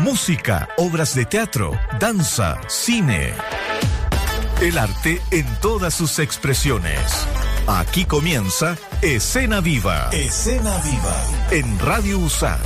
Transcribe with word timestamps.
música, 0.00 0.68
obras 0.78 1.14
de 1.14 1.26
teatro, 1.26 1.78
danza, 1.98 2.58
cine. 2.68 3.34
El 4.60 4.78
arte 4.78 5.20
en 5.30 5.46
todas 5.60 5.94
sus 5.94 6.18
expresiones. 6.18 7.26
Aquí 7.66 8.06
comienza 8.06 8.76
Escena 9.02 9.60
Viva. 9.60 10.08
Escena 10.12 10.78
Viva. 10.78 11.24
En 11.50 11.78
Radio 11.78 12.18
Usach. 12.18 12.58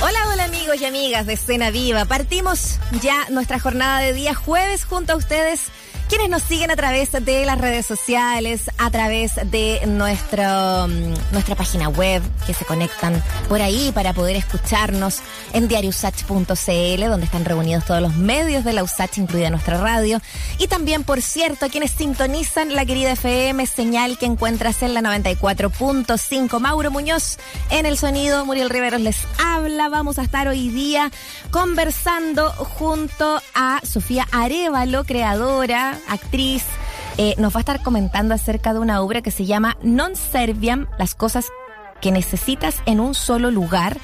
Hola, 0.00 0.18
hola 0.32 0.44
amigos 0.44 0.80
y 0.80 0.84
amigas 0.84 1.26
de 1.26 1.34
Escena 1.34 1.70
Viva. 1.70 2.04
Partimos 2.04 2.78
ya 3.02 3.28
nuestra 3.30 3.58
jornada 3.58 3.98
de 3.98 4.12
día 4.12 4.34
jueves 4.34 4.84
junto 4.84 5.12
a 5.12 5.16
ustedes 5.16 5.66
quienes 6.10 6.28
nos 6.28 6.42
siguen 6.42 6.72
a 6.72 6.76
través 6.76 7.12
de 7.12 7.46
las 7.46 7.56
redes 7.56 7.86
sociales, 7.86 8.62
a 8.78 8.90
través 8.90 9.36
de 9.48 9.80
nuestro, 9.86 10.88
mm, 10.88 11.32
nuestra 11.32 11.54
página 11.54 11.88
web, 11.88 12.20
que 12.48 12.52
se 12.52 12.64
conectan 12.64 13.22
por 13.48 13.62
ahí 13.62 13.92
para 13.94 14.12
poder 14.12 14.34
escucharnos 14.34 15.20
en 15.52 15.68
diariosach.cl, 15.68 17.04
donde 17.08 17.26
están 17.26 17.44
reunidos 17.44 17.84
todos 17.84 18.02
los 18.02 18.16
medios 18.16 18.64
de 18.64 18.72
la 18.72 18.82
USACH, 18.82 19.18
incluida 19.18 19.50
nuestra 19.50 19.78
radio. 19.78 20.20
Y 20.58 20.66
también, 20.66 21.04
por 21.04 21.22
cierto, 21.22 21.66
a 21.66 21.68
quienes 21.68 21.92
sintonizan 21.92 22.74
la 22.74 22.84
querida 22.84 23.12
FM, 23.12 23.64
señal 23.66 24.18
que 24.18 24.26
encuentras 24.26 24.82
en 24.82 24.94
la 24.94 25.02
94.5. 25.02 26.58
Mauro 26.58 26.90
Muñoz 26.90 27.38
en 27.70 27.86
el 27.86 27.96
sonido, 27.96 28.44
Muriel 28.44 28.70
Riveros 28.70 29.00
les 29.00 29.18
habla. 29.38 29.88
Vamos 29.88 30.18
a 30.18 30.22
estar 30.22 30.48
hoy 30.48 30.70
día 30.70 31.12
conversando 31.52 32.50
junto 32.50 33.40
a 33.54 33.80
Sofía 33.84 34.26
Arevalo, 34.32 35.04
creadora 35.04 35.99
actriz, 36.08 36.64
eh, 37.18 37.34
nos 37.38 37.54
va 37.54 37.58
a 37.58 37.60
estar 37.60 37.82
comentando 37.82 38.34
acerca 38.34 38.72
de 38.72 38.78
una 38.78 39.02
obra 39.02 39.22
que 39.22 39.30
se 39.30 39.46
llama 39.46 39.76
Non 39.82 40.16
Serviam, 40.16 40.86
las 40.98 41.14
cosas 41.14 41.46
que 42.00 42.12
necesitas 42.12 42.76
en 42.86 43.00
un 43.00 43.14
solo 43.14 43.50
lugar, 43.50 43.98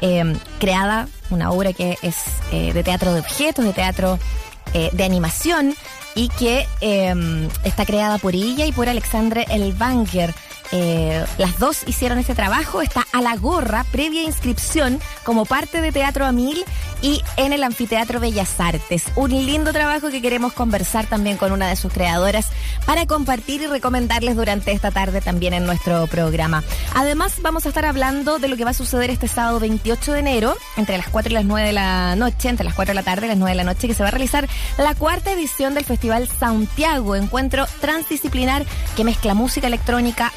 em, 0.00 0.36
creada, 0.58 1.08
una 1.30 1.50
obra 1.50 1.72
que 1.72 1.98
es 2.02 2.16
eh, 2.50 2.72
de 2.72 2.82
teatro 2.82 3.12
de 3.12 3.20
objetos, 3.20 3.64
de 3.64 3.72
teatro 3.72 4.18
eh, 4.74 4.90
de 4.92 5.04
animación 5.04 5.74
y 6.14 6.28
que 6.28 6.66
em, 6.80 7.48
está 7.64 7.84
creada 7.84 8.18
por 8.18 8.34
ella 8.34 8.66
y 8.66 8.72
por 8.72 8.88
Alexandre 8.88 9.46
Elvanger. 9.50 10.34
Eh, 10.72 11.24
las 11.38 11.58
dos 11.58 11.82
hicieron 11.86 12.18
este 12.18 12.34
trabajo, 12.34 12.80
está 12.82 13.06
a 13.12 13.20
la 13.20 13.36
gorra, 13.36 13.84
previa 13.92 14.22
inscripción, 14.22 15.00
como 15.22 15.44
parte 15.44 15.80
de 15.80 15.92
Teatro 15.92 16.24
a 16.24 16.32
Mil 16.32 16.64
y 17.02 17.22
en 17.36 17.52
el 17.52 17.62
Anfiteatro 17.62 18.20
Bellas 18.20 18.58
Artes. 18.58 19.04
Un 19.16 19.30
lindo 19.30 19.72
trabajo 19.72 20.08
que 20.10 20.22
queremos 20.22 20.52
conversar 20.52 21.06
también 21.06 21.36
con 21.36 21.52
una 21.52 21.68
de 21.68 21.76
sus 21.76 21.92
creadoras 21.92 22.48
para 22.86 23.06
compartir 23.06 23.62
y 23.62 23.66
recomendarles 23.66 24.36
durante 24.36 24.72
esta 24.72 24.90
tarde 24.90 25.20
también 25.20 25.52
en 25.52 25.66
nuestro 25.66 26.06
programa. 26.06 26.62
Además, 26.94 27.34
vamos 27.42 27.66
a 27.66 27.68
estar 27.68 27.84
hablando 27.84 28.38
de 28.38 28.48
lo 28.48 28.56
que 28.56 28.64
va 28.64 28.70
a 28.70 28.74
suceder 28.74 29.10
este 29.10 29.28
sábado 29.28 29.60
28 29.60 30.12
de 30.12 30.20
enero, 30.20 30.56
entre 30.76 30.96
las 30.96 31.08
4 31.08 31.30
y 31.30 31.34
las 31.34 31.44
9 31.44 31.66
de 31.66 31.72
la 31.72 32.16
noche, 32.16 32.48
entre 32.48 32.64
las 32.64 32.74
4 32.74 32.92
de 32.92 32.94
la 32.94 33.02
tarde 33.02 33.26
y 33.26 33.28
las 33.28 33.38
9 33.38 33.50
de 33.50 33.56
la 33.56 33.64
noche, 33.64 33.88
que 33.88 33.94
se 33.94 34.02
va 34.02 34.08
a 34.08 34.12
realizar 34.12 34.48
la 34.78 34.94
cuarta 34.94 35.32
edición 35.32 35.74
del 35.74 35.84
Festival 35.84 36.28
Santiago, 36.28 37.16
encuentro 37.16 37.66
transdisciplinar 37.80 38.64
que 38.96 39.04
mezcla 39.04 39.34
música 39.34 39.66
electrónica, 39.66 40.32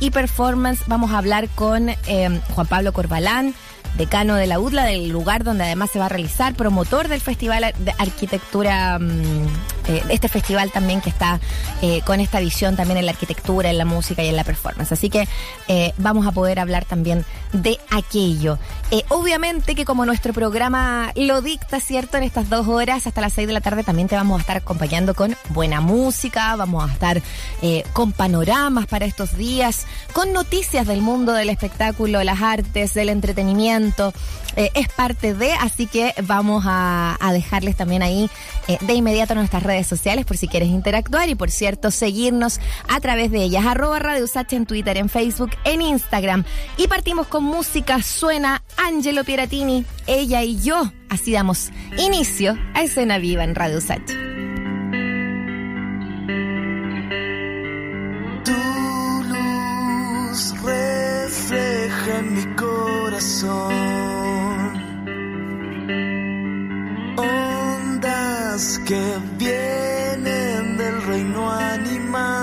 y 0.00 0.10
performance. 0.10 0.82
Vamos 0.86 1.12
a 1.12 1.18
hablar 1.18 1.48
con 1.54 1.88
eh, 1.88 2.40
Juan 2.54 2.66
Pablo 2.66 2.92
Corbalán, 2.92 3.54
decano 3.96 4.34
de 4.34 4.46
la 4.46 4.58
UDLA, 4.58 4.84
del 4.84 5.08
lugar 5.08 5.44
donde 5.44 5.64
además 5.64 5.90
se 5.90 5.98
va 5.98 6.06
a 6.06 6.08
realizar, 6.08 6.54
promotor 6.54 7.08
del 7.08 7.20
Festival 7.20 7.72
de 7.78 7.94
Arquitectura, 7.98 8.98
mm, 8.98 9.46
eh, 9.88 10.02
este 10.08 10.28
festival 10.28 10.72
también 10.72 11.00
que 11.00 11.10
está 11.10 11.40
eh, 11.82 12.00
con 12.06 12.20
esta 12.20 12.40
visión 12.40 12.76
también 12.76 12.98
en 12.98 13.06
la 13.06 13.12
arquitectura, 13.12 13.70
en 13.70 13.78
la 13.78 13.84
música 13.84 14.22
y 14.22 14.28
en 14.28 14.36
la 14.36 14.44
performance. 14.44 14.92
Así 14.92 15.10
que 15.10 15.28
eh, 15.68 15.92
vamos 15.98 16.26
a 16.26 16.32
poder 16.32 16.58
hablar 16.58 16.84
también 16.84 17.24
de 17.52 17.78
aquello. 17.90 18.58
obviamente 19.08 19.74
que 19.74 19.84
como 19.84 20.06
nuestro 20.06 20.32
programa 20.32 21.12
lo 21.14 21.40
dicta, 21.40 21.80
¿cierto? 21.80 22.16
En 22.16 22.24
estas 22.24 22.48
dos 22.48 22.66
horas 22.66 23.06
hasta 23.06 23.20
las 23.20 23.32
seis 23.32 23.46
de 23.46 23.52
la 23.52 23.60
tarde 23.60 23.84
también 23.84 24.08
te 24.08 24.16
vamos 24.16 24.38
a 24.38 24.40
estar 24.40 24.56
acompañando 24.56 25.14
con 25.14 25.36
buena 25.50 25.80
música, 25.80 26.56
vamos 26.56 26.88
a 26.88 26.92
estar 26.92 27.22
con 27.92 28.12
panoramas 28.12 28.86
para 28.86 29.06
estos 29.06 29.36
días, 29.36 29.86
con 30.12 30.32
noticias 30.32 30.86
del 30.86 31.00
mundo 31.00 31.32
del 31.32 31.48
espectáculo, 31.48 32.22
las 32.24 32.42
artes, 32.42 32.94
del 32.94 33.08
entretenimiento 33.08 33.83
eh, 34.56 34.70
es 34.74 34.88
parte 34.88 35.34
de, 35.34 35.52
así 35.52 35.86
que 35.86 36.14
vamos 36.22 36.64
a, 36.66 37.16
dejarles 37.32 37.76
también 37.76 38.02
ahí 38.02 38.30
eh, 38.68 38.78
de 38.80 38.94
inmediato 38.94 39.34
nuestras 39.34 39.62
redes 39.62 39.86
sociales 39.86 40.24
por 40.24 40.36
si 40.36 40.46
quieres 40.46 40.68
interactuar 40.68 41.28
y 41.28 41.34
por 41.34 41.50
cierto 41.50 41.90
seguirnos 41.90 42.60
a 42.88 43.00
través 43.00 43.30
de 43.32 43.42
ellas, 43.42 43.66
arroba 43.66 43.98
Radio 43.98 44.26
Sacha 44.26 44.56
en 44.56 44.66
Twitter, 44.66 44.96
en 44.96 45.08
Facebook, 45.08 45.50
en 45.64 45.82
Instagram. 45.82 46.44
Y 46.76 46.86
partimos 46.86 47.26
con 47.26 47.44
música, 47.44 48.02
suena 48.02 48.62
Angelo 48.76 49.24
Pieratini, 49.24 49.84
ella 50.06 50.42
y 50.42 50.60
yo. 50.60 50.92
Así 51.08 51.32
damos 51.32 51.70
inicio 51.98 52.56
a 52.74 52.82
escena 52.82 53.18
viva 53.18 53.44
en 53.44 53.54
Radio. 53.54 53.74
Tu 58.44 58.52
luz 59.32 60.54
refleja 60.62 62.18
Ondas 67.16 68.80
que 68.84 69.00
vienen 69.38 70.76
del 70.76 71.00
reino 71.06 71.48
animal, 71.48 72.34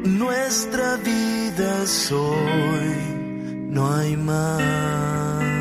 Nuestra 0.04 0.96
vida 0.96 1.84
es 1.84 2.10
hoy, 2.10 2.96
no 3.70 3.94
hay 3.94 4.16
más. 4.16 5.55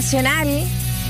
Nacional, 0.00 0.48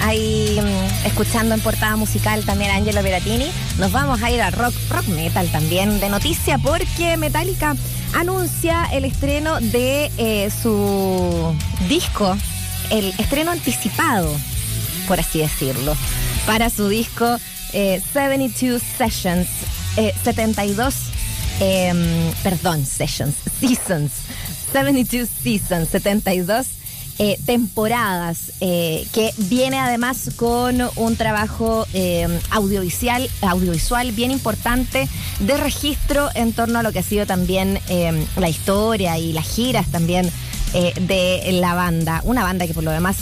ahí 0.00 0.58
mm, 0.60 1.06
escuchando 1.06 1.54
en 1.54 1.60
portada 1.60 1.94
musical 1.94 2.44
también 2.44 2.72
a 2.72 2.74
Angelo 2.74 3.04
Beratini, 3.04 3.48
nos 3.78 3.92
vamos 3.92 4.20
a 4.20 4.32
ir 4.32 4.42
a 4.42 4.50
rock, 4.50 4.74
rock 4.90 5.06
metal 5.06 5.48
también 5.52 6.00
de 6.00 6.08
noticia 6.08 6.58
porque 6.58 7.16
Metallica 7.16 7.76
anuncia 8.14 8.88
el 8.92 9.04
estreno 9.04 9.60
de 9.60 10.10
eh, 10.18 10.50
su 10.50 11.54
disco, 11.88 12.36
el 12.90 13.14
estreno 13.16 13.52
anticipado, 13.52 14.28
por 15.06 15.20
así 15.20 15.38
decirlo, 15.38 15.96
para 16.44 16.68
su 16.68 16.88
disco 16.88 17.38
eh, 17.72 18.02
72 18.12 18.82
Sessions, 18.98 19.46
eh, 19.98 20.12
72, 20.24 20.94
em, 21.60 22.32
perdón, 22.42 22.84
Sessions, 22.84 23.36
Seasons, 23.60 24.10
72 24.72 25.28
Seasons, 25.44 25.88
72 25.90 26.66
eh, 27.22 27.38
temporadas, 27.44 28.49
eh, 28.62 29.06
que 29.14 29.32
viene 29.38 29.78
además 29.78 30.32
con 30.36 30.82
un 30.96 31.16
trabajo 31.16 31.86
eh, 31.94 32.28
audiovisual, 32.50 33.30
audiovisual 33.40 34.12
bien 34.12 34.30
importante 34.30 35.08
de 35.38 35.56
registro 35.56 36.28
en 36.34 36.52
torno 36.52 36.80
a 36.80 36.82
lo 36.82 36.92
que 36.92 36.98
ha 36.98 37.02
sido 37.02 37.24
también 37.24 37.80
eh, 37.88 38.26
la 38.36 38.50
historia 38.50 39.16
y 39.16 39.32
las 39.32 39.48
giras 39.48 39.86
también 39.90 40.30
de 40.72 41.58
la 41.60 41.74
banda. 41.74 42.20
Una 42.24 42.44
banda 42.44 42.64
que 42.64 42.74
por 42.74 42.84
lo 42.84 42.92
demás 42.92 43.16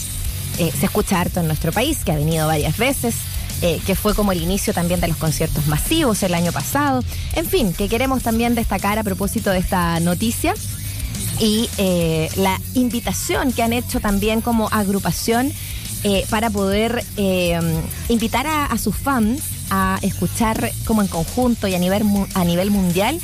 se 0.59 0.85
escucha 0.85 1.19
harto 1.19 1.41
en 1.41 1.47
nuestro 1.47 1.73
país, 1.73 2.05
que 2.05 2.13
ha 2.13 2.17
venido 2.17 2.47
varias 2.47 2.77
veces. 2.77 3.15
que 3.61 3.95
fue 3.95 4.15
como 4.15 4.33
el 4.33 4.43
inicio 4.43 4.75
también 4.75 5.01
de 5.01 5.09
los 5.09 5.17
conciertos 5.17 5.67
masivos 5.67 6.23
el 6.23 6.35
año 6.35 6.53
pasado. 6.53 7.03
En 7.33 7.47
fin, 7.47 7.73
que 7.73 7.89
queremos 7.89 8.23
también 8.23 8.55
destacar 8.55 8.99
a 8.99 9.03
propósito 9.03 9.51
de 9.51 9.61
esta 9.61 9.99
noticia 10.01 10.55
y 11.41 11.69
eh, 11.79 12.31
la 12.37 12.61
invitación 12.75 13.53
que 13.53 13.63
han 13.63 13.73
hecho 13.73 14.01
también 14.01 14.41
como 14.41 14.69
agrupación 14.69 15.53
eh, 16.05 16.25
para 16.31 16.51
poder 16.51 17.05
eh, 17.17 17.59
invitar 18.09 18.47
a, 18.47 18.77
sus 18.79 18.97
fans 18.97 19.43
a 19.71 19.99
escuchar 20.03 20.71
como 20.85 21.03
en 21.03 21.09
conjunto 21.09 21.69
y 21.69 21.75
a 21.75 21.79
nivel, 21.79 22.05
a 22.35 22.45
nivel 22.45 22.71
mundial 22.71 23.21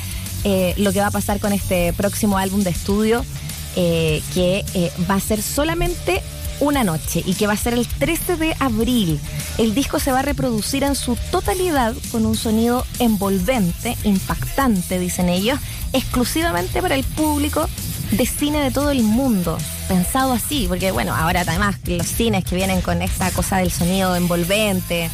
lo 0.77 0.93
que 0.93 0.99
va 0.99 1.07
a 1.07 1.11
pasar 1.11 1.39
con 1.39 1.53
este 1.53 1.91
próximo 1.93 2.37
álbum 2.37 2.61
de 2.61 2.69
estudio 2.69 3.25
que 3.73 4.63
va 5.09 5.15
a 5.15 5.19
ser 5.19 5.41
solamente 5.41 6.21
una 6.59 6.83
noche 6.83 7.23
y 7.25 7.33
que 7.33 7.47
va 7.47 7.53
a 7.53 7.57
ser 7.57 7.73
el 7.73 7.87
13 7.87 8.37
de 8.37 8.55
abril. 8.59 9.19
El 9.57 9.73
disco 9.73 9.99
se 9.99 10.11
va 10.11 10.19
a 10.19 10.21
reproducir 10.21 10.83
en 10.83 10.95
su 10.95 11.17
totalidad 11.31 11.95
con 12.11 12.25
un 12.27 12.35
sonido 12.35 12.85
envolvente, 12.99 13.97
impactante, 14.03 14.99
dicen 14.99 15.29
ellos, 15.29 15.59
exclusivamente 15.93 16.81
para 16.81 16.95
el 16.95 17.03
público 17.03 17.67
de 18.11 18.25
cine 18.25 18.59
de 18.59 18.71
todo 18.71 18.91
el 18.91 19.03
mundo. 19.03 19.57
Pensado 19.87 20.33
así, 20.33 20.65
porque 20.67 20.91
bueno, 20.91 21.15
ahora 21.15 21.41
además 21.41 21.75
los 21.85 22.07
cines 22.07 22.43
que 22.43 22.55
vienen 22.55 22.81
con 22.81 23.01
esta 23.01 23.31
cosa 23.31 23.57
del 23.57 23.71
sonido 23.71 24.15
envolvente, 24.15 25.09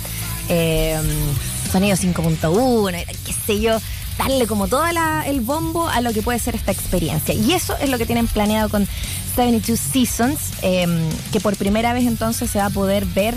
eh, 0.50 1.00
sonido 1.72 1.96
5.1, 1.96 3.06
qué 3.26 3.34
sé 3.34 3.60
yo, 3.60 3.78
darle 4.18 4.48
como 4.48 4.68
todo 4.68 4.84
el 5.26 5.42
bombo 5.42 5.88
a 5.88 6.02
lo 6.02 6.14
que 6.14 6.22
puede 6.22 6.40
ser 6.40 6.56
esta 6.56 6.72
experiencia. 6.72 7.34
Y 7.34 7.54
eso 7.54 7.76
es 7.78 7.90
lo 7.90 7.98
que 7.98 8.06
tienen 8.06 8.28
planeado 8.28 8.70
con 8.70 8.88
72 9.36 9.80
Seasons, 9.80 10.40
eh, 10.62 10.88
que 11.32 11.40
por 11.40 11.56
primera 11.56 11.94
vez 11.94 12.06
entonces 12.06 12.50
se 12.50 12.60
va 12.60 12.66
a 12.66 12.70
poder 12.70 13.06
ver. 13.06 13.36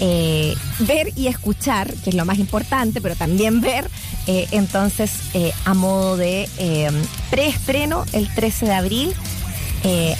Eh, 0.00 0.54
ver 0.80 1.12
y 1.16 1.26
escuchar, 1.26 1.92
que 1.92 2.10
es 2.10 2.16
lo 2.16 2.24
más 2.24 2.38
importante, 2.38 3.00
pero 3.00 3.16
también 3.16 3.60
ver, 3.60 3.90
eh, 4.26 4.46
entonces 4.52 5.10
eh, 5.34 5.52
a 5.64 5.74
modo 5.74 6.16
de 6.16 6.48
preestreno 7.30 8.04
el 8.12 8.32
13 8.32 8.66
de 8.66 8.74
abril, 8.74 9.14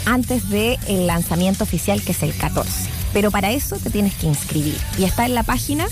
antes 0.07 0.49
del 0.49 1.07
lanzamiento 1.07 1.65
oficial 1.65 2.03
que 2.03 2.13
es 2.13 2.23
el 2.23 2.35
14. 2.35 2.98
Pero 3.13 3.31
para 3.31 3.51
eso 3.53 3.77
te 3.77 3.91
tienes 3.91 4.15
que 4.15 4.27
inscribir. 4.27 4.77
Y 4.99 5.05
está 5.05 5.25
en 5.27 5.35
la 5.35 5.43
página 5.43 5.87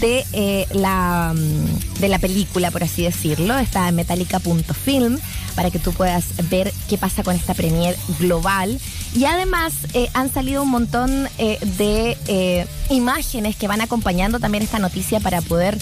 de, 0.00 0.24
eh, 0.32 0.66
la, 0.72 1.32
mm, 1.34 2.00
de 2.00 2.08
la 2.08 2.18
película, 2.18 2.70
por 2.70 2.82
así 2.84 3.02
decirlo. 3.02 3.56
Está 3.58 3.88
en 3.88 3.94
metallica.film 3.96 5.18
para 5.54 5.70
que 5.70 5.78
tú 5.78 5.92
puedas 5.92 6.24
ver 6.50 6.72
qué 6.88 6.98
pasa 6.98 7.22
con 7.22 7.34
esta 7.36 7.54
premier 7.54 7.96
global. 8.18 8.80
Y 9.14 9.24
además 9.24 9.72
eh, 9.94 10.08
han 10.14 10.32
salido 10.32 10.62
un 10.62 10.70
montón 10.70 11.28
eh, 11.38 11.58
de 11.78 12.66
imágenes 12.90 13.56
que 13.56 13.68
van 13.68 13.80
acompañando 13.80 14.38
también 14.40 14.62
esta 14.64 14.78
noticia 14.78 15.20
para 15.20 15.40
poder 15.42 15.78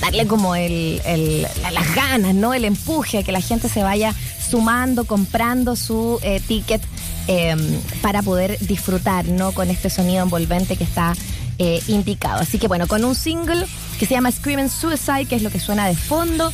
darle 0.00 0.26
como 0.26 0.54
el, 0.54 1.02
el- 1.04 1.42
la- 1.60 1.70
las 1.70 1.94
ganas, 1.94 2.34
¿no? 2.34 2.54
El 2.54 2.64
empuje 2.64 3.18
a 3.18 3.22
que 3.22 3.32
la 3.32 3.42
gente 3.42 3.68
se 3.68 3.82
vaya 3.82 4.14
sumando, 4.50 5.04
comprando 5.04 5.76
su 5.76 6.18
ticket 6.46 6.80
eh, 7.28 7.54
para 8.02 8.22
poder 8.22 8.58
disfrutar, 8.60 9.26
¿no? 9.26 9.52
Con 9.52 9.70
este 9.70 9.90
sonido 9.90 10.24
envolvente 10.24 10.76
que 10.76 10.84
está 10.84 11.14
eh, 11.58 11.80
indicado. 11.86 12.40
Así 12.40 12.58
que 12.58 12.68
bueno, 12.68 12.86
con 12.88 13.04
un 13.04 13.14
single 13.14 13.66
que 13.98 14.06
se 14.06 14.14
llama 14.14 14.32
Screaming 14.32 14.68
Suicide, 14.68 15.26
que 15.26 15.36
es 15.36 15.42
lo 15.42 15.50
que 15.50 15.60
suena 15.60 15.86
de 15.86 15.94
fondo, 15.94 16.52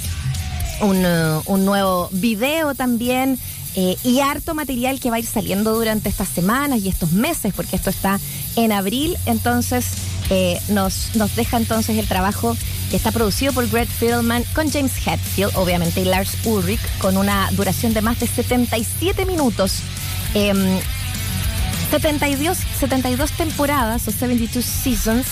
un, 0.80 1.02
eh, 1.04 1.40
un 1.46 1.64
nuevo 1.64 2.08
video 2.12 2.74
también 2.74 3.38
eh, 3.76 3.96
y 4.04 4.20
harto 4.20 4.54
material 4.54 5.00
que 5.00 5.10
va 5.10 5.16
a 5.16 5.18
ir 5.18 5.26
saliendo 5.26 5.74
durante 5.74 6.08
estas 6.08 6.28
semanas 6.28 6.80
y 6.80 6.88
estos 6.88 7.10
meses, 7.10 7.52
porque 7.54 7.74
esto 7.74 7.90
está 7.90 8.20
en 8.54 8.70
abril, 8.70 9.16
entonces 9.26 9.86
eh, 10.30 10.60
nos, 10.68 11.16
nos 11.16 11.34
deja 11.34 11.56
entonces 11.56 11.98
el 11.98 12.06
trabajo 12.06 12.56
que 12.90 12.96
está 12.96 13.10
producido 13.10 13.52
por 13.52 13.68
Greg 13.68 13.88
Fiddleman 13.88 14.44
con 14.54 14.70
James 14.70 14.92
Hetfield, 15.04 15.56
obviamente, 15.56 16.02
y 16.02 16.04
Lars 16.04 16.36
Ulrich, 16.44 16.80
con 16.98 17.16
una 17.16 17.50
duración 17.52 17.94
de 17.94 18.00
más 18.00 18.20
de 18.20 18.28
77 18.28 19.26
minutos. 19.26 19.80
Em, 20.34 20.80
72, 21.90 22.58
72 22.80 23.30
temporadas 23.32 24.06
o 24.08 24.10
72 24.10 24.64
seasons. 24.64 25.26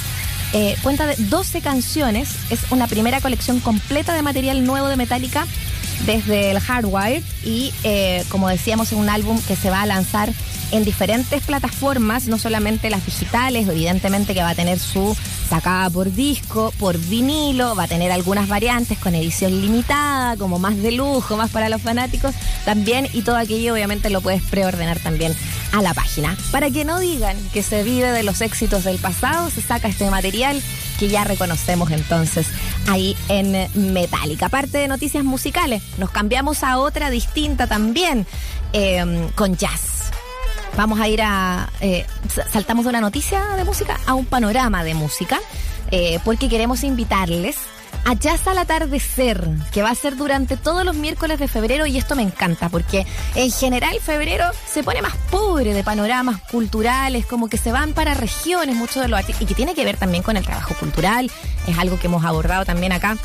eh, 0.54 0.76
cuenta 0.82 1.06
de 1.06 1.16
12 1.16 1.62
canciones. 1.62 2.28
Es 2.50 2.60
una 2.70 2.86
primera 2.86 3.20
colección 3.20 3.58
completa 3.60 4.12
de 4.14 4.22
material 4.22 4.64
nuevo 4.64 4.88
de 4.88 4.96
Metallica 4.96 5.46
desde 6.04 6.50
el 6.50 6.60
Hardwired 6.60 7.22
y 7.44 7.72
eh, 7.84 8.24
como 8.28 8.48
decíamos 8.48 8.88
es 8.92 8.98
un 8.98 9.08
álbum 9.08 9.40
que 9.48 9.56
se 9.56 9.70
va 9.70 9.82
a 9.82 9.86
lanzar 9.86 10.30
en 10.72 10.84
diferentes 10.84 11.42
plataformas, 11.42 12.26
no 12.26 12.38
solamente 12.38 12.90
las 12.90 13.04
digitales, 13.04 13.68
evidentemente 13.68 14.34
que 14.34 14.42
va 14.42 14.50
a 14.50 14.54
tener 14.54 14.78
su 14.78 15.14
sacada 15.48 15.90
por 15.90 16.10
disco, 16.10 16.72
por 16.78 16.96
vinilo, 16.98 17.76
va 17.76 17.84
a 17.84 17.88
tener 17.88 18.10
algunas 18.10 18.48
variantes 18.48 18.98
con 18.98 19.14
edición 19.14 19.60
limitada, 19.60 20.36
como 20.38 20.58
más 20.58 20.78
de 20.78 20.92
lujo, 20.92 21.36
más 21.36 21.50
para 21.50 21.68
los 21.68 21.82
fanáticos 21.82 22.34
también, 22.64 23.06
y 23.12 23.20
todo 23.20 23.36
aquello 23.36 23.74
obviamente 23.74 24.08
lo 24.08 24.22
puedes 24.22 24.42
preordenar 24.42 24.98
también 24.98 25.36
a 25.72 25.82
la 25.82 25.92
página. 25.92 26.36
Para 26.50 26.70
que 26.70 26.86
no 26.86 26.98
digan 26.98 27.36
que 27.52 27.62
se 27.62 27.82
vive 27.82 28.10
de 28.10 28.22
los 28.22 28.40
éxitos 28.40 28.84
del 28.84 28.98
pasado, 28.98 29.50
se 29.50 29.60
saca 29.60 29.88
este 29.88 30.10
material 30.10 30.62
que 30.98 31.08
ya 31.08 31.24
reconocemos 31.24 31.90
entonces 31.90 32.46
ahí 32.88 33.14
en 33.28 33.68
Metallica. 33.92 34.46
Aparte 34.46 34.78
de 34.78 34.88
noticias 34.88 35.22
musicales, 35.22 35.82
nos 35.98 36.10
cambiamos 36.10 36.64
a 36.64 36.78
otra 36.78 37.10
distinta 37.10 37.66
también, 37.66 38.26
eh, 38.72 39.28
con 39.34 39.56
jazz. 39.56 40.12
Vamos 40.76 41.00
a 41.00 41.08
ir 41.08 41.20
a. 41.22 41.68
eh, 41.80 42.06
sa- 42.34 42.48
saltamos 42.48 42.84
de 42.84 42.90
una 42.90 43.00
noticia 43.00 43.40
de 43.56 43.64
música 43.64 43.98
a 44.06 44.14
un 44.14 44.24
panorama 44.24 44.84
de 44.84 44.94
música, 44.94 45.38
eh, 45.90 46.18
porque 46.24 46.48
queremos 46.48 46.82
invitarles 46.84 47.56
a 48.04 48.14
Jazz 48.14 48.48
al 48.48 48.58
Atardecer, 48.58 49.46
que 49.70 49.82
va 49.82 49.90
a 49.90 49.94
ser 49.94 50.16
durante 50.16 50.56
todos 50.56 50.84
los 50.84 50.96
miércoles 50.96 51.38
de 51.38 51.46
febrero, 51.46 51.86
y 51.86 51.98
esto 51.98 52.16
me 52.16 52.22
encanta, 52.22 52.68
porque 52.68 53.06
en 53.36 53.50
general 53.52 53.96
febrero 54.00 54.46
se 54.66 54.82
pone 54.82 55.02
más 55.02 55.14
pobre 55.30 55.72
de 55.72 55.84
panoramas 55.84 56.40
culturales, 56.50 57.26
como 57.26 57.48
que 57.48 57.58
se 57.58 57.70
van 57.70 57.92
para 57.92 58.14
regiones, 58.14 58.74
muchos 58.74 59.02
de 59.02 59.08
los 59.08 59.18
artistas, 59.20 59.42
y 59.42 59.46
que 59.46 59.54
tiene 59.54 59.74
que 59.74 59.84
ver 59.84 59.98
también 59.98 60.22
con 60.24 60.36
el 60.36 60.44
trabajo 60.44 60.74
cultural, 60.80 61.30
es 61.68 61.78
algo 61.78 61.98
que 62.00 62.08
hemos 62.08 62.24
abordado 62.24 62.64
también 62.64 62.90
acá 62.92 63.16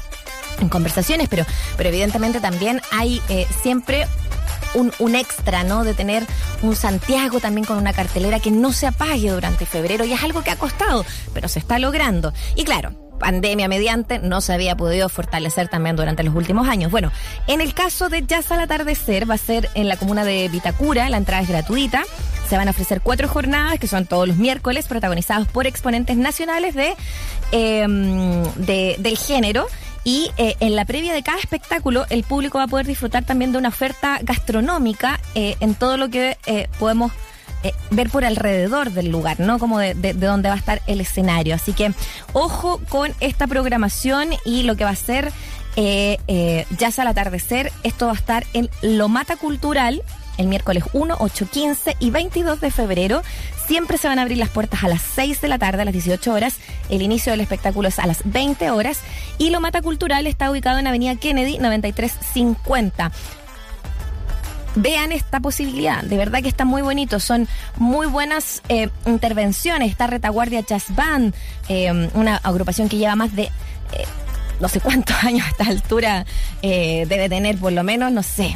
en 0.59 0.69
conversaciones, 0.69 1.27
pero, 1.29 1.45
pero 1.75 1.89
evidentemente 1.89 2.39
también 2.39 2.81
hay 2.91 3.19
eh, 3.29 3.47
siempre 3.63 4.05
un, 4.73 4.91
un 4.99 5.15
extra, 5.15 5.63
¿no? 5.63 5.83
De 5.83 5.93
tener 5.93 6.23
un 6.61 6.75
Santiago 6.75 7.39
también 7.39 7.65
con 7.65 7.77
una 7.77 7.93
cartelera 7.93 8.39
que 8.39 8.51
no 8.51 8.71
se 8.73 8.87
apague 8.87 9.29
durante 9.29 9.65
febrero 9.65 10.05
y 10.05 10.13
es 10.13 10.23
algo 10.23 10.43
que 10.43 10.51
ha 10.51 10.55
costado, 10.57 11.05
pero 11.33 11.47
se 11.47 11.59
está 11.59 11.79
logrando. 11.79 12.33
Y 12.55 12.63
claro, 12.63 12.91
pandemia 13.19 13.67
mediante, 13.67 14.19
no 14.19 14.41
se 14.41 14.53
había 14.53 14.75
podido 14.77 15.09
fortalecer 15.09 15.67
también 15.69 15.95
durante 15.95 16.23
los 16.23 16.35
últimos 16.35 16.67
años. 16.67 16.91
Bueno, 16.91 17.11
en 17.47 17.61
el 17.61 17.73
caso 17.73 18.09
de 18.09 18.23
Jazz 18.25 18.51
al 18.51 18.59
Atardecer, 18.59 19.27
va 19.29 19.33
a 19.33 19.39
ser 19.39 19.69
en 19.73 19.87
la 19.87 19.97
comuna 19.97 20.23
de 20.23 20.47
Vitacura, 20.49 21.09
la 21.09 21.17
entrada 21.17 21.41
es 21.41 21.49
gratuita. 21.49 22.03
Se 22.47 22.55
van 22.57 22.67
a 22.67 22.71
ofrecer 22.71 23.01
cuatro 23.01 23.27
jornadas 23.27 23.79
que 23.79 23.87
son 23.87 24.05
todos 24.05 24.27
los 24.27 24.37
miércoles, 24.37 24.87
protagonizados 24.87 25.47
por 25.47 25.65
exponentes 25.67 26.15
nacionales 26.15 26.75
de, 26.75 26.95
em, 27.51 28.43
de- 28.55 28.95
del 28.99 29.17
género. 29.17 29.67
Y 30.07 30.31
eh, 30.37 30.55
en 30.61 30.77
la 30.77 30.85
previa 30.85 31.13
de 31.13 31.21
cada 31.21 31.37
espectáculo, 31.37 32.05
el 32.09 32.23
público 32.23 32.59
va 32.59 32.63
a 32.63 32.67
poder 32.67 32.85
disfrutar 32.87 33.25
también 33.25 33.51
de 33.51 33.57
una 33.57 33.67
oferta 33.67 34.19
gastronómica 34.21 35.19
eh, 35.35 35.57
en 35.59 35.75
todo 35.75 35.97
lo 35.97 36.07
que 36.07 36.37
eh, 36.45 36.69
podemos 36.79 37.11
eh, 37.63 37.73
ver 37.91 38.09
por 38.09 38.23
alrededor 38.23 38.91
del 38.91 39.09
lugar, 39.09 39.41
¿no? 39.41 39.59
Como 39.59 39.79
de, 39.79 39.95
de, 39.95 40.13
de 40.13 40.27
dónde 40.27 40.47
va 40.47 40.55
a 40.55 40.57
estar 40.57 40.81
el 40.87 41.01
escenario. 41.01 41.53
Así 41.53 41.73
que 41.73 41.91
ojo 42.31 42.79
con 42.87 43.13
esta 43.19 43.47
programación 43.47 44.29
y 44.45 44.63
lo 44.63 44.77
que 44.77 44.85
va 44.85 44.91
a 44.91 44.95
ser 44.95 45.33
Jazz 45.75 46.99
al 46.99 47.07
atardecer. 47.07 47.73
Esto 47.83 48.05
va 48.05 48.13
a 48.13 48.15
estar 48.15 48.45
en 48.53 48.69
Lomata 48.81 49.35
Cultural 49.35 50.03
el 50.37 50.47
miércoles 50.47 50.83
1, 50.93 51.17
8, 51.19 51.47
15 51.51 51.97
y 51.99 52.09
22 52.09 52.61
de 52.61 52.71
febrero. 52.71 53.21
Siempre 53.67 53.97
se 53.97 54.07
van 54.07 54.19
a 54.19 54.21
abrir 54.21 54.37
las 54.37 54.49
puertas 54.49 54.83
a 54.83 54.87
las 54.87 55.01
6 55.01 55.41
de 55.41 55.47
la 55.47 55.57
tarde, 55.57 55.81
a 55.81 55.85
las 55.85 55.93
18 55.93 56.31
horas. 56.33 56.57
El 56.89 57.01
inicio 57.01 57.31
del 57.31 57.41
espectáculo 57.41 57.89
es 57.89 57.99
a 57.99 58.07
las 58.07 58.21
20 58.23 58.71
horas. 58.71 59.01
Y 59.37 59.49
lo 59.49 59.59
Mata 59.59 59.81
Cultural 59.81 60.27
está 60.27 60.49
ubicado 60.49 60.79
en 60.79 60.87
Avenida 60.87 61.15
Kennedy 61.15 61.57
9350 61.59 63.11
vean 64.77 65.11
esta 65.11 65.39
posibilidad. 65.39 66.03
De 66.03 66.17
verdad 66.17 66.41
que 66.41 66.47
está 66.47 66.65
muy 66.65 66.81
bonito. 66.81 67.19
Son 67.19 67.47
muy 67.77 68.07
buenas 68.07 68.61
eh, 68.69 68.89
intervenciones. 69.05 69.91
Está 69.91 70.07
Retaguardia 70.07 70.61
Jazz 70.61 70.85
Band, 70.89 71.33
eh, 71.67 72.09
una 72.13 72.37
agrupación 72.37 72.89
que 72.89 72.97
lleva 72.97 73.15
más 73.15 73.35
de. 73.35 73.43
Eh, 73.43 74.05
no 74.59 74.69
sé 74.69 74.79
cuántos 74.79 75.15
años 75.23 75.45
a 75.45 75.49
esta 75.49 75.65
altura 75.65 76.25
debe 76.61 77.29
tener, 77.29 77.57
por 77.57 77.73
lo 77.73 77.83
menos, 77.83 78.11
no 78.11 78.23
sé, 78.23 78.55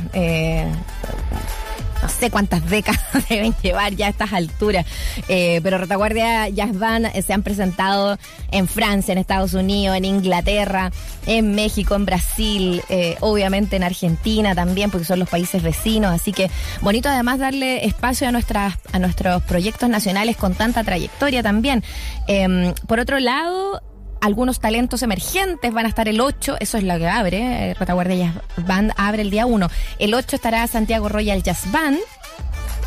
no 2.01 2.09
sé 2.09 2.29
cuántas 2.29 2.67
décadas 2.69 3.01
deben 3.29 3.53
llevar 3.61 3.95
ya 3.95 4.07
a 4.07 4.09
estas 4.09 4.33
alturas, 4.33 4.85
eh, 5.27 5.59
pero 5.63 5.77
Retaguardia 5.77 6.50
Jazz 6.50 6.77
Band 6.77 7.07
eh, 7.13 7.21
se 7.21 7.33
han 7.33 7.43
presentado 7.43 8.17
en 8.51 8.67
Francia, 8.67 9.11
en 9.11 9.17
Estados 9.17 9.53
Unidos, 9.53 9.97
en 9.97 10.05
Inglaterra, 10.05 10.91
en 11.25 11.53
México, 11.53 11.95
en 11.95 12.05
Brasil, 12.05 12.81
eh, 12.89 13.17
obviamente 13.21 13.75
en 13.75 13.83
Argentina 13.83 14.55
también, 14.55 14.91
porque 14.91 15.05
son 15.05 15.19
los 15.19 15.29
países 15.29 15.61
vecinos, 15.61 16.11
así 16.11 16.31
que 16.31 16.50
bonito 16.81 17.09
además 17.09 17.39
darle 17.39 17.85
espacio 17.85 18.27
a, 18.27 18.31
nuestras, 18.31 18.75
a 18.91 19.00
nuestros 19.00 19.43
proyectos 19.43 19.89
nacionales 19.89 20.38
con 20.38 20.53
tanta 20.53 20.83
trayectoria 20.83 21.43
también. 21.43 21.83
Em, 22.27 22.73
por 22.88 23.00
otro 23.00 23.19
lado, 23.19 23.81
algunos 24.22 24.60
talentos 24.60 25.01
emergentes 25.01 25.74
van 25.74 25.86
a 25.86 25.90
estar 25.90 26.08
el 26.08 26.22
8, 26.22 26.58
eso 26.60 26.78
es 26.78 26.84
lo 26.84 26.98
que 26.98 27.08
abre, 27.08 27.72
eh, 27.72 27.75
Jazz 27.78 28.66
Band 28.66 28.94
abre 28.96 29.24
el 29.24 29.32
día 29.32 29.46
1. 29.46 29.68
El 30.00 30.13
8 30.13 30.36
estará 30.36 30.66
Santiago 30.68 31.10
Royal 31.10 31.42
Jazz 31.44 31.70
Band 31.72 31.98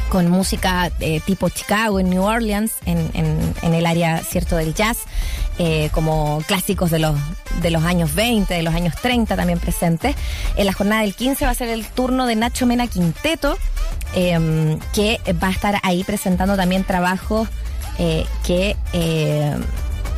con 0.09 0.31
música 0.31 0.93
eh, 1.01 1.21
tipo 1.27 1.49
Chicago, 1.49 1.99
en 1.99 2.09
New 2.09 2.23
Orleans, 2.23 2.75
en, 2.87 3.11
en, 3.15 3.75
el 3.75 3.85
área 3.85 4.19
cierto 4.19 4.55
del 4.55 4.73
jazz, 4.73 4.99
eh, 5.59 5.89
como 5.93 6.41
clásicos 6.47 6.93
de 6.93 7.01
los, 7.01 7.17
de 7.63 7.71
los 7.71 7.83
años 7.83 8.15
20, 8.15 8.55
de 8.55 8.63
los 8.63 8.75
años 8.75 8.95
30 9.03 9.35
también 9.35 9.59
presentes. 9.59 10.15
En 10.57 10.67
la 10.67 10.73
jornada 10.73 11.03
del 11.03 11.17
15 11.17 11.47
va 11.47 11.51
a 11.51 11.55
ser 11.55 11.69
el 11.69 11.85
turno 11.87 12.27
de 12.27 12.37
Nacho 12.37 12.65
Mena 12.65 12.87
Quinteto, 12.87 13.59
em, 14.15 14.79
que 14.93 15.19
va 15.43 15.49
a 15.49 15.53
estar 15.53 15.81
ahí 15.83 16.05
presentando 16.05 16.55
también 16.57 16.85
trabajos 16.85 17.49
que 18.45 18.77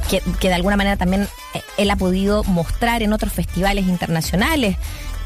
que, 0.07 0.49
de 0.49 0.55
alguna 0.55 0.77
manera 0.77 0.97
también 0.97 1.29
eh, 1.55 1.63
él 1.77 1.91
ha 1.91 1.97
podido 1.97 2.45
mostrar 2.45 3.03
en 3.03 3.13
otros 3.13 3.33
festivales 3.33 3.87
internacionales. 3.87 4.77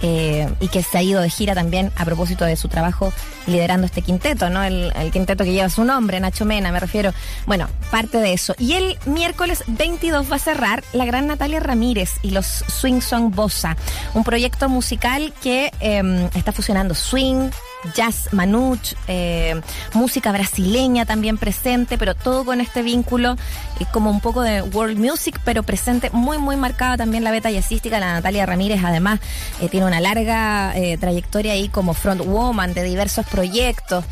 Eh, 0.02 0.48
y 0.60 0.68
que 0.68 0.82
se 0.82 0.96
ha 0.96 1.02
ido 1.02 1.20
de 1.20 1.28
gira 1.28 1.54
también 1.54 1.92
a 1.94 2.06
propósito 2.06 2.46
de 2.46 2.56
su 2.56 2.68
trabajo 2.68 3.12
liderando 3.46 3.84
este 3.84 4.00
quinteto, 4.00 4.48
¿no? 4.48 4.64
El, 4.64 4.90
quinteto 5.12 5.44
que 5.44 5.52
lleva 5.52 5.68
su 5.68 5.84
nombre, 5.84 6.18
Nacho 6.20 6.46
Mena, 6.46 6.72
me 6.72 6.80
refiero. 6.80 7.12
Bueno, 7.44 7.68
parte 7.90 8.16
de 8.16 8.32
eso. 8.32 8.54
Y 8.58 8.72
el 8.74 8.98
miércoles 9.04 9.62
22 9.66 10.32
va 10.32 10.36
a 10.36 10.38
cerrar 10.38 10.82
la 10.94 11.04
gran 11.04 11.26
Natalia 11.26 11.60
Ramírez 11.60 12.12
y 12.22 12.30
los 12.30 12.46
Swing 12.46 13.02
Song 13.02 13.34
Bossa, 13.34 13.76
un 14.14 14.24
proyecto 14.24 14.70
musical 14.70 15.34
que 15.42 15.70
em, 15.80 16.30
está 16.34 16.52
fusionando 16.52 16.94
swing, 16.94 17.50
jazz 17.94 18.28
manuch, 18.32 18.94
eh, 19.08 19.60
música 19.94 20.32
brasileña 20.32 21.06
también 21.06 21.38
presente, 21.38 21.98
pero 21.98 22.14
todo 22.14 22.44
con 22.44 22.60
este 22.60 22.82
vínculo 22.82 23.36
eh, 23.78 23.84
como 23.92 24.10
un 24.10 24.20
poco 24.20 24.42
de 24.42 24.62
world 24.62 24.98
music, 24.98 25.40
pero 25.44 25.62
presente 25.62 26.10
muy, 26.12 26.38
muy 26.38 26.56
marcada 26.56 26.96
también 26.96 27.24
la 27.24 27.30
beta 27.30 27.50
jazzística. 27.50 28.00
La 28.00 28.14
Natalia 28.14 28.46
Ramírez 28.46 28.80
además 28.84 29.20
eh, 29.60 29.68
tiene 29.68 29.86
una 29.86 30.00
larga 30.00 30.74
trayectoria 30.98 31.52
ahí 31.52 31.68
como 31.68 31.94
front 31.94 32.22
woman 32.24 32.74
de 32.74 32.82
diversos 32.82 33.26
proyectos, 33.26 34.04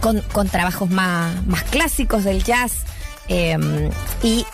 con, 0.00 0.20
con, 0.32 0.48
trabajos 0.48 0.90
más, 0.90 1.44
más 1.46 1.62
clásicos 1.64 2.24
del 2.24 2.42
jazz. 2.42 2.72
y 4.22 4.46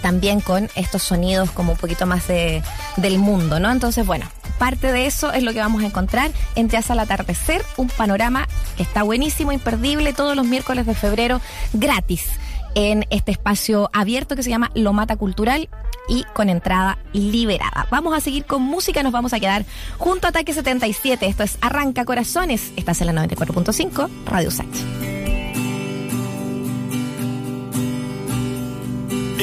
también 0.00 0.40
con 0.40 0.68
estos 0.74 1.02
sonidos 1.02 1.50
como 1.50 1.72
un 1.72 1.78
poquito 1.78 2.06
más 2.06 2.28
de, 2.28 2.62
del 2.96 3.18
mundo, 3.18 3.58
¿no? 3.58 3.70
Entonces, 3.70 4.06
bueno, 4.06 4.26
Parte 4.62 4.92
de 4.92 5.06
eso 5.06 5.32
es 5.32 5.42
lo 5.42 5.52
que 5.52 5.58
vamos 5.58 5.82
a 5.82 5.86
encontrar 5.86 6.30
en 6.54 6.68
Jazz 6.68 6.88
al 6.92 7.00
Atardecer, 7.00 7.64
un 7.76 7.88
panorama 7.88 8.46
que 8.76 8.84
está 8.84 9.02
buenísimo, 9.02 9.50
imperdible, 9.50 10.12
todos 10.12 10.36
los 10.36 10.46
miércoles 10.46 10.86
de 10.86 10.94
febrero, 10.94 11.40
gratis, 11.72 12.26
en 12.76 13.04
este 13.10 13.32
espacio 13.32 13.90
abierto 13.92 14.36
que 14.36 14.44
se 14.44 14.50
llama 14.50 14.70
Lo 14.74 14.92
Mata 14.92 15.16
Cultural 15.16 15.68
y 16.08 16.22
con 16.32 16.48
entrada 16.48 16.98
liberada. 17.12 17.88
Vamos 17.90 18.16
a 18.16 18.20
seguir 18.20 18.44
con 18.44 18.62
música, 18.62 19.02
nos 19.02 19.12
vamos 19.12 19.32
a 19.32 19.40
quedar 19.40 19.64
junto 19.98 20.28
a 20.28 20.30
Ataque 20.30 20.54
77. 20.54 21.26
Esto 21.26 21.42
es 21.42 21.58
Arranca 21.60 22.04
Corazones, 22.04 22.72
estás 22.76 23.00
en 23.00 23.08
la 23.08 23.26
94.5, 23.26 24.08
Radio 24.26 24.52
Sach. 24.52 25.31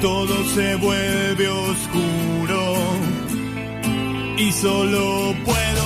Todo 0.00 0.44
se 0.54 0.76
vuelve 0.76 1.48
oscuro 1.48 2.74
y 4.38 4.52
solo 4.52 5.34
puedo 5.44 5.85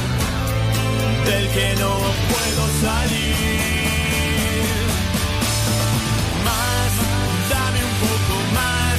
del 1.31 1.47
que 1.49 1.75
no 1.79 1.93
puedo 2.31 2.63
salir. 2.81 3.45
Más, 6.47 6.91
dame 7.53 7.79
un 7.89 7.95
poco 8.05 8.35
más, 8.59 8.97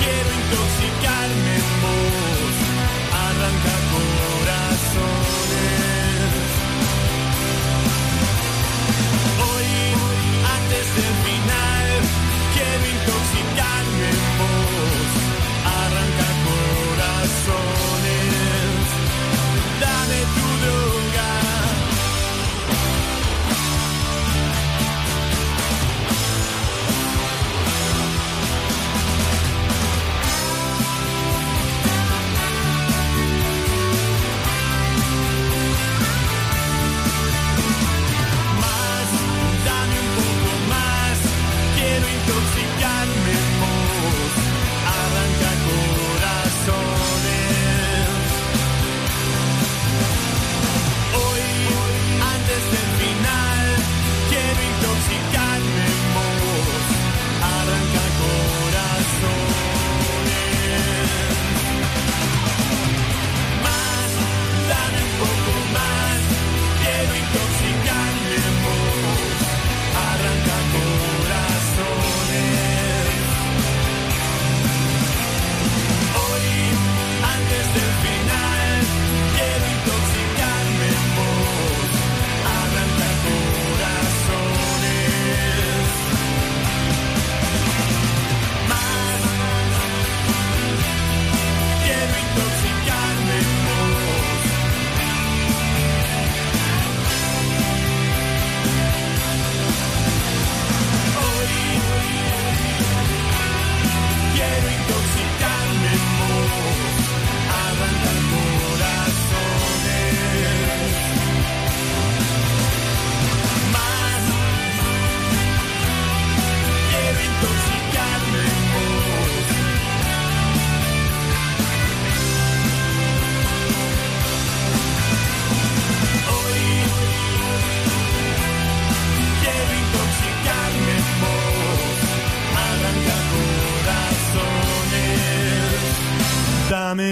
quiero 0.00 0.30
intoxicarme 0.40 1.52
en 1.62 1.68
vos, 1.84 2.54
arranca 3.26 3.74
corazones. 3.94 4.82
Hoy, 9.48 9.68
antes 10.58 10.86
del 10.98 11.14
final, 11.26 11.88
quiero 12.54 12.84
intoxicarme. 12.96 13.41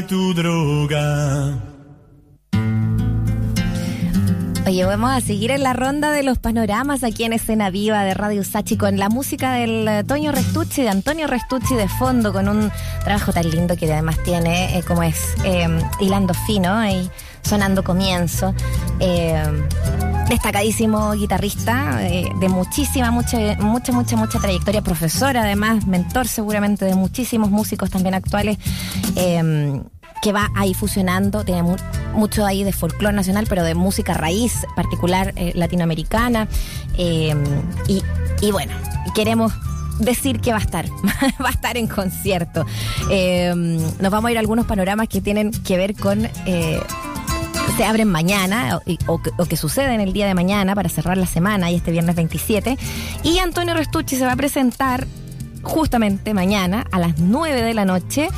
Tu 0.06 0.34
droga. 0.34 1.58
Oye, 4.66 4.84
vamos 4.84 5.10
a 5.10 5.22
seguir 5.22 5.50
en 5.52 5.62
la 5.62 5.72
ronda 5.72 6.10
de 6.10 6.22
los 6.22 6.38
panoramas 6.38 7.02
aquí 7.02 7.24
en 7.24 7.32
Escena 7.32 7.70
Viva 7.70 8.04
de 8.04 8.12
Radio 8.12 8.44
Sachi 8.44 8.76
con 8.76 8.98
la 8.98 9.08
música 9.08 9.54
del 9.54 9.88
eh, 9.88 10.04
Toño 10.04 10.32
Restucci, 10.32 10.82
de 10.82 10.90
Antonio 10.90 11.26
Restucci 11.26 11.74
de 11.76 11.88
fondo, 11.88 12.34
con 12.34 12.46
un 12.48 12.70
trabajo 13.04 13.32
tan 13.32 13.48
lindo 13.48 13.74
que 13.74 13.90
además 13.90 14.22
tiene, 14.22 14.76
eh, 14.76 14.82
como 14.82 15.02
es 15.02 15.16
eh, 15.44 15.66
Hilando 15.98 16.34
Fino 16.46 16.86
y 16.86 17.08
sonando 17.40 17.82
comienzo. 17.82 18.54
Eh, 18.98 19.42
destacadísimo 20.30 21.12
guitarrista 21.12 21.98
eh, 22.08 22.30
de 22.40 22.48
muchísima, 22.48 23.10
mucha, 23.10 23.36
mucha, 23.58 23.92
mucha, 23.92 24.16
mucha 24.16 24.38
trayectoria, 24.38 24.80
profesor 24.80 25.36
además, 25.36 25.86
mentor 25.86 26.26
seguramente 26.26 26.84
de 26.86 26.94
muchísimos 26.94 27.50
músicos 27.50 27.90
también 27.90 28.14
actuales. 28.14 28.56
Eh, 29.16 29.82
que 30.22 30.32
va 30.32 30.50
ahí 30.54 30.74
fusionando, 30.74 31.44
tiene 31.46 31.62
mu- 31.62 31.76
mucho 32.14 32.44
ahí 32.44 32.62
de 32.62 32.74
folclore 32.74 33.16
nacional, 33.16 33.46
pero 33.48 33.62
de 33.64 33.74
música 33.74 34.12
raíz 34.12 34.52
particular 34.76 35.32
eh, 35.36 35.52
latinoamericana. 35.54 36.46
Eh, 36.98 37.34
y, 38.42 38.50
bueno, 38.50 38.74
queremos 39.14 39.54
decir 39.98 40.40
que 40.40 40.50
va 40.52 40.58
a 40.58 40.60
estar, 40.60 40.84
va 41.42 41.48
a 41.48 41.52
estar 41.52 41.78
en 41.78 41.86
concierto. 41.86 42.66
Eh, 43.10 43.54
nos 43.98 44.12
vamos 44.12 44.28
a 44.28 44.32
ir 44.32 44.36
a 44.36 44.40
algunos 44.40 44.66
panoramas 44.66 45.08
que 45.08 45.22
tienen 45.22 45.52
que 45.52 45.78
ver 45.78 45.94
con... 45.94 46.26
eh, 46.44 46.78
se 47.76 47.84
abren 47.84 48.08
mañana 48.08 48.80
o, 49.06 49.12
o 49.12 49.20
o 49.36 49.44
que 49.46 49.56
suceden 49.56 50.00
el 50.00 50.12
día 50.12 50.26
de 50.26 50.34
mañana 50.34 50.74
para 50.74 50.88
cerrar 50.88 51.16
la 51.16 51.26
semana 51.26 51.70
y 51.70 51.76
este 51.76 51.90
viernes 51.90 52.16
27. 52.16 52.78
Y 53.22 53.38
Antonio 53.38 53.74
Restucci 53.74 54.16
se 54.16 54.24
va 54.24 54.32
a 54.32 54.36
presentar 54.36 55.06
justamente 55.62 56.34
mañana 56.34 56.84
a 56.90 56.98
las 56.98 57.18
9 57.18 57.62
de 57.62 57.74
la 57.74 57.84
noche 57.84 58.28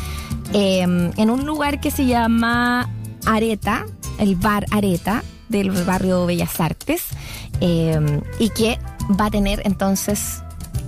eh, 0.52 0.80
en 0.82 1.30
un 1.30 1.46
lugar 1.46 1.80
que 1.80 1.90
se 1.90 2.06
llama 2.06 2.88
Areta, 3.24 3.86
el 4.18 4.36
bar 4.36 4.66
Areta 4.70 5.22
del 5.48 5.70
barrio 5.70 6.26
Bellas 6.26 6.60
Artes 6.60 7.04
eh, 7.60 8.20
y 8.38 8.48
que 8.50 8.78
va 9.18 9.26
a 9.26 9.30
tener 9.30 9.62
entonces 9.64 10.42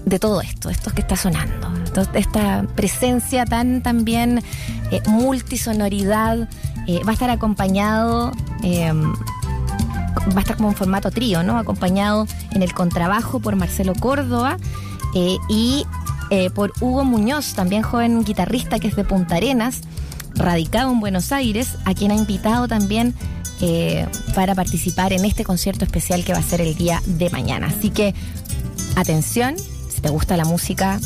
de 0.04 0.18
todo 0.18 0.40
esto, 0.40 0.68
esto 0.68 0.90
que 0.92 1.00
está 1.00 1.16
sonando, 1.16 1.70
esta 2.14 2.66
presencia 2.74 3.46
tan 3.46 3.82
también 3.82 4.42
eh, 4.90 5.00
multisonoridad, 5.06 6.48
eh, 6.86 7.02
va 7.04 7.10
a 7.10 7.12
estar 7.14 7.30
acompañado, 7.30 8.32
eh, 8.62 8.92
va 8.92 10.36
a 10.36 10.40
estar 10.40 10.56
como 10.56 10.70
en 10.70 10.74
formato 10.74 11.10
trío, 11.10 11.42
¿no? 11.42 11.58
Acompañado 11.58 12.26
en 12.52 12.62
el 12.62 12.72
contrabajo 12.72 13.40
por 13.40 13.56
Marcelo 13.56 13.94
Córdoba 13.94 14.56
eh, 15.14 15.36
y 15.48 15.86
eh, 16.30 16.50
por 16.50 16.72
Hugo 16.80 17.04
Muñoz, 17.04 17.54
también 17.54 17.82
joven 17.82 18.24
guitarrista 18.24 18.78
que 18.78 18.88
es 18.88 18.96
de 18.96 19.04
Punta 19.04 19.36
Arenas, 19.36 19.80
radicado 20.34 20.90
en 20.90 21.00
Buenos 21.00 21.32
Aires, 21.32 21.76
a 21.84 21.94
quien 21.94 22.10
ha 22.10 22.14
invitado 22.14 22.66
también 22.68 23.14
eh, 23.60 24.06
para 24.34 24.54
participar 24.54 25.12
en 25.12 25.24
este 25.24 25.44
concierto 25.44 25.84
especial 25.84 26.24
que 26.24 26.32
va 26.32 26.38
a 26.38 26.42
ser 26.42 26.60
el 26.60 26.74
día 26.74 27.02
de 27.06 27.30
mañana. 27.30 27.68
Así 27.68 27.90
que 27.90 28.14
atención, 28.96 29.56
si 29.88 30.00
te 30.00 30.08
gusta 30.08 30.36
la 30.36 30.44
música, 30.44 30.98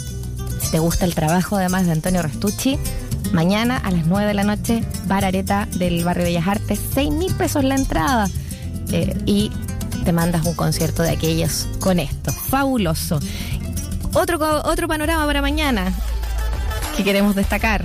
si 0.60 0.70
te 0.70 0.78
gusta 0.78 1.04
el 1.04 1.14
trabajo 1.14 1.56
además 1.56 1.86
de 1.86 1.92
Antonio 1.92 2.22
Restucci, 2.22 2.78
mañana 3.32 3.76
a 3.78 3.90
las 3.90 4.06
9 4.06 4.26
de 4.26 4.34
la 4.34 4.44
noche, 4.44 4.82
Bar 5.06 5.24
Areta 5.24 5.66
del 5.76 6.04
barrio 6.04 6.24
Bellas 6.24 6.46
Artes, 6.46 6.80
6 6.94 7.10
mil 7.10 7.34
pesos 7.34 7.64
la 7.64 7.74
entrada. 7.74 8.28
Eh, 8.90 9.16
y 9.26 9.50
te 10.04 10.12
mandas 10.12 10.46
un 10.46 10.54
concierto 10.54 11.02
de 11.02 11.10
aquellos 11.10 11.68
con 11.80 11.98
esto. 11.98 12.32
Fabuloso. 12.32 13.20
Otro, 14.14 14.38
otro 14.64 14.88
panorama 14.88 15.26
para 15.26 15.42
mañana 15.42 15.92
que 16.96 17.04
queremos 17.04 17.34
destacar. 17.34 17.84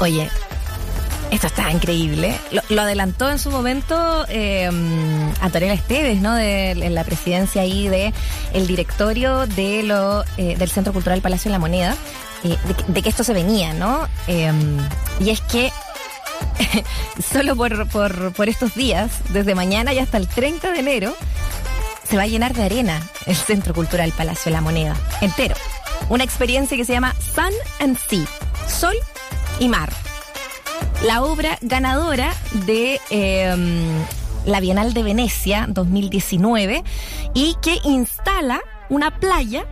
Oye, 0.00 0.28
esto 1.30 1.46
está 1.46 1.70
increíble. 1.70 2.38
Lo, 2.68 2.82
adelantó 2.82 3.30
en 3.30 3.38
su 3.38 3.50
momento 3.50 4.24
eh, 4.28 4.70
Antonella 5.40 5.72
Esteves, 5.72 6.20
¿no? 6.20 6.34
De, 6.34 6.74
la 6.90 7.04
presidencia 7.04 7.62
ahí 7.62 7.88
de 7.88 8.12
el 8.52 8.66
directorio 8.66 9.46
de 9.46 9.82
lo, 9.82 10.24
eh, 10.36 10.56
del 10.56 10.70
Centro 10.70 10.92
Cultural 10.92 11.20
Palacio 11.20 11.48
de 11.48 11.52
la 11.52 11.58
Moneda, 11.58 11.96
de, 12.88 13.02
que- 13.02 13.08
esto 13.08 13.24
se 13.24 13.32
venía, 13.32 13.72
¿no? 13.74 14.06
Eh, 14.26 14.52
y 15.20 15.30
es 15.30 15.40
que 15.40 15.72
solo 17.32 17.56
por, 17.56 17.86
por, 18.32 18.48
estos 18.48 18.74
días, 18.74 19.10
desde 19.30 19.54
mañana 19.54 19.92
y 19.92 19.98
hasta 19.98 20.16
el 20.18 20.28
30 20.28 20.72
de 20.72 20.78
enero, 20.78 21.14
se 22.08 22.16
va 22.16 22.22
a 22.24 22.26
llenar 22.26 22.54
de 22.54 22.64
arena 22.64 23.00
el 23.26 23.36
Centro 23.36 23.74
Cultural 23.74 24.12
Palacio 24.12 24.50
de 24.50 24.52
la 24.52 24.60
Moneda, 24.60 24.96
entero. 25.20 25.54
Una 26.08 26.24
experiencia 26.24 26.76
que 26.76 26.84
se 26.84 26.92
llama 26.92 27.14
Sun 27.34 27.52
and 27.80 27.98
Sea, 28.08 28.26
Sol 28.68 28.94
y 29.58 29.68
Mar. 29.68 29.90
La 31.04 31.22
obra 31.22 31.58
ganadora 31.62 32.32
de 32.52 33.00
eh, 33.10 33.54
la 34.44 34.60
Bienal 34.60 34.94
de 34.94 35.02
Venecia 35.02 35.66
2019 35.68 36.84
y 37.34 37.56
que 37.60 37.78
instala 37.84 38.60
una 38.88 39.18
playa 39.18 39.66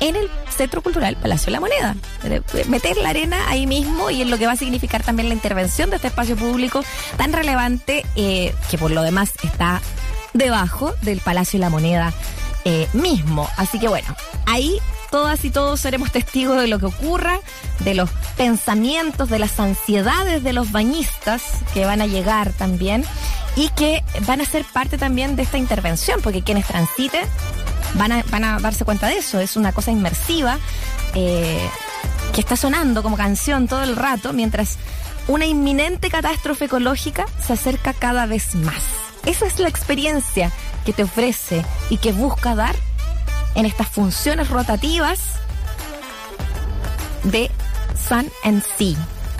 en 0.00 0.16
el 0.16 0.30
Centro 0.50 0.82
Cultural 0.82 1.16
Palacio 1.16 1.46
de 1.46 1.52
la 1.52 1.60
Moneda. 1.60 1.96
Eh, 2.24 2.42
Meter 2.68 2.96
la 2.96 3.10
arena 3.10 3.48
ahí 3.48 3.66
mismo 3.66 4.10
y 4.10 4.22
en 4.22 4.30
lo 4.30 4.38
que 4.38 4.46
va 4.46 4.52
a 4.52 4.56
significar 4.56 5.02
también 5.02 5.28
la 5.28 5.34
intervención 5.34 5.90
de 5.90 5.96
este 5.96 6.08
espacio 6.08 6.36
público 6.36 6.84
tan 7.16 7.32
relevante 7.32 8.04
eh, 8.16 8.54
que 8.70 8.78
por 8.78 8.90
lo 8.90 9.02
demás 9.02 9.32
está 9.42 9.80
debajo 10.34 10.94
del 11.02 11.20
Palacio 11.20 11.58
de 11.58 11.64
la 11.64 11.70
Moneda 11.70 12.12
eh, 12.64 12.88
mismo. 12.92 13.48
Así 13.56 13.78
que 13.78 13.88
bueno, 13.88 14.14
ahí 14.46 14.78
todas 15.10 15.44
y 15.44 15.50
todos 15.50 15.80
seremos 15.80 16.12
testigos 16.12 16.60
de 16.60 16.66
lo 16.66 16.78
que 16.78 16.86
ocurra, 16.86 17.40
de 17.80 17.94
los 17.94 18.10
pensamientos, 18.36 19.30
de 19.30 19.38
las 19.38 19.58
ansiedades 19.58 20.42
de 20.42 20.52
los 20.52 20.70
bañistas 20.72 21.42
que 21.72 21.86
van 21.86 22.02
a 22.02 22.06
llegar 22.06 22.52
también 22.52 23.04
y 23.56 23.70
que 23.70 24.04
van 24.26 24.40
a 24.40 24.44
ser 24.44 24.64
parte 24.64 24.98
también 24.98 25.34
de 25.34 25.42
esta 25.42 25.58
intervención, 25.58 26.20
porque 26.22 26.42
quienes 26.42 26.66
transiten 26.66 27.26
van 27.94 28.12
a, 28.12 28.22
van 28.30 28.44
a 28.44 28.58
darse 28.58 28.84
cuenta 28.84 29.06
de 29.06 29.18
eso. 29.18 29.40
Es 29.40 29.56
una 29.56 29.72
cosa 29.72 29.90
inmersiva 29.90 30.58
eh, 31.14 31.68
que 32.34 32.40
está 32.40 32.56
sonando 32.56 33.02
como 33.02 33.16
canción 33.16 33.68
todo 33.68 33.82
el 33.82 33.96
rato 33.96 34.32
mientras 34.32 34.78
una 35.26 35.46
inminente 35.46 36.10
catástrofe 36.10 36.66
ecológica 36.66 37.26
se 37.44 37.52
acerca 37.52 37.92
cada 37.92 38.26
vez 38.26 38.54
más. 38.54 38.82
Esa 39.26 39.46
es 39.46 39.58
la 39.58 39.68
experiencia 39.68 40.50
que 40.84 40.92
te 40.92 41.02
ofrece 41.02 41.64
y 41.90 41.98
que 41.98 42.12
busca 42.12 42.54
dar 42.54 42.74
en 43.54 43.66
estas 43.66 43.88
funciones 43.88 44.48
rotativas 44.48 45.18
de 47.24 47.50
Sun 48.08 48.30
and 48.44 48.62
Sea 48.78 48.96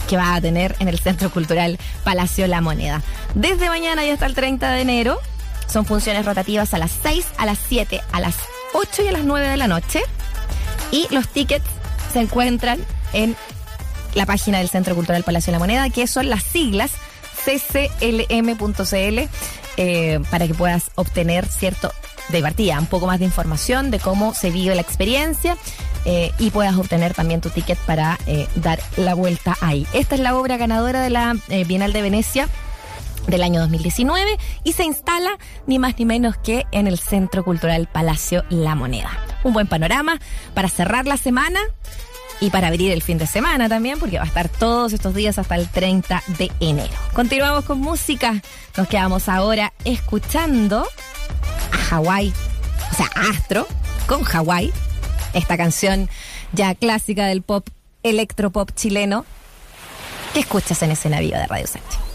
que 0.08 0.16
va 0.16 0.34
a 0.34 0.40
tener 0.40 0.74
en 0.80 0.88
el 0.88 0.98
Centro 0.98 1.30
Cultural 1.30 1.78
Palacio 2.02 2.46
La 2.46 2.61
Moneda. 2.61 3.02
Desde 3.34 3.68
mañana 3.68 4.04
y 4.04 4.11
hasta 4.11 4.26
el 4.26 4.34
30 4.34 4.70
de 4.72 4.80
enero 4.80 5.20
son 5.68 5.85
funciones 5.85 6.24
rotativas 6.24 6.74
a 6.74 6.78
las 6.78 6.90
6, 7.02 7.26
a 7.37 7.46
las 7.46 7.59
7, 7.68 8.00
a 8.12 8.20
las 8.20 8.35
8 8.74 9.02
y 9.04 9.09
a 9.09 9.12
las 9.12 9.24
9 9.24 9.48
de 9.48 9.57
la 9.57 9.68
noche. 9.68 10.02
Y 10.90 11.07
los 11.11 11.28
tickets 11.28 11.66
se 12.12 12.20
encuentran 12.20 12.78
en 13.12 13.37
la 14.14 14.26
página 14.26 14.59
del 14.59 14.68
Centro 14.68 14.94
Cultural 14.94 15.22
Palacio 15.22 15.50
de 15.50 15.52
la 15.52 15.59
Moneda, 15.59 15.90
que 15.90 16.07
son 16.07 16.28
las 16.28 16.42
siglas 16.42 16.92
cclm.cl, 17.44 19.28
eh, 19.76 20.20
para 20.31 20.46
que 20.46 20.54
puedas 20.54 20.90
obtener 20.96 21.46
cierto 21.46 21.92
de 22.31 22.42
partida, 22.42 22.78
un 22.78 22.87
poco 22.87 23.07
más 23.07 23.20
de 23.20 23.24
información 23.24 23.90
de 23.90 24.00
cómo 24.00 24.35
se 24.35 24.50
vive 24.50 24.74
la 24.74 24.83
experiencia 24.83 25.57
eh, 26.04 26.31
y 26.38 26.50
puedas 26.50 26.76
obtener 26.76 27.14
también 27.14 27.40
tu 27.40 27.48
ticket 27.48 27.78
para 27.78 28.18
eh, 28.26 28.46
dar 28.57 28.81
la 28.96 29.14
vuelta 29.14 29.57
ahí. 29.61 29.87
Esta 29.94 30.14
es 30.14 30.20
la 30.20 30.37
obra 30.37 30.59
ganadora 30.59 31.00
de 31.00 31.11
la 31.11 31.37
Bienal 31.66 31.92
de 31.92 32.02
Venecia 32.02 32.48
del 33.28 33.42
año 33.42 33.60
2019 33.60 34.38
y 34.64 34.72
se 34.72 34.84
instala 34.84 35.38
ni 35.66 35.78
más 35.78 35.98
ni 35.98 36.04
menos 36.04 36.36
que 36.36 36.66
en 36.72 36.86
el 36.86 36.98
Centro 36.98 37.44
Cultural 37.44 37.88
Palacio 37.92 38.44
La 38.50 38.74
Moneda. 38.74 39.10
Un 39.44 39.52
buen 39.52 39.66
panorama 39.66 40.18
para 40.54 40.68
cerrar 40.68 41.06
la 41.06 41.16
semana 41.16 41.60
y 42.40 42.50
para 42.50 42.68
abrir 42.68 42.92
el 42.92 43.02
fin 43.02 43.18
de 43.18 43.26
semana 43.26 43.68
también, 43.68 43.98
porque 43.98 44.18
va 44.18 44.24
a 44.24 44.26
estar 44.26 44.48
todos 44.48 44.92
estos 44.92 45.14
días 45.14 45.38
hasta 45.38 45.56
el 45.56 45.68
30 45.68 46.22
de 46.38 46.50
enero. 46.60 46.92
Continuamos 47.12 47.64
con 47.64 47.80
música. 47.80 48.40
Nos 48.76 48.88
quedamos 48.88 49.28
ahora 49.28 49.72
escuchando 49.84 50.86
a 51.72 51.76
Hawái, 51.76 52.32
o 52.92 52.94
sea, 52.94 53.06
Astro, 53.30 53.66
con 54.06 54.22
Hawái, 54.22 54.72
esta 55.34 55.56
canción 55.56 56.08
ya 56.52 56.74
clásica 56.74 57.26
del 57.26 57.42
pop, 57.42 57.68
electropop 58.02 58.70
chileno, 58.74 59.24
que 60.32 60.40
escuchas 60.40 60.80
en 60.82 60.92
Escena 60.92 61.20
Viva 61.20 61.38
de 61.38 61.46
Radio 61.46 61.66
Sánchez. 61.66 62.08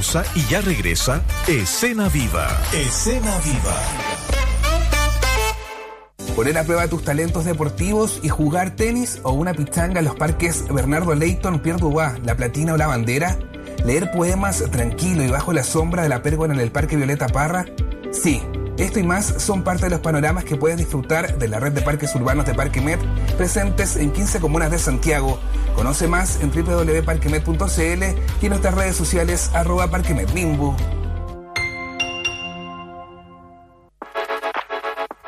Pausa 0.00 0.24
y 0.34 0.42
ya 0.46 0.62
regresa 0.62 1.22
Escena 1.46 2.08
Viva. 2.08 2.48
Escena 2.72 3.38
Viva. 3.44 3.76
Poner 6.34 6.56
a 6.56 6.64
prueba 6.64 6.88
tus 6.88 7.04
talentos 7.04 7.44
deportivos 7.44 8.18
y 8.22 8.30
jugar 8.30 8.76
tenis 8.76 9.20
o 9.24 9.32
una 9.32 9.52
pichanga 9.52 9.98
en 9.98 10.06
los 10.06 10.14
parques 10.14 10.64
Bernardo 10.72 11.14
Leighton, 11.14 11.60
Pierre 11.60 11.80
Dubois, 11.80 12.18
La 12.24 12.34
Platina 12.34 12.72
o 12.72 12.76
La 12.78 12.86
Bandera. 12.86 13.36
Leer 13.84 14.10
poemas 14.10 14.64
tranquilo 14.70 15.22
y 15.22 15.28
bajo 15.28 15.52
la 15.52 15.64
sombra 15.64 16.02
de 16.02 16.08
la 16.08 16.22
pérgola 16.22 16.54
en 16.54 16.60
el 16.60 16.70
Parque 16.70 16.96
Violeta 16.96 17.26
Parra. 17.26 17.66
Sí, 18.10 18.40
esto 18.78 19.00
y 19.00 19.02
más 19.02 19.26
son 19.36 19.62
parte 19.62 19.84
de 19.84 19.90
los 19.90 20.00
panoramas 20.00 20.44
que 20.44 20.56
puedes 20.56 20.78
disfrutar 20.78 21.36
de 21.36 21.48
la 21.48 21.60
red 21.60 21.72
de 21.72 21.82
parques 21.82 22.14
urbanos 22.14 22.46
de 22.46 22.54
Parque 22.54 22.80
Med, 22.80 22.98
presentes 23.36 23.96
en 23.96 24.10
15 24.10 24.40
comunas 24.40 24.70
de 24.70 24.78
Santiago. 24.78 25.38
Conoce 25.74 26.08
más 26.08 26.40
en 26.40 26.50
www.parquemed.cl 26.50 28.02
y 28.40 28.46
en 28.46 28.48
nuestras 28.50 28.74
redes 28.74 28.96
sociales 28.96 29.50
arroba. 29.54 29.90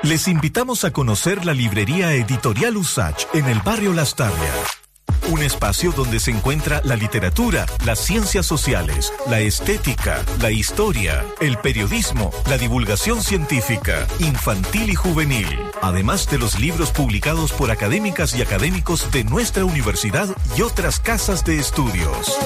Les 0.02 0.28
invitamos 0.28 0.84
a 0.84 0.90
conocer 0.90 1.44
la 1.44 1.54
librería 1.54 2.12
editorial 2.12 2.76
Usach 2.76 3.24
en 3.34 3.46
el 3.46 3.60
barrio 3.60 3.92
Las 3.92 4.16
Tablias. 4.16 4.82
Un 5.30 5.42
espacio 5.42 5.92
donde 5.92 6.18
se 6.18 6.32
encuentra 6.32 6.80
la 6.84 6.96
literatura, 6.96 7.66
las 7.84 8.00
ciencias 8.00 8.44
sociales, 8.44 9.12
la 9.28 9.38
estética, 9.38 10.24
la 10.40 10.50
historia, 10.50 11.24
el 11.40 11.56
periodismo, 11.58 12.32
la 12.48 12.58
divulgación 12.58 13.22
científica, 13.22 14.06
infantil 14.18 14.90
y 14.90 14.94
juvenil, 14.96 15.58
además 15.82 16.28
de 16.30 16.38
los 16.38 16.58
libros 16.58 16.90
publicados 16.90 17.52
por 17.52 17.70
académicas 17.70 18.34
y 18.34 18.40
académicos 18.40 19.10
de 19.10 19.24
nuestra 19.24 19.64
universidad 19.64 20.28
y 20.56 20.62
otras 20.62 21.00
casas 21.00 21.44
de 21.44 21.58
estudios. 21.58 22.38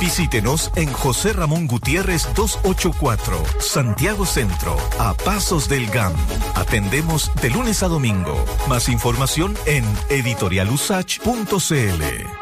Visítenos 0.00 0.70
en 0.76 0.92
José 0.92 1.32
Ramón 1.32 1.66
Gutiérrez 1.66 2.28
284, 2.34 3.42
Santiago 3.58 4.26
Centro, 4.26 4.76
a 4.98 5.14
Pasos 5.14 5.68
del 5.68 5.90
GAM. 5.90 6.12
Atendemos 6.54 7.32
de 7.40 7.50
lunes 7.50 7.82
a 7.82 7.88
domingo. 7.88 8.44
Más 8.68 8.88
información 8.88 9.56
en 9.66 9.84
editorialusach.cl. 10.08 12.41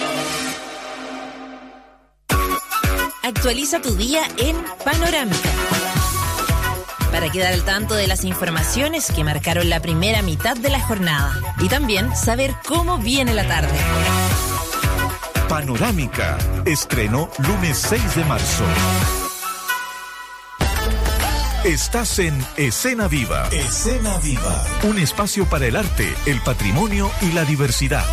Actualiza 3.35 3.81
tu 3.81 3.95
día 3.95 4.23
en 4.37 4.57
Panorámica. 4.83 5.49
Para 7.11 7.29
quedar 7.29 7.53
al 7.53 7.63
tanto 7.63 7.93
de 7.95 8.05
las 8.05 8.25
informaciones 8.25 9.09
que 9.09 9.23
marcaron 9.23 9.69
la 9.69 9.79
primera 9.79 10.21
mitad 10.21 10.57
de 10.57 10.69
la 10.69 10.81
jornada 10.81 11.39
y 11.59 11.69
también 11.69 12.13
saber 12.13 12.53
cómo 12.67 12.97
viene 12.97 13.33
la 13.33 13.47
tarde. 13.47 13.77
Panorámica. 15.47 16.37
Estreno 16.65 17.29
lunes 17.37 17.77
6 17.77 18.15
de 18.15 18.25
marzo. 18.25 18.65
Estás 21.63 22.19
en 22.19 22.37
Escena 22.57 23.07
Viva. 23.07 23.47
Escena 23.51 24.17
Viva. 24.17 24.65
Un 24.83 24.99
espacio 24.99 25.45
para 25.45 25.67
el 25.67 25.77
arte, 25.77 26.13
el 26.25 26.41
patrimonio 26.41 27.09
y 27.21 27.31
la 27.31 27.45
diversidad. 27.45 28.03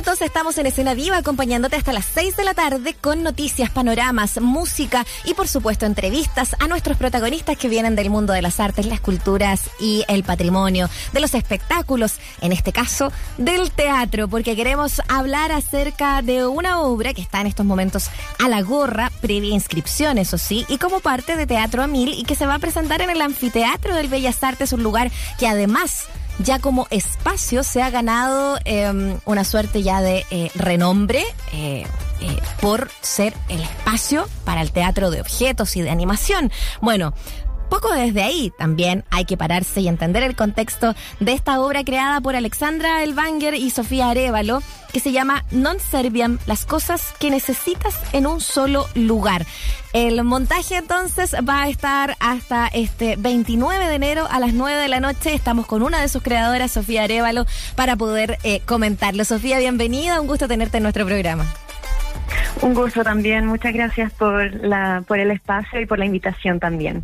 Minutos, 0.00 0.22
estamos 0.22 0.56
en 0.56 0.64
escena 0.64 0.94
viva 0.94 1.18
acompañándote 1.18 1.76
hasta 1.76 1.92
las 1.92 2.06
6 2.06 2.34
de 2.34 2.44
la 2.44 2.54
tarde 2.54 2.94
con 2.98 3.22
noticias, 3.22 3.68
panoramas, 3.68 4.40
música 4.40 5.04
y 5.24 5.34
por 5.34 5.46
supuesto 5.46 5.84
entrevistas 5.84 6.56
a 6.58 6.68
nuestros 6.68 6.96
protagonistas 6.96 7.58
que 7.58 7.68
vienen 7.68 7.96
del 7.96 8.08
mundo 8.08 8.32
de 8.32 8.40
las 8.40 8.60
artes, 8.60 8.86
las 8.86 9.00
culturas 9.00 9.68
y 9.78 10.06
el 10.08 10.24
patrimonio, 10.24 10.88
de 11.12 11.20
los 11.20 11.34
espectáculos, 11.34 12.14
en 12.40 12.52
este 12.52 12.72
caso 12.72 13.12
del 13.36 13.72
teatro, 13.72 14.26
porque 14.26 14.56
queremos 14.56 15.02
hablar 15.06 15.52
acerca 15.52 16.22
de 16.22 16.46
una 16.46 16.80
obra 16.80 17.12
que 17.12 17.20
está 17.20 17.42
en 17.42 17.48
estos 17.48 17.66
momentos 17.66 18.08
a 18.38 18.48
la 18.48 18.62
gorra, 18.62 19.12
previa 19.20 19.52
inscripción, 19.52 20.16
eso 20.16 20.38
sí, 20.38 20.64
y 20.68 20.78
como 20.78 21.00
parte 21.00 21.36
de 21.36 21.46
Teatro 21.46 21.82
a 21.82 21.86
Mil 21.86 22.14
y 22.14 22.24
que 22.24 22.36
se 22.36 22.46
va 22.46 22.54
a 22.54 22.58
presentar 22.58 23.02
en 23.02 23.10
el 23.10 23.20
Anfiteatro 23.20 23.94
del 23.94 24.08
Bellas 24.08 24.42
Artes, 24.42 24.72
un 24.72 24.82
lugar 24.82 25.10
que 25.38 25.46
además 25.46 26.06
ya 26.42 26.58
como 26.58 26.86
espacio 26.90 27.62
se 27.62 27.82
ha 27.82 27.90
ganado 27.90 28.58
em, 28.64 29.18
una 29.24 29.44
suerte 29.44 29.82
ya 29.82 30.00
de 30.00 30.24
eh, 30.30 30.50
renombre 30.54 31.22
eh, 31.52 31.84
eh, 32.20 32.36
por 32.60 32.90
ser 33.00 33.34
el 33.48 33.60
espacio 33.60 34.28
para 34.44 34.62
el 34.62 34.72
teatro 34.72 35.10
de 35.10 35.20
objetos 35.20 35.76
y 35.76 35.82
de 35.82 35.90
animación. 35.90 36.50
Bueno, 36.80 37.12
poco 37.70 37.94
desde 37.94 38.22
ahí 38.22 38.52
también 38.58 39.04
hay 39.10 39.24
que 39.24 39.38
pararse 39.38 39.80
y 39.80 39.88
entender 39.88 40.22
el 40.22 40.36
contexto 40.36 40.94
de 41.20 41.32
esta 41.32 41.60
obra 41.60 41.84
creada 41.84 42.20
por 42.20 42.36
Alexandra 42.36 43.02
Elvanger 43.02 43.54
y 43.54 43.70
Sofía 43.70 44.10
Arevalo, 44.10 44.62
que 44.92 45.00
se 45.00 45.12
llama 45.12 45.44
Non 45.50 45.78
Serviam, 45.80 46.38
las 46.46 46.66
cosas 46.66 47.14
que 47.18 47.30
necesitas 47.30 47.94
en 48.12 48.26
un 48.26 48.40
solo 48.40 48.86
lugar. 48.94 49.46
El 49.92 50.22
montaje 50.24 50.76
entonces 50.76 51.34
va 51.48 51.62
a 51.62 51.68
estar 51.68 52.16
hasta 52.20 52.66
este 52.68 53.16
29 53.16 53.86
de 53.86 53.94
enero 53.94 54.26
a 54.30 54.40
las 54.40 54.52
9 54.52 54.76
de 54.82 54.88
la 54.88 55.00
noche. 55.00 55.32
Estamos 55.32 55.66
con 55.66 55.82
una 55.82 56.00
de 56.00 56.08
sus 56.08 56.22
creadoras, 56.22 56.72
Sofía 56.72 57.04
Arevalo, 57.04 57.46
para 57.76 57.96
poder 57.96 58.38
eh, 58.42 58.60
comentarlo. 58.66 59.24
Sofía, 59.24 59.58
bienvenida, 59.58 60.20
un 60.20 60.26
gusto 60.26 60.48
tenerte 60.48 60.76
en 60.76 60.82
nuestro 60.82 61.06
programa. 61.06 61.46
Un 62.62 62.74
gusto 62.74 63.02
también, 63.02 63.46
muchas 63.46 63.72
gracias 63.72 64.12
por 64.12 64.52
la 64.64 65.02
por 65.06 65.18
el 65.18 65.30
espacio 65.30 65.80
y 65.80 65.86
por 65.86 65.98
la 65.98 66.04
invitación 66.04 66.60
también. 66.60 67.02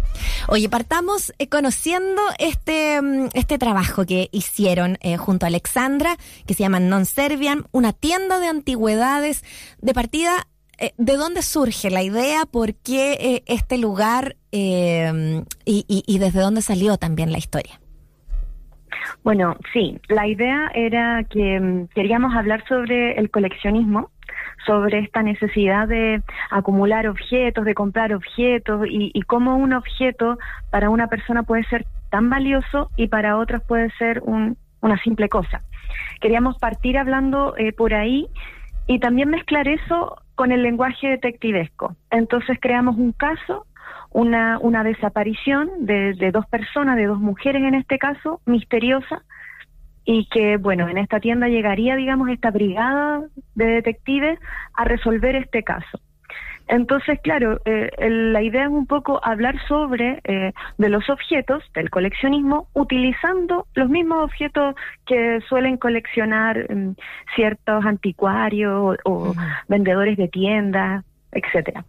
Oye, 0.49 0.69
partamos 0.69 1.33
eh, 1.39 1.49
conociendo 1.49 2.21
este 2.39 3.01
mm, 3.01 3.29
este 3.33 3.59
trabajo 3.59 4.05
que 4.05 4.29
hicieron 4.33 4.99
eh, 5.01 5.17
junto 5.17 5.47
a 5.47 5.49
Alexandra, 5.49 6.17
que 6.47 6.55
se 6.55 6.63
llama 6.63 6.81
Non 6.81 7.07
Serviam, 7.07 7.65
una 7.73 7.93
tienda 7.93 8.39
de 8.39 8.49
antigüedades 8.49 9.45
de 9.81 9.95
partida. 9.95 10.47
Eh, 10.79 10.93
¿De 10.99 11.17
dónde 11.17 11.41
surge 11.41 11.89
la 11.91 12.03
idea? 12.03 12.45
¿Por 12.45 12.75
qué 12.75 13.43
este 13.47 13.79
lugar? 13.79 14.37
y, 14.53 15.45
y 15.87 16.19
desde 16.19 16.41
dónde 16.41 16.63
salió 16.63 16.97
también 16.97 17.31
la 17.31 17.37
historia? 17.37 17.79
Bueno, 19.23 19.57
sí, 19.73 20.01
la 20.09 20.27
idea 20.27 20.71
era 20.75 21.25
que 21.25 21.61
mm, 21.61 21.89
queríamos 21.89 22.35
hablar 22.35 22.65
sobre 22.69 23.19
el 23.19 23.31
coleccionismo 23.31 24.11
sobre 24.67 25.01
esta 25.01 25.23
necesidad 25.23 25.89
de 25.89 26.23
acumular 26.51 27.07
objetos, 27.09 27.65
de 27.65 27.75
comprar 27.75 28.15
objetos 28.15 28.87
y, 28.89 29.21
cómo 29.23 29.57
un 29.57 29.73
objeto 29.73 30.39
para 30.71 30.91
una 30.91 31.09
persona 31.09 31.43
puede 31.43 31.65
ser 31.65 31.87
tan 32.11 32.31
valioso 32.31 32.91
y 32.97 33.09
para 33.09 33.37
otros 33.37 33.63
puede 33.63 33.91
ser 33.99 34.23
una 34.23 34.99
simple 35.03 35.29
cosa. 35.29 35.63
Queríamos 36.21 36.59
partir 36.59 36.99
hablando 36.99 37.57
eh, 37.57 37.73
por 37.73 37.95
ahí 37.95 38.29
y 38.87 38.99
también 38.99 39.31
mezclar 39.31 39.69
eso 39.69 40.17
con 40.35 40.53
el 40.53 40.63
lenguaje 40.63 41.09
detectivesco. 41.09 41.97
Entonces 42.11 42.59
creamos 42.61 42.97
un 42.97 43.13
caso, 43.13 43.67
una, 44.11 44.59
una 44.61 44.85
desaparición 44.85 45.69
de, 45.81 46.15
de 46.15 46.31
dos 46.31 46.47
personas, 46.47 46.97
de 46.97 47.07
dos 47.07 47.19
mujeres 47.19 47.63
en 47.63 47.75
este 47.75 47.99
caso, 47.99 48.41
misteriosa, 48.47 49.23
y 50.07 50.27
que, 50.27 50.57
bueno, 50.57 50.89
en 50.89 50.99
esta 50.99 51.21
tienda 51.21 51.49
llegaría, 51.49 51.97
digamos, 51.97 52.31
esta 52.31 52.51
brigada 52.51 53.25
de 53.55 53.67
detectives 53.67 54.39
a 54.73 54.85
resolver 54.85 55.35
este 55.35 55.65
caso. 55.65 56.01
Entonces, 56.69 57.21
claro, 57.23 57.61
eh, 57.65 57.91
la 58.09 58.43
idea 58.43 58.65
es 58.65 58.71
un 58.71 58.87
poco 58.87 59.21
hablar 59.23 59.57
sobre 59.69 60.21
eh, 60.25 60.53
de 60.79 60.89
los 60.89 61.09
objetos 61.11 61.63
del 61.75 61.91
coleccionismo 61.91 62.69
utilizando 62.73 63.67
los 63.75 63.89
mismos 63.89 64.25
objetos 64.25 64.75
que 65.07 65.41
suelen 65.49 65.77
coleccionar 65.77 66.67
mm, 66.73 66.97
ciertos 67.37 67.85
anticuarios 67.85 68.97
o, 69.05 69.35
vendedores 69.69 70.17
de 70.17 70.29
tiendas, 70.29 71.05
etcétera 71.31 71.85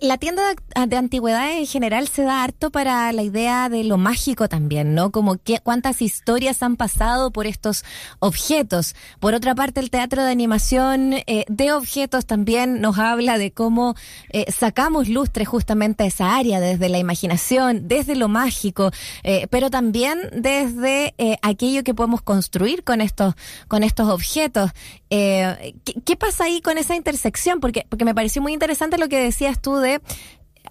la 0.00 0.18
tienda 0.18 0.42
de 0.86 0.96
antigüedades 0.96 1.58
en 1.58 1.66
general 1.66 2.08
se 2.08 2.22
da 2.22 2.42
harto 2.42 2.70
para 2.70 3.12
la 3.12 3.22
idea 3.22 3.68
de 3.68 3.84
lo 3.84 3.98
mágico 3.98 4.48
también, 4.48 4.94
¿no? 4.94 5.10
Como 5.10 5.36
que, 5.36 5.60
cuántas 5.60 6.02
historias 6.02 6.62
han 6.62 6.76
pasado 6.76 7.30
por 7.30 7.46
estos 7.46 7.84
objetos. 8.18 8.94
Por 9.20 9.34
otra 9.34 9.54
parte, 9.54 9.80
el 9.80 9.90
teatro 9.90 10.22
de 10.22 10.30
animación 10.30 11.14
eh, 11.26 11.44
de 11.48 11.72
objetos 11.72 12.26
también 12.26 12.80
nos 12.80 12.98
habla 12.98 13.38
de 13.38 13.52
cómo 13.52 13.94
eh, 14.30 14.50
sacamos 14.50 15.08
lustre 15.08 15.44
justamente 15.44 16.04
a 16.04 16.06
esa 16.06 16.36
área, 16.36 16.60
desde 16.60 16.88
la 16.88 16.98
imaginación, 16.98 17.88
desde 17.88 18.16
lo 18.16 18.28
mágico, 18.28 18.90
eh, 19.22 19.46
pero 19.50 19.70
también 19.70 20.18
desde 20.32 21.14
aquello 21.42 21.84
que 21.84 21.94
podemos 21.94 22.22
construir 22.22 22.84
con 22.84 23.00
estos, 23.00 23.34
con 23.68 23.82
estos 23.82 24.08
objetos. 24.08 24.70
¿qué, 25.10 25.74
¿qué, 26.04 26.16
pasa 26.16 26.44
ahí 26.44 26.60
con 26.60 26.76
esa 26.76 26.94
intersección? 26.94 27.60
Porque, 27.60 27.86
porque 27.88 28.04
me 28.04 28.14
pareció 28.14 28.42
muy 28.42 28.52
interesante 28.52 28.98
lo 28.98 29.08
que 29.08 29.20
decías 29.48 29.62
tú 29.62 29.76
de 29.76 30.00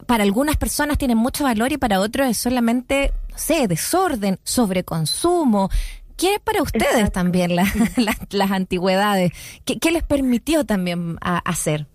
para 0.05 0.23
algunas 0.23 0.57
personas 0.57 0.97
tienen 0.97 1.17
mucho 1.17 1.43
valor 1.43 1.71
y 1.71 1.77
para 1.77 1.99
otros 1.99 2.27
es 2.27 2.37
solamente, 2.37 3.11
no 3.31 3.37
sé, 3.37 3.67
desorden, 3.67 4.37
sobreconsumo. 4.43 5.69
¿Qué 6.15 6.35
es 6.35 6.39
para 6.39 6.61
ustedes 6.61 7.11
también 7.11 7.55
las 8.31 8.51
antigüedades? 8.51 9.31
¿Qué, 9.65 9.91
les 9.91 10.03
permitió 10.03 10.65
también 10.65 11.17
hacer? 11.21 11.87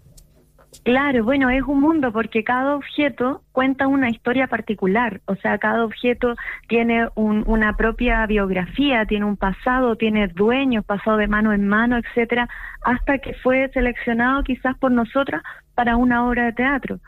Claro, 0.84 1.22
bueno, 1.22 1.48
es 1.48 1.62
un 1.62 1.80
mundo 1.80 2.12
porque 2.12 2.42
cada 2.42 2.74
objeto 2.74 3.42
cuenta 3.52 3.86
una 3.86 4.10
historia 4.10 4.48
particular, 4.48 5.20
o 5.26 5.36
sea, 5.36 5.58
cada 5.58 5.84
objeto 5.84 6.34
tiene 6.66 7.06
una 7.14 7.76
propia 7.76 8.26
biografía, 8.26 9.04
tiene 9.06 9.26
un 9.26 9.36
pasado, 9.36 9.94
tiene 9.94 10.26
dueños, 10.26 10.84
pasado 10.84 11.18
de 11.18 11.28
mano 11.28 11.52
en 11.52 11.68
mano, 11.68 11.98
etcétera, 11.98 12.48
hasta 12.82 13.18
que 13.18 13.34
fue 13.34 13.70
seleccionado 13.72 14.42
quizás 14.42 14.76
por 14.78 14.90
nosotras 14.90 15.42
para 15.74 15.96
una 15.96 16.26
obra 16.26 16.44
de 16.46 16.52
teatro. 16.52 17.00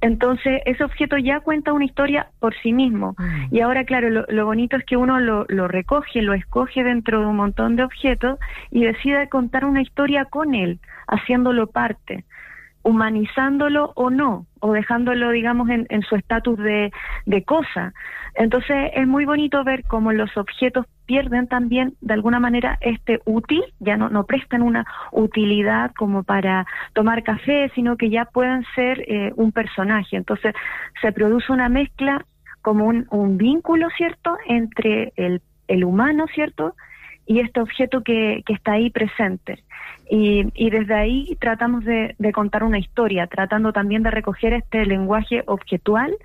Entonces, 0.00 0.62
ese 0.64 0.84
objeto 0.84 1.18
ya 1.18 1.40
cuenta 1.40 1.72
una 1.72 1.84
historia 1.84 2.28
por 2.38 2.54
sí 2.62 2.72
mismo. 2.72 3.16
Mm. 3.18 3.54
Y 3.54 3.60
ahora, 3.60 3.84
claro, 3.84 4.08
lo, 4.10 4.46
bonito 4.46 4.76
es 4.76 4.84
que 4.84 4.96
uno 4.96 5.18
lo, 5.18 5.44
lo, 5.48 5.66
recoge, 5.66 6.22
lo 6.22 6.34
escoge 6.34 6.84
dentro 6.84 7.20
de 7.20 7.26
un 7.26 7.36
montón 7.36 7.74
de 7.74 7.82
objetos 7.82 8.38
y 8.70 8.84
decide 8.84 9.28
contar 9.28 9.64
una 9.64 9.82
historia 9.82 10.24
con 10.24 10.54
él, 10.54 10.78
haciéndolo 11.08 11.66
parte 11.66 12.24
humanizándolo 12.82 13.92
o 13.96 14.10
no, 14.10 14.46
o 14.60 14.72
dejándolo, 14.72 15.30
digamos, 15.30 15.68
en, 15.68 16.02
su 16.02 16.16
estatus 16.16 16.58
de, 16.58 16.90
de 17.26 17.44
cosa. 17.44 17.92
Entonces 18.34 18.90
es 18.94 19.06
muy 19.06 19.24
bonito 19.24 19.64
ver 19.64 19.84
cómo 19.84 20.12
los 20.12 20.36
objetos 20.36 20.86
pierden 21.06 21.48
también, 21.48 21.94
de 22.00 22.14
alguna 22.14 22.38
manera, 22.38 22.78
este 22.80 23.20
útil, 23.24 23.64
ya 23.80 23.96
no, 23.96 24.10
no 24.10 24.24
prestan 24.24 24.62
una 24.62 24.86
utilidad 25.10 25.92
como 25.96 26.22
para 26.22 26.66
tomar 26.92 27.22
café, 27.22 27.70
sino 27.74 27.96
que 27.96 28.10
ya 28.10 28.26
pueden 28.26 28.64
ser 28.74 29.00
eh, 29.08 29.32
un 29.36 29.52
personaje. 29.52 30.16
Entonces 30.16 30.54
se 31.00 31.12
produce 31.12 31.52
una 31.52 31.68
mezcla 31.68 32.24
como 32.62 32.86
un, 32.86 33.06
un 33.10 33.38
vínculo, 33.38 33.88
¿cierto?, 33.96 34.36
entre 34.46 35.12
el, 35.16 35.40
el 35.66 35.84
humano, 35.84 36.26
¿cierto?, 36.34 36.74
y 37.28 37.40
este 37.40 37.60
objeto 37.60 38.02
que, 38.02 38.42
que 38.46 38.54
está 38.54 38.72
ahí 38.72 38.88
presente. 38.90 39.62
Y, 40.10 40.46
y 40.54 40.70
desde 40.70 40.94
ahí 40.94 41.36
tratamos 41.38 41.84
de, 41.84 42.16
de, 42.18 42.32
contar 42.32 42.64
una 42.64 42.78
historia, 42.78 43.26
tratando 43.26 43.70
también 43.70 44.02
de 44.02 44.10
recoger 44.10 44.54
este 44.54 44.86
lenguaje 44.86 45.42
objetual, 45.46 46.16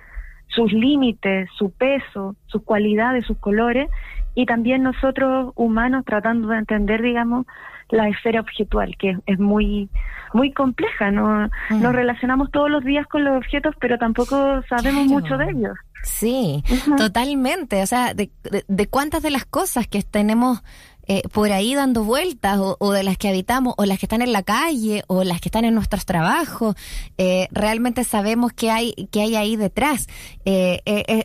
sus 0.48 0.72
límites, 0.72 1.50
su 1.58 1.70
peso, 1.70 2.36
sus 2.46 2.62
cualidades, 2.62 3.26
sus 3.26 3.36
colores, 3.36 3.90
y 4.34 4.46
también 4.46 4.82
nosotros 4.82 5.52
humanos 5.56 6.04
tratando 6.06 6.48
de 6.48 6.58
entender, 6.58 7.02
digamos, 7.02 7.46
la 7.90 8.08
esfera 8.08 8.40
objetual, 8.40 8.96
que 8.96 9.18
es 9.26 9.38
muy 9.38 9.90
muy 10.32 10.52
compleja, 10.52 11.12
no 11.12 11.48
mm. 11.70 11.80
nos 11.80 11.94
relacionamos 11.94 12.50
todos 12.50 12.68
los 12.68 12.82
días 12.84 13.06
con 13.06 13.24
los 13.24 13.36
objetos, 13.36 13.74
pero 13.78 13.98
tampoco 13.98 14.62
sabemos 14.68 15.06
mucho 15.06 15.36
de 15.36 15.50
ellos. 15.50 15.78
Sí, 16.02 16.62
totalmente, 16.98 17.82
o 17.82 17.86
sea, 17.86 18.14
de, 18.14 18.30
de 18.66 18.86
cuántas 18.88 19.22
de 19.22 19.30
las 19.30 19.44
cosas 19.44 19.86
que 19.86 20.02
tenemos 20.02 20.62
eh, 21.06 21.22
por 21.32 21.52
ahí 21.52 21.74
dando 21.74 22.04
vueltas 22.04 22.58
o, 22.60 22.92
de 22.92 23.02
las 23.02 23.18
que 23.18 23.28
habitamos 23.28 23.74
o 23.76 23.84
las 23.84 23.98
que 23.98 24.06
están 24.06 24.22
en 24.22 24.32
la 24.32 24.42
calle 24.42 25.04
o 25.06 25.24
las 25.24 25.40
que 25.40 25.48
están 25.48 25.64
en 25.64 25.74
nuestros 25.74 26.06
trabajos, 26.06 26.76
eh, 27.18 27.48
realmente 27.50 28.04
sabemos 28.04 28.52
que 28.52 28.70
hay, 28.70 28.92
que 29.10 29.20
hay 29.20 29.36
ahí 29.36 29.56
detrás. 29.56 30.06
Eh, 30.44 30.80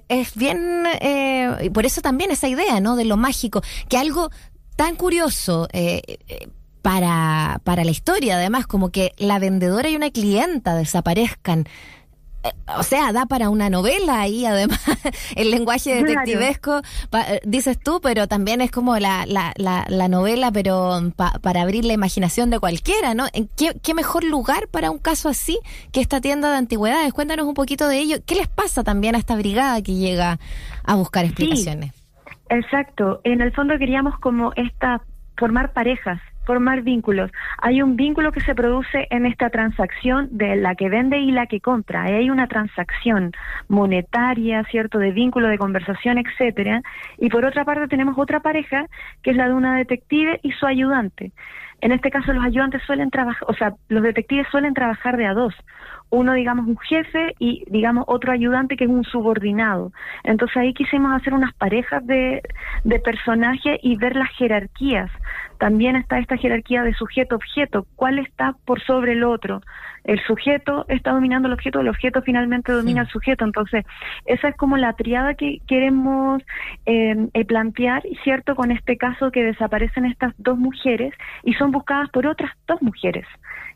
es 0.10 0.36
bien, 0.36 0.84
por 1.74 1.86
eso 1.86 2.02
también 2.02 2.32
esa 2.32 2.48
idea, 2.48 2.80
¿no? 2.80 2.96
De 2.96 3.06
lo 3.06 3.18
mágico, 3.18 3.62
que 3.88 3.98
algo 3.98 4.30
tan 4.76 4.96
curioso, 4.96 5.68
para, 6.82 7.60
para 7.64 7.84
la 7.84 7.92
historia, 7.92 8.36
además, 8.36 8.66
como 8.66 8.90
que 8.90 9.12
la 9.18 9.40
vendedora 9.40 9.90
y 9.90 9.96
una 9.96 10.12
clienta 10.12 10.76
desaparezcan 10.76 11.62
eh, 11.62 11.68
o 12.78 12.84
sea, 12.84 13.12
da 13.12 13.26
para 13.26 13.50
una 13.50 13.70
novela 13.70 14.28
y 14.28 14.46
además 14.46 14.80
el 15.36 15.52
lenguaje 15.52 16.04
detectivesco, 16.04 16.82
eh, 17.28 17.40
dices 17.46 17.80
tú, 17.80 18.00
pero 18.02 18.28
también 18.28 18.62
es 18.62 18.72
como 18.72 18.98
la, 18.98 19.26
la, 19.26 19.54
la, 19.56 20.08
novela, 20.08 20.52
pero 20.52 21.00
para 21.42 21.62
abrir 21.62 21.86
la 21.86 21.94
imaginación 21.94 22.50
de 22.50 22.60
cualquiera, 22.60 23.14
¿no? 23.14 23.26
¿Qué, 23.58 23.74
¿Qué 23.82 23.94
mejor 23.94 24.24
lugar 24.24 24.68
para 24.70 24.92
un 24.92 25.00
caso 25.00 25.30
así 25.30 25.60
que 25.92 26.02
esta 26.02 26.22
tienda 26.22 26.50
de 26.52 26.58
antigüedades? 26.58 27.14
Cuéntanos 27.14 27.46
un 27.46 27.54
poquito 27.54 27.88
de 27.88 28.00
ello. 28.00 28.18
¿Qué 28.26 28.36
les 28.36 28.48
pasa 28.48 28.84
también 28.84 29.16
a 29.16 29.18
esta 29.18 29.36
brigada 29.36 29.82
que 29.82 29.96
llega 29.96 30.40
a 30.84 30.96
buscar 30.96 31.26
explicaciones? 31.26 31.94
exacto. 32.50 33.22
En 33.24 33.42
el 33.42 33.52
fondo 33.54 33.78
queríamos 33.78 34.18
como 34.20 34.54
esta 34.56 35.02
formar 35.38 35.72
parejas 35.74 36.20
formar 36.50 36.82
vínculos. 36.82 37.30
Hay 37.60 37.84
un 37.84 37.96
vínculo 37.96 38.32
que 38.32 38.42
se 38.42 38.56
produce 38.56 39.06
en 39.12 39.28
esta 39.28 39.52
transacción 39.52 40.30
de 40.32 40.56
la 40.56 40.74
que 40.74 40.90
vende 40.90 41.20
y 41.20 41.30
la 41.32 41.46
que 41.46 41.62
compra. 41.62 42.06
Hay 42.06 42.32
una 42.32 42.48
transacción 42.48 43.34
monetaria, 43.68 44.64
¿cierto? 44.64 44.98
De 44.98 45.12
vínculo, 45.12 45.48
de 45.48 45.60
conversación, 45.60 46.18
etcétera. 46.18 46.82
Y 47.20 47.30
por 47.30 47.46
otra 47.46 47.66
parte 47.66 47.88
tenemos 47.88 48.18
otra 48.18 48.40
pareja, 48.40 48.88
que 49.22 49.30
es 49.30 49.38
la 49.38 49.48
de 49.48 49.54
una 49.54 49.76
detective 49.76 50.40
y 50.42 50.52
su 50.54 50.66
ayudante. 50.66 51.34
En 51.82 51.92
este 51.92 52.10
caso 52.10 52.34
los 52.34 52.44
ayudantes 52.44 52.82
suelen 52.82 53.12
trabajar, 53.12 53.48
o 53.48 53.54
sea, 53.54 53.76
los 53.88 54.02
detectives 54.02 54.48
suelen 54.50 54.74
trabajar 54.74 55.18
de 55.18 55.28
a 55.28 55.36
dos 55.36 55.54
uno, 56.12 56.34
digamos, 56.34 56.68
un 56.68 56.78
jefe 56.78 57.36
y, 57.40 57.64
digamos, 57.68 58.06
otro 58.08 58.32
ayudante 58.32 58.76
que 58.76 58.86
es 58.86 58.90
un 58.90 59.04
subordinado. 59.04 59.92
Entonces 60.24 60.58
ahí 60.58 60.74
quisimos 60.74 61.14
hacer 61.14 61.34
unas 61.34 61.54
parejas 61.54 62.06
de, 62.06 62.42
de 62.84 63.00
personajes 63.00 63.80
y 63.84 63.96
ver 63.96 64.16
las 64.16 64.30
jerarquías. 64.32 65.12
También 65.60 65.96
está 65.96 66.20
esta 66.20 66.38
jerarquía 66.38 66.84
de 66.84 66.94
sujeto-objeto. 66.94 67.86
¿Cuál 67.96 68.20
está 68.20 68.56
por 68.66 68.82
sobre 68.82 69.12
el 69.12 69.24
otro? 69.24 69.62
El 70.06 70.20
sujeto 70.24 70.86
está 70.88 71.12
dominando 71.12 71.48
el 71.48 71.54
objeto, 71.54 71.82
el 71.82 71.90
objeto 71.90 72.22
finalmente 72.22 72.72
domina 72.72 73.02
el 73.02 73.10
sujeto. 73.10 73.44
Entonces, 73.44 73.86
esa 74.26 74.48
es 74.48 74.56
como 74.56 74.78
la 74.78 74.94
triada 74.94 75.34
que 75.34 75.60
queremos 75.68 76.42
eh, 76.86 77.28
eh, 77.34 77.46
plantear, 77.46 78.02
¿cierto? 78.24 78.56
Con 78.56 78.72
este 78.72 78.98
caso 78.98 79.32
que 79.32 79.44
desaparecen 79.44 80.06
estas 80.06 80.34
dos 80.38 80.58
mujeres 80.58 81.14
y 81.44 81.54
son 81.54 81.72
buscadas 81.72 82.10
por 82.10 82.26
otras 82.26 82.52
dos 82.66 82.82
mujeres 82.82 83.26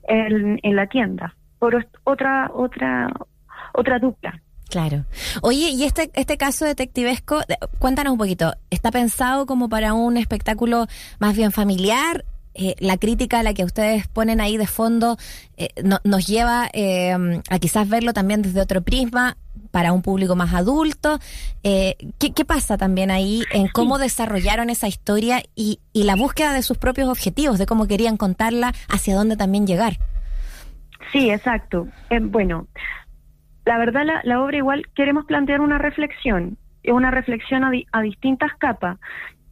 en, 0.08 0.60
en 0.64 0.76
la 0.76 0.88
tienda 0.88 1.36
por 1.64 1.88
otra, 2.04 2.52
otra, 2.54 3.10
otra 3.74 3.98
dupla. 3.98 4.38
Claro. 4.70 5.06
Oye, 5.42 5.70
y 5.70 5.84
este, 5.86 6.12
este 6.14 6.36
caso 6.36 6.66
detectivesco, 6.66 7.40
cuéntanos 7.80 8.12
un 8.12 8.18
poquito, 8.18 8.54
¿está 8.70 8.92
pensado 8.92 9.46
como 9.46 9.70
para 9.70 9.94
un 9.94 10.18
espectáculo 10.18 10.88
más 11.20 11.38
bien 11.38 11.54
familiar? 11.54 12.26
Eh, 12.54 12.76
la 12.80 12.98
crítica 12.98 13.40
a 13.40 13.44
la 13.44 13.54
que 13.54 13.64
ustedes 13.64 14.10
ponen 14.10 14.42
ahí 14.42 14.58
de 14.58 14.68
fondo 14.68 15.18
eh, 15.56 15.70
nos 16.04 16.28
lleva 16.28 16.70
eh, 16.74 17.16
a 17.50 17.60
quizás 17.60 17.88
verlo 17.88 18.12
también 18.12 18.42
desde 18.42 18.60
otro 18.60 18.82
prisma 18.82 19.38
para 19.72 19.94
un 19.94 20.02
público 20.02 20.36
más 20.36 20.54
adulto. 20.54 21.18
¿qué, 21.64 21.96
¿qué, 22.20 22.46
pasa 22.46 22.78
también 22.78 23.10
ahí 23.10 23.42
en 23.54 23.70
cómo 23.70 24.00
desarrollaron 24.00 24.70
esa 24.70 24.90
historia 24.90 25.42
y, 25.56 25.80
y 25.94 26.04
la 26.04 26.18
búsqueda 26.18 26.54
de 26.54 26.62
sus 26.62 26.78
propios 26.78 27.08
objetivos, 27.08 27.58
de 27.58 27.66
cómo 27.66 27.88
querían 27.88 28.18
contarla, 28.18 28.74
hacia 28.90 29.16
dónde 29.16 29.38
también 29.38 29.66
llegar? 29.66 29.98
Sí, 31.12 31.30
exacto. 31.30 31.88
Eh, 32.10 32.20
bueno, 32.20 32.68
la 33.66 33.78
verdad 33.78 34.04
la, 34.06 34.22
la, 34.24 34.42
obra 34.42 34.58
igual 34.58 34.86
queremos 34.96 35.26
plantear 35.26 35.62
una 35.62 35.78
reflexión, 35.78 36.58
una 36.86 37.12
reflexión 37.12 37.64
a, 37.64 37.72
a 37.92 38.02
distintas 38.02 38.52
capas. 38.58 38.98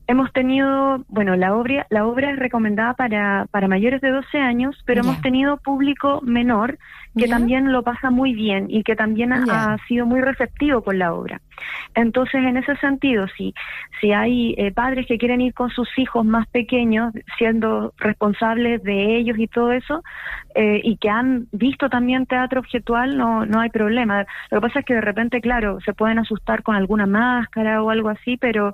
Hemos 0.07 0.31
tenido, 0.33 1.03
bueno, 1.07 1.35
la 1.35 1.55
obra, 1.55 1.87
la 1.89 2.05
obra 2.05 2.31
es 2.31 2.39
recomendada 2.39 2.93
para, 2.95 3.45
para 3.51 3.67
mayores 3.67 4.01
de 4.01 4.11
12 4.11 4.37
años, 4.39 4.77
pero 4.85 5.01
hemos 5.01 5.21
tenido 5.21 5.57
público 5.57 6.19
menor 6.21 6.77
que 7.17 7.27
también 7.27 7.71
lo 7.71 7.83
pasa 7.83 8.09
muy 8.09 8.33
bien 8.33 8.67
y 8.69 8.83
que 8.83 8.95
también 8.95 9.33
ha, 9.33 9.77
sido 9.87 10.05
muy 10.05 10.21
receptivo 10.21 10.81
con 10.81 10.97
la 10.97 11.13
obra. 11.13 11.41
Entonces, 11.93 12.35
en 12.35 12.57
ese 12.57 12.75
sentido, 12.77 13.27
si, 13.37 13.53
si 13.99 14.13
hay 14.13 14.55
eh, 14.57 14.71
padres 14.71 15.07
que 15.07 15.17
quieren 15.17 15.41
ir 15.41 15.53
con 15.53 15.69
sus 15.69 15.87
hijos 15.97 16.25
más 16.25 16.47
pequeños, 16.47 17.13
siendo 17.37 17.93
responsables 17.97 18.81
de 18.83 19.17
ellos 19.17 19.37
y 19.37 19.47
todo 19.47 19.73
eso, 19.73 20.03
eh, 20.55 20.79
y 20.83 20.97
que 20.97 21.09
han 21.09 21.47
visto 21.51 21.89
también 21.89 22.25
teatro 22.25 22.61
objetual, 22.61 23.17
no, 23.17 23.45
no 23.45 23.59
hay 23.59 23.69
problema. 23.69 24.25
Lo 24.49 24.59
que 24.59 24.67
pasa 24.67 24.79
es 24.79 24.85
que 24.85 24.95
de 24.95 25.01
repente, 25.01 25.41
claro, 25.41 25.79
se 25.81 25.93
pueden 25.93 26.19
asustar 26.19 26.63
con 26.63 26.75
alguna 26.75 27.05
máscara 27.05 27.83
o 27.83 27.89
algo 27.89 28.09
así, 28.09 28.37
pero 28.37 28.73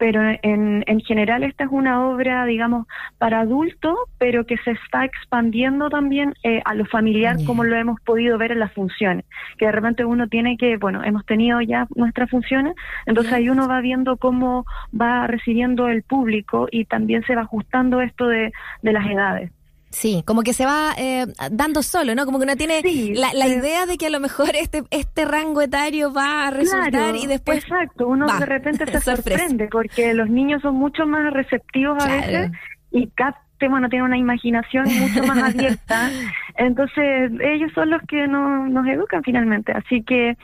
pero 0.00 0.22
en, 0.42 0.82
en 0.86 1.00
general 1.00 1.42
esta 1.42 1.64
es 1.64 1.70
una 1.70 2.08
obra, 2.08 2.46
digamos, 2.46 2.86
para 3.18 3.40
adultos, 3.40 3.98
pero 4.16 4.46
que 4.46 4.56
se 4.56 4.70
está 4.70 5.04
expandiendo 5.04 5.90
también 5.90 6.32
eh, 6.42 6.62
a 6.64 6.74
lo 6.74 6.86
familiar, 6.86 7.36
como 7.44 7.64
lo 7.64 7.76
hemos 7.76 8.00
podido 8.00 8.38
ver 8.38 8.52
en 8.52 8.60
las 8.60 8.72
funciones, 8.72 9.26
que 9.58 9.66
de 9.66 9.72
repente 9.72 10.06
uno 10.06 10.26
tiene 10.26 10.56
que, 10.56 10.78
bueno, 10.78 11.04
hemos 11.04 11.26
tenido 11.26 11.60
ya 11.60 11.86
nuestras 11.96 12.30
funciones, 12.30 12.76
entonces 13.04 13.30
ahí 13.34 13.50
uno 13.50 13.68
va 13.68 13.82
viendo 13.82 14.16
cómo 14.16 14.64
va 14.98 15.26
recibiendo 15.26 15.86
el 15.88 16.02
público 16.02 16.66
y 16.70 16.86
también 16.86 17.22
se 17.24 17.34
va 17.34 17.42
ajustando 17.42 18.00
esto 18.00 18.26
de, 18.26 18.52
de 18.80 18.92
las 18.92 19.06
edades. 19.06 19.52
Sí, 19.90 20.22
como 20.24 20.42
que 20.42 20.52
se 20.52 20.64
va 20.64 20.94
eh, 20.96 21.26
dando 21.50 21.82
solo, 21.82 22.14
¿no? 22.14 22.24
Como 22.24 22.38
que 22.38 22.44
uno 22.44 22.56
tiene 22.56 22.80
la, 23.14 23.32
la 23.34 23.48
idea 23.48 23.86
de 23.86 23.98
que 23.98 24.06
a 24.06 24.10
lo 24.10 24.20
mejor 24.20 24.54
este 24.54 24.84
este 24.90 25.24
rango 25.24 25.60
etario 25.62 26.12
va 26.12 26.46
a 26.46 26.50
resultar 26.50 27.16
y 27.16 27.26
después... 27.26 27.64
Exacto, 27.64 28.06
uno 28.06 28.26
de 28.38 28.46
repente 28.46 28.86
se 28.92 29.00
sorprende 29.00 29.68
porque 29.70 30.14
los 30.14 30.30
niños 30.30 30.62
son 30.62 30.76
mucho 30.76 31.06
más 31.06 31.32
receptivos 31.32 32.02
a 32.04 32.06
veces 32.06 32.50
y 32.92 33.08
captan 33.08 33.49
bueno, 33.68 33.88
tiene 33.88 34.04
una 34.04 34.18
imaginación 34.18 34.86
mucho 34.86 35.22
más 35.24 35.54
abierta. 35.54 36.10
Entonces, 36.56 37.32
ellos 37.40 37.72
son 37.74 37.90
los 37.90 38.02
que 38.02 38.26
no, 38.28 38.68
nos 38.68 38.86
educan 38.86 39.22
finalmente. 39.22 39.72
Así 39.72 40.02
que 40.02 40.36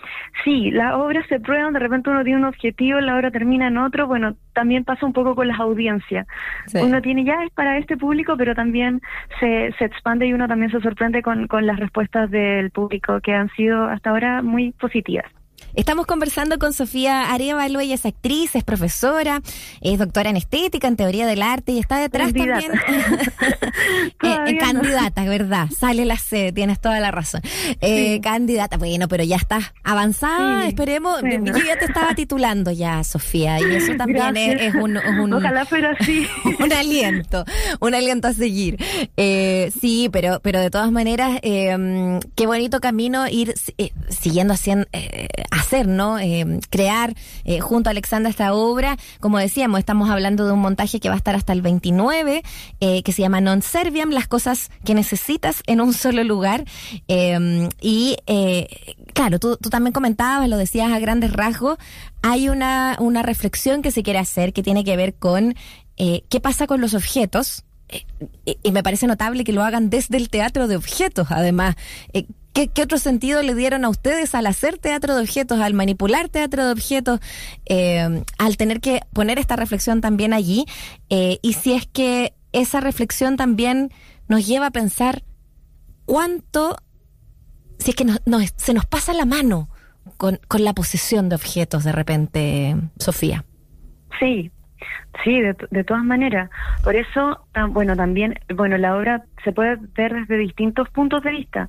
sí, 0.45 0.71
las 0.71 0.95
obras 0.95 1.27
se 1.29 1.41
prueban, 1.41 1.73
de 1.73 1.79
repente 1.79 2.11
uno 2.11 2.25
tiene 2.25 2.39
un 2.39 2.47
objetivo, 2.47 3.01
la 3.01 3.17
obra 3.17 3.31
termina 3.31 3.69
en 3.69 3.79
otro. 3.79 4.07
Bueno, 4.07 4.37
también 4.53 4.85
pasa 4.85 5.05
un 5.07 5.13
poco 5.13 5.35
con 5.35 5.49
las 5.49 5.61
audiencias. 5.61 6.27
Uno 6.75 7.03
tiene 7.03 7.25
ya 7.25 7.43
es 7.45 7.53
para 7.53 7.79
este 7.79 7.97
público, 7.97 8.37
pero 8.37 8.55
también 8.55 9.01
se, 9.41 9.73
se 9.79 9.85
expande 9.85 10.27
y 10.27 10.33
uno 10.33 10.49
también 10.49 10.71
se 10.71 10.81
sorprende 10.81 11.23
con, 11.23 11.47
con 11.47 11.67
las 11.67 11.79
respuestas 11.79 12.31
del 12.31 12.71
público, 12.71 13.21
que 13.21 13.35
han 13.35 13.51
sido 13.51 13.85
hasta 13.87 14.11
ahora 14.11 14.43
muy 14.43 14.73
positivas. 14.73 15.27
Estamos 15.75 16.07
conversando 16.07 16.59
con 16.59 16.73
Sofía 16.73 17.33
Arevalo, 17.33 17.81
ella 17.81 17.95
es 17.95 18.07
actriz, 18.07 18.55
es 18.55 18.65
profesora, 18.65 19.43
es 19.81 19.99
doctora 19.99 20.31
en 20.31 20.37
estética, 20.37 20.89
en 20.89 20.97
teoría 20.97 21.27
del 21.27 21.43
arte 21.43 21.73
y 21.73 21.79
está 21.79 21.99
detrás 21.99 22.33
también. 22.33 22.73
eh, 24.23 24.59
candidata, 24.59 25.25
¿verdad? 25.25 25.69
Sale 25.77 26.05
la 26.05 26.17
C, 26.17 26.53
tienes 26.53 26.81
toda 26.81 27.01
la 27.01 27.11
razón. 27.11 27.43
Eh, 27.81 28.21
Candidata, 28.21 28.77
bueno, 28.77 29.09
pero 29.09 29.25
ya 29.25 29.37
está 29.37 29.73
avanzada, 29.85 30.67
esperemos. 30.67 31.21
Yo 31.23 31.53
ya 31.65 31.79
te 31.79 31.85
estaba 31.85 32.15
titulando 32.17 32.71
ya, 32.71 33.05
Sofía, 33.05 33.61
y 33.61 33.75
eso 33.75 33.93
también 33.97 34.37
es, 34.37 34.75
un, 34.75 34.97
Ojalá 35.33 35.65
fuera 35.65 35.97
así. 35.99 36.27
un 36.59 36.73
aliento, 36.73 37.45
un 37.81 37.95
aliento 37.95 38.29
a 38.29 38.33
seguir. 38.33 38.79
Eh, 39.17 39.71
sí, 39.81 40.09
pero, 40.11 40.41
pero 40.43 40.61
de 40.61 40.71
todas 40.71 40.91
maneras, 40.91 41.39
eh, 41.43 42.21
qué 42.35 42.47
bonito 42.47 42.81
camino 42.81 43.29
ir 43.29 43.55
eh, 43.79 43.91
siguiendo 44.09 44.55
haciendo. 44.55 44.87
Eh, 45.47 45.57
hacer, 45.67 45.89
¿no? 45.89 46.19
Eh, 46.19 46.61
crear 46.71 47.15
eh, 47.45 47.61
junto 47.61 47.89
a 47.89 47.93
Alexandra 47.93 48.31
esta 48.31 48.55
obra. 48.55 48.97
Como 49.21 49.39
decíamos, 49.39 49.81
estamos 49.81 50.11
hablando 50.11 50.47
de 50.47 50.53
un 50.53 50.61
montaje 50.61 51.01
que 51.01 51.09
va 51.09 51.15
a 51.15 51.19
estar 51.19 51.35
hasta 51.35 51.53
el 51.53 51.63
29, 51.63 52.43
eh, 52.81 53.03
que 53.03 53.13
se 53.13 53.23
llama 53.23 53.41
Non 53.41 53.63
Serviam, 53.63 54.11
las 54.11 54.29
cosas 54.29 54.71
que 54.85 54.95
necesitas 54.95 55.63
en 55.67 55.81
un 55.81 55.93
solo 55.93 56.23
lugar. 56.25 56.65
y 57.09 58.17
claro, 59.13 59.39
tú, 59.39 59.57
tú, 59.57 59.71
también 59.71 59.93
comentabas, 59.93 60.49
lo 60.49 60.57
decías 60.57 60.93
a 60.93 60.99
grandes 60.99 61.33
rasgos, 61.33 61.79
hay 62.23 62.49
una, 62.49 62.97
una 63.01 63.23
reflexión 63.23 63.83
que 63.83 63.91
se 63.91 64.03
quiere 64.03 64.19
hacer 64.19 64.53
que 64.53 64.63
tiene 64.63 64.85
que 64.85 64.97
ver 64.97 65.15
con 65.15 65.55
qué 65.97 66.41
pasa 66.41 66.67
con 66.67 66.81
los 66.81 66.95
objetos. 66.95 67.66
Y 68.45 68.73
me 68.73 68.83
parece 68.83 69.07
notable 69.07 69.45
que 69.45 69.53
lo 69.53 69.63
hagan 69.63 69.91
desde 69.91 70.17
el 70.17 70.29
teatro 70.29 70.69
de 70.69 70.77
objetos, 70.77 71.29
además. 71.31 71.77
¿Qué, 72.13 72.83
otro 72.83 72.97
sentido 72.97 73.43
le 73.43 73.55
dieron 73.55 73.85
a 73.85 73.91
ustedes 73.91 74.35
al 74.35 74.47
hacer 74.47 74.79
teatro 74.79 75.15
de 75.15 75.21
objetos, 75.21 75.61
al 75.61 75.75
manipular 75.75 76.31
teatro 76.31 76.65
de 76.65 76.73
objetos, 76.73 77.21
eh, 77.67 78.23
al 78.39 78.57
tener 78.57 78.81
que 78.81 79.01
poner 79.13 79.39
esta 79.39 79.57
reflexión 79.57 80.01
también 80.01 80.33
allí? 80.33 80.65
Eh, 81.11 81.39
y 81.43 81.53
si 81.53 81.75
es 81.75 81.87
que 81.87 82.33
esa 82.53 82.81
reflexión 82.81 83.37
también 83.37 83.91
nos 84.27 84.47
lleva 84.47 84.69
a 84.69 84.71
pensar 84.71 85.23
cuánto, 86.07 86.77
si 87.79 87.91
es 87.91 87.97
que 87.97 88.07
se 88.57 88.73
nos 88.73 88.87
pasa 88.87 89.13
la 89.13 89.27
mano 89.27 89.69
con, 90.17 90.41
con 90.49 90.65
la 90.65 90.73
posesión 90.73 91.29
de 91.29 91.35
objetos 91.35 91.85
de 91.85 91.93
repente, 91.93 92.75
Sofía. 92.99 93.45
Sí, 94.19 94.51
Sí, 95.25 95.41
de, 95.41 95.85
todas 95.85 96.05
maneras. 96.05 96.51
Por 96.83 96.97
eso, 96.97 97.41
bueno, 97.71 97.97
también, 97.97 98.35
bueno, 98.55 98.77
la 98.77 98.97
obra 98.97 99.25
se 99.45 99.53
puede 99.53 99.77
ver 99.95 100.15
desde 100.15 100.37
distintos 100.37 100.89
puntos 100.91 101.23
de 101.23 101.31
vista. 101.31 101.69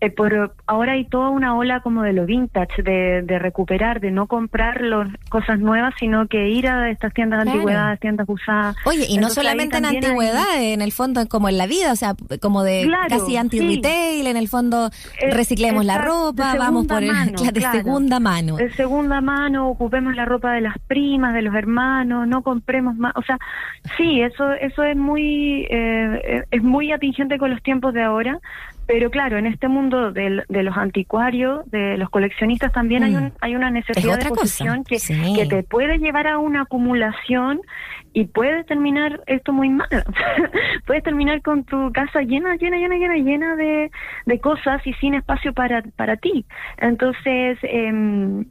Eh, 0.00 0.10
por 0.10 0.54
ahora 0.66 0.92
hay 0.92 1.04
toda 1.06 1.30
una 1.30 1.56
ola 1.56 1.80
como 1.80 2.02
de 2.02 2.12
lo 2.12 2.26
vintage, 2.26 2.82
de, 2.82 3.22
de 3.22 3.38
recuperar, 3.38 4.00
de 4.00 4.10
no 4.10 4.26
comprar 4.26 4.80
los, 4.82 5.08
cosas 5.30 5.58
nuevas, 5.60 5.94
sino 5.98 6.26
que 6.28 6.48
ir 6.50 6.68
a 6.68 6.90
estas 6.90 7.12
tiendas 7.14 7.40
de 7.40 7.44
Claro. 7.44 7.58
antigüedades, 7.60 8.00
tiendas 8.00 8.28
usadas. 8.28 8.76
Oye, 8.84 9.04
y 9.08 9.14
no 9.14 9.28
Entonces, 9.28 9.34
solamente 9.42 9.76
en 9.78 9.84
hay- 9.86 9.96
antigüedad, 9.96 10.62
en 10.62 10.82
el 10.82 10.92
fondo 10.92 11.26
como 11.28 11.48
en 11.48 11.58
la 11.58 11.66
vida, 11.66 11.92
o 11.92 11.96
sea, 11.96 12.14
como 12.42 12.62
de 12.64 12.82
Claro, 12.84 13.06
casi 13.08 13.36
anti-retail, 13.36 14.26
en 14.26 14.36
el 14.36 14.48
fondo 14.48 14.90
Eh, 15.20 15.30
reciclemos 15.32 15.84
la 15.84 15.98
ropa, 15.98 16.54
vamos 16.58 16.86
por 16.86 17.02
el, 17.02 17.12
mano, 17.12 17.32
la 17.44 17.50
de 17.52 17.60
claro. 17.60 17.78
segunda 17.78 18.20
mano. 18.20 18.56
De 18.56 18.70
segunda 18.74 19.20
mano, 19.20 19.68
ocupemos 19.68 20.14
la 20.14 20.24
ropa 20.24 20.52
de 20.52 20.60
las 20.60 20.78
primas, 20.86 21.34
de 21.34 21.42
los 21.42 21.54
hermanos, 21.54 22.26
no 22.28 22.42
compremos 22.42 22.96
más. 22.96 23.12
O 23.16 23.22
sea, 23.22 23.38
sí, 23.96 24.20
eso 24.20 24.52
eso 24.54 24.82
es 24.82 24.96
muy 24.96 25.66
eh, 25.70 26.20
eh, 26.24 26.44
es 26.50 26.62
muy 26.62 26.92
atingente 26.92 27.38
con 27.38 27.50
los 27.50 27.62
tiempos 27.62 27.94
de 27.94 28.02
ahora, 28.02 28.38
pero 28.86 29.10
claro, 29.10 29.38
en 29.38 29.46
este 29.46 29.68
mundo 29.68 30.12
del- 30.12 30.44
de, 30.48 30.62
los 30.62 30.76
anticuarios, 30.76 31.68
de 31.70 31.96
los 31.98 32.10
coleccionistas 32.10 32.72
también 32.72 33.02
hay 33.04 33.12
Mm. 33.12 33.16
un 33.16 33.32
hay 33.40 33.56
una 33.56 33.70
necesidad 33.70 34.18
de 34.18 34.28
cosa, 34.28 34.40
posesión 34.40 34.84
que, 34.84 34.98
sí. 34.98 35.34
que 35.36 35.46
te 35.46 35.62
puede 35.62 35.98
llevar 35.98 36.26
a 36.26 36.38
una 36.38 36.62
acumulación 36.62 37.60
y 38.12 38.24
puede 38.26 38.64
terminar 38.64 39.20
esto 39.26 39.52
muy 39.52 39.68
mal. 39.70 39.88
Puedes 40.86 41.02
terminar 41.02 41.42
con 41.42 41.64
tu 41.64 41.90
casa 41.92 42.20
llena, 42.22 42.56
llena, 42.56 42.76
llena, 42.76 42.96
llena, 42.96 43.16
llena 43.16 43.56
de, 43.56 43.90
de 44.26 44.40
cosas 44.40 44.86
y 44.86 44.92
sin 44.94 45.14
espacio 45.14 45.52
para, 45.52 45.82
para 45.96 46.16
ti. 46.16 46.44
Entonces, 46.78 47.58
em, 47.62 48.44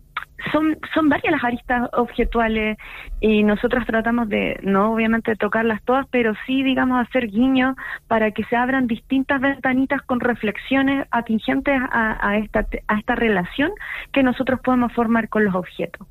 son, 0.52 0.78
son 0.94 1.10
varias 1.10 1.32
las 1.32 1.44
aristas 1.44 1.90
objetuales 1.94 2.78
y 3.20 3.44
nosotros 3.44 3.86
tratamos 3.86 4.30
de, 4.30 4.60
no 4.64 4.94
obviamente 4.94 5.36
tocarlas 5.36 5.82
todas, 5.84 6.06
pero 6.10 6.34
sí, 6.46 6.64
digamos, 6.64 7.06
hacer 7.08 7.28
guiños 7.28 7.76
para 8.08 8.32
que 8.32 8.44
se 8.46 8.56
abran 8.56 8.88
distintas 8.88 9.42
ventanitas 9.42 10.02
con 10.02 10.20
reflexiones 10.20 11.08
atingentes 11.12 11.80
a, 11.92 12.28
a, 12.28 12.38
esta, 12.38 12.66
a 12.88 13.00
esta 13.00 13.16
relación 13.16 13.72
que 14.12 14.24
nosotros 14.24 14.60
podemos 14.62 14.92
formar 14.94 15.30
con 15.30 15.46
los 15.46 15.56
objetos. 15.56 16.08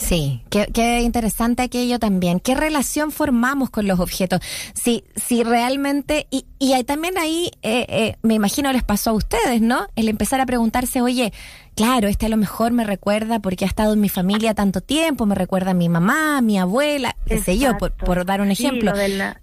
Sí, 0.00 0.42
qué, 0.48 0.68
qué 0.72 1.00
interesante 1.00 1.62
aquello 1.64 1.98
también. 1.98 2.38
¿Qué 2.38 2.54
relación 2.54 3.10
formamos 3.10 3.68
con 3.68 3.88
los 3.88 3.98
objetos? 3.98 4.38
Si, 4.72 5.02
si 5.16 5.42
realmente, 5.42 6.28
y, 6.30 6.46
y 6.60 6.74
hay 6.74 6.84
también 6.84 7.18
ahí, 7.18 7.50
eh, 7.62 7.84
eh, 7.88 8.16
me 8.22 8.34
imagino 8.34 8.72
les 8.72 8.84
pasó 8.84 9.10
a 9.10 9.14
ustedes, 9.14 9.60
¿no? 9.60 9.88
El 9.96 10.08
empezar 10.08 10.40
a 10.40 10.46
preguntarse, 10.46 11.02
oye, 11.02 11.32
claro, 11.74 12.06
este 12.06 12.26
a 12.26 12.28
lo 12.28 12.36
mejor 12.36 12.70
me 12.70 12.84
recuerda 12.84 13.40
porque 13.40 13.64
ha 13.64 13.68
estado 13.68 13.92
en 13.94 14.00
mi 14.00 14.08
familia 14.08 14.54
tanto 14.54 14.80
tiempo, 14.80 15.26
me 15.26 15.34
recuerda 15.34 15.72
a 15.72 15.74
mi 15.74 15.88
mamá, 15.88 16.38
a 16.38 16.42
mi 16.42 16.58
abuela, 16.60 17.16
qué 17.26 17.40
sé 17.40 17.58
yo, 17.58 17.76
por, 17.78 17.92
por 17.92 18.24
dar 18.24 18.40
un 18.40 18.52
ejemplo. 18.52 18.92
la- 18.92 19.40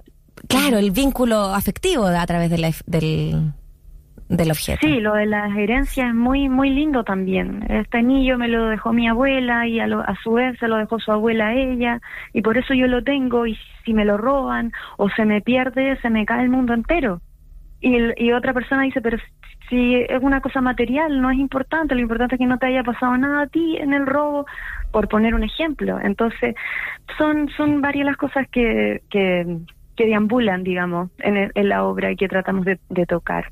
Claro, 0.48 0.78
el 0.78 0.92
vínculo 0.92 1.54
afectivo 1.54 2.06
a 2.08 2.26
través 2.26 2.50
de 2.50 2.58
la- 2.60 2.74
del, 2.86 3.52
del 4.30 4.52
objeto. 4.52 4.86
Sí, 4.86 5.00
lo 5.00 5.14
de 5.14 5.26
las 5.26 5.56
herencias 5.56 6.10
es 6.10 6.14
muy 6.16 6.50
muy 6.50 6.70
lindo 6.70 7.04
también. 7.04 7.64
Este 7.70 8.00
anillo 8.00 8.38
me 8.38 8.48
lo 8.48 8.66
dejó 8.68 8.92
mi 8.94 9.08
abuela 9.08 9.68
y 9.68 9.80
a, 9.80 9.88
lo- 9.88 10.02
a 10.02 10.16
su 10.24 10.34
vez 10.34 10.58
se 10.60 10.68
lo 10.68 10.78
dejó 10.78 11.00
su 11.00 11.12
abuela 11.12 11.48
a 11.50 11.54
ella 11.54 12.02
y 12.34 12.42
por 12.42 12.58
eso 12.58 12.74
yo 12.74 12.88
lo 12.88 13.04
tengo 13.04 13.46
y 13.46 13.58
si 13.84 13.94
me 13.94 14.06
lo 14.06 14.18
roban 14.18 14.72
o 14.98 15.10
se 15.10 15.26
me 15.26 15.42
pierde 15.42 15.98
se 16.02 16.10
me 16.10 16.26
cae 16.26 16.44
el 16.44 16.50
mundo 16.50 16.74
entero. 16.74 17.22
Y, 17.82 17.98
y 18.18 18.32
otra 18.32 18.54
persona 18.54 18.82
dice, 18.84 19.02
pero 19.02 19.18
si 19.70 19.96
es 19.96 20.22
una 20.24 20.42
cosa 20.42 20.62
material, 20.62 21.22
no 21.22 21.30
es 21.30 21.38
importante, 21.38 21.94
lo 21.94 22.02
importante 22.02 22.36
es 22.36 22.40
que 22.40 22.46
no 22.48 22.58
te 22.58 22.66
haya 22.68 22.84
pasado 22.84 23.16
nada 23.18 23.44
a 23.44 23.48
ti 23.48 23.78
en 23.78 23.94
el 23.94 24.06
robo, 24.08 24.46
por 24.92 25.08
poner 25.08 25.36
un 25.36 25.44
ejemplo. 25.44 26.00
Entonces, 26.00 26.56
son, 27.18 27.50
son 27.58 27.82
varias 27.82 28.06
las 28.06 28.18
cosas 28.18 28.48
que, 28.50 29.04
que, 29.10 29.58
que 29.96 30.06
deambulan, 30.06 30.64
digamos, 30.64 31.12
en, 31.20 31.38
el- 31.38 31.52
en 31.54 31.70
la 31.70 31.84
obra 31.84 32.12
y 32.12 32.16
que 32.16 32.28
tratamos 32.28 32.66
de 32.66 33.06
tocar. 33.06 33.52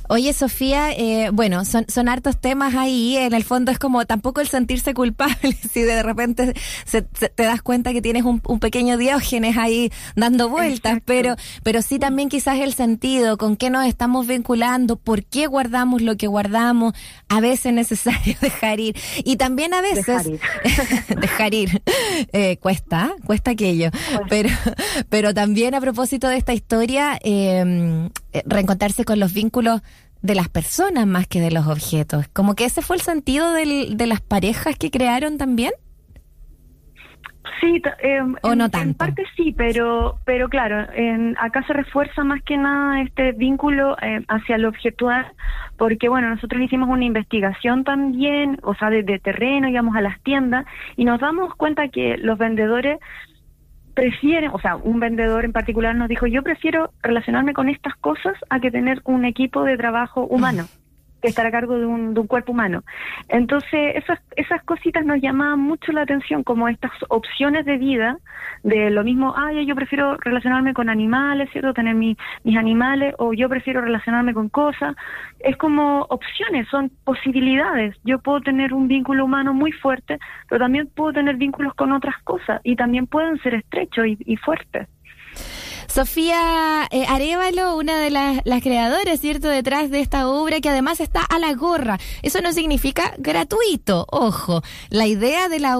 Oye, 0.13 0.33
Sofía, 0.33 0.91
eh, 0.91 1.29
bueno, 1.31 1.63
son, 1.63 1.85
son 1.87 2.09
hartos 2.09 2.39
temas 2.41 2.75
ahí. 2.75 3.15
En 3.15 3.33
el 3.33 3.45
fondo 3.45 3.71
es 3.71 3.79
como 3.79 4.05
tampoco 4.05 4.41
el 4.41 4.49
sentirse 4.49 4.93
culpable 4.93 5.53
si 5.71 5.81
de 5.83 6.03
repente 6.03 6.53
se- 6.85 7.07
se- 7.17 7.29
te 7.29 7.43
das 7.43 7.61
cuenta 7.61 7.93
que 7.93 8.01
tienes 8.01 8.23
un, 8.23 8.41
un 8.45 8.59
pequeño 8.59 8.97
diógenes 8.97 9.55
ahí 9.57 9.89
dando 10.17 10.49
vueltas, 10.49 10.91
Exacto. 10.97 11.03
pero, 11.05 11.35
pero 11.63 11.81
sí 11.81 11.97
también 11.97 12.27
quizás 12.27 12.59
el 12.59 12.73
sentido, 12.73 13.37
con 13.37 13.55
qué 13.55 13.69
nos 13.69 13.85
estamos 13.85 14.27
vinculando, 14.27 14.97
por 14.97 15.23
qué 15.23 15.47
guardamos 15.47 16.01
lo 16.01 16.17
que 16.17 16.27
guardamos. 16.27 16.93
A 17.29 17.39
veces 17.39 17.67
es 17.67 17.73
necesario 17.73 18.35
dejar 18.41 18.81
ir. 18.81 18.97
Y 19.23 19.37
también 19.37 19.73
a 19.73 19.81
veces 19.81 20.05
Dejar 20.05 20.27
ir. 20.27 20.39
dejar 21.21 21.53
ir. 21.53 21.81
Eh, 22.33 22.57
cuesta, 22.57 23.13
cuesta 23.25 23.51
aquello. 23.51 23.91
Pero, 24.29 24.49
pero 25.07 25.33
también 25.33 25.73
a 25.73 25.79
propósito 25.79 26.27
de 26.27 26.35
esta 26.35 26.53
historia, 26.53 27.17
eh, 27.23 28.09
reencontrarse 28.45 29.05
con 29.05 29.17
los 29.19 29.31
vínculos 29.31 29.81
de 30.21 30.35
las 30.35 30.49
personas 30.49 31.07
más 31.07 31.27
que 31.27 31.39
de 31.41 31.51
los 31.51 31.67
objetos. 31.67 32.27
Como 32.29 32.55
que 32.55 32.65
ese 32.65 32.81
fue 32.81 32.95
el 32.95 33.01
sentido 33.01 33.53
del- 33.53 33.97
de 33.97 34.07
las 34.07 34.21
parejas 34.21 34.77
que 34.77 34.91
crearon 34.91 35.37
también. 35.37 35.71
Sí, 37.59 37.81
eh, 38.03 38.21
¿O 38.43 38.51
en, 38.53 38.57
no 38.57 38.65
en 38.65 38.71
tanto? 38.71 38.97
parte 38.97 39.23
sí, 39.35 39.51
pero 39.55 40.19
pero 40.25 40.47
claro, 40.49 40.87
en, 40.93 41.35
acá 41.39 41.63
se 41.65 41.73
refuerza 41.73 42.23
más 42.23 42.41
que 42.43 42.57
nada 42.57 43.01
este 43.01 43.31
vínculo 43.33 43.97
eh, 44.01 44.23
hacia 44.29 44.57
lo 44.57 44.69
objetual, 44.69 45.25
porque 45.77 46.07
bueno, 46.09 46.29
nosotros 46.29 46.61
hicimos 46.61 46.89
una 46.89 47.05
investigación 47.05 47.83
también, 47.83 48.59
o 48.63 48.73
sea, 48.75 48.89
de, 48.89 49.03
de 49.03 49.19
terreno, 49.19 49.67
íbamos 49.69 49.95
a 49.95 50.01
las 50.01 50.19
tiendas 50.21 50.65
y 50.97 51.05
nos 51.05 51.19
damos 51.19 51.53
cuenta 51.55 51.87
que 51.89 52.17
los 52.17 52.37
vendedores 52.37 52.99
prefieren, 53.93 54.51
o 54.53 54.59
sea, 54.59 54.75
un 54.75 54.99
vendedor 54.99 55.45
en 55.45 55.51
particular 55.51 55.95
nos 55.95 56.09
dijo, 56.09 56.27
yo 56.27 56.43
prefiero 56.43 56.91
relacionarme 57.01 57.53
con 57.53 57.69
estas 57.69 57.95
cosas 57.95 58.33
a 58.49 58.59
que 58.59 58.71
tener 58.71 59.01
un 59.05 59.25
equipo 59.25 59.63
de 59.63 59.77
trabajo 59.77 60.25
humano. 60.25 60.65
que 61.21 61.27
estar 61.29 61.45
a 61.45 61.51
cargo 61.51 61.77
de 61.77 61.85
un, 61.85 62.13
de 62.13 62.19
un 62.19 62.27
cuerpo 62.27 62.51
humano. 62.51 62.83
Entonces, 63.29 63.95
esas, 63.95 64.19
esas 64.35 64.63
cositas 64.63 65.05
nos 65.05 65.21
llamaban 65.21 65.59
mucho 65.59 65.91
la 65.91 66.01
atención, 66.01 66.43
como 66.43 66.67
estas 66.67 66.91
opciones 67.09 67.65
de 67.65 67.77
vida, 67.77 68.17
de 68.63 68.89
lo 68.89 69.03
mismo, 69.03 69.33
ay, 69.37 69.65
yo 69.65 69.75
prefiero 69.75 70.17
relacionarme 70.17 70.73
con 70.73 70.89
animales, 70.89 71.49
¿cierto? 71.51 71.73
Tener 71.73 71.95
mi- 71.95 72.17
mis 72.43 72.57
animales, 72.57 73.15
o 73.17 73.33
yo 73.33 73.49
prefiero 73.49 73.81
relacionarme 73.81 74.33
con 74.33 74.49
cosas. 74.49 74.95
Es 75.39 75.57
como 75.57 76.01
opciones, 76.09 76.67
son 76.69 76.91
posibilidades. 77.03 77.95
Yo 78.03 78.19
puedo 78.19 78.41
tener 78.41 78.73
un 78.73 78.87
vínculo 78.87 79.25
humano 79.25 79.53
muy 79.53 79.71
fuerte, 79.71 80.19
pero 80.49 80.59
también 80.65 80.87
puedo 80.95 81.13
tener 81.13 81.35
vínculos 81.37 81.73
con 81.75 81.91
otras 81.91 82.15
cosas, 82.23 82.61
y 82.63 82.75
también 82.75 83.07
pueden 83.07 83.37
ser 83.39 83.55
estrechos 83.55 84.05
y, 84.07 84.17
y 84.25 84.37
fuertes. 84.37 84.87
Sofía 85.91 86.87
eh, 86.89 87.05
Arevalo, 87.05 87.75
una 87.75 87.99
de 87.99 88.11
las, 88.11 88.41
creadoras, 88.61 89.19
¿cierto?, 89.19 89.49
detrás 89.49 89.91
de 89.91 89.99
esta 89.99 90.29
obra 90.29 90.61
que 90.61 90.69
además 90.69 91.01
está 91.01 91.21
a 91.21 91.37
la 91.37 91.53
gorra. 91.53 91.99
Eso 92.21 92.41
no 92.41 92.53
significa 92.53 93.13
gratuito, 93.17 94.07
ojo. 94.09 94.61
La 94.89 95.07
idea 95.07 95.49
de 95.49 95.59
la, 95.59 95.75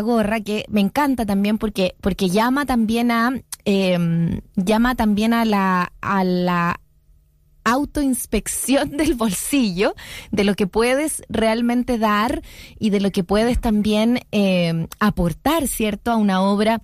gorra, 0.00 0.40
que 0.40 0.64
me 0.68 0.80
encanta 0.80 1.26
también 1.26 1.58
porque, 1.58 1.94
porque 2.00 2.28
llama 2.28 2.66
también 2.66 3.12
a, 3.12 3.40
eh, 3.64 4.40
llama 4.56 4.96
también 4.96 5.32
a 5.32 5.44
la, 5.44 5.92
a 6.00 6.24
la 6.24 6.80
autoinspección 7.62 8.90
del 8.96 9.14
bolsillo, 9.14 9.94
de 10.32 10.42
lo 10.42 10.54
que 10.56 10.66
puedes 10.66 11.22
realmente 11.28 11.98
dar 11.98 12.42
y 12.80 12.90
de 12.90 13.00
lo 13.00 13.12
que 13.12 13.22
puedes 13.22 13.60
también 13.60 14.22
eh, 14.32 14.88
aportar, 14.98 15.68
¿cierto?, 15.68 16.10
a 16.10 16.16
una 16.16 16.42
obra 16.42 16.82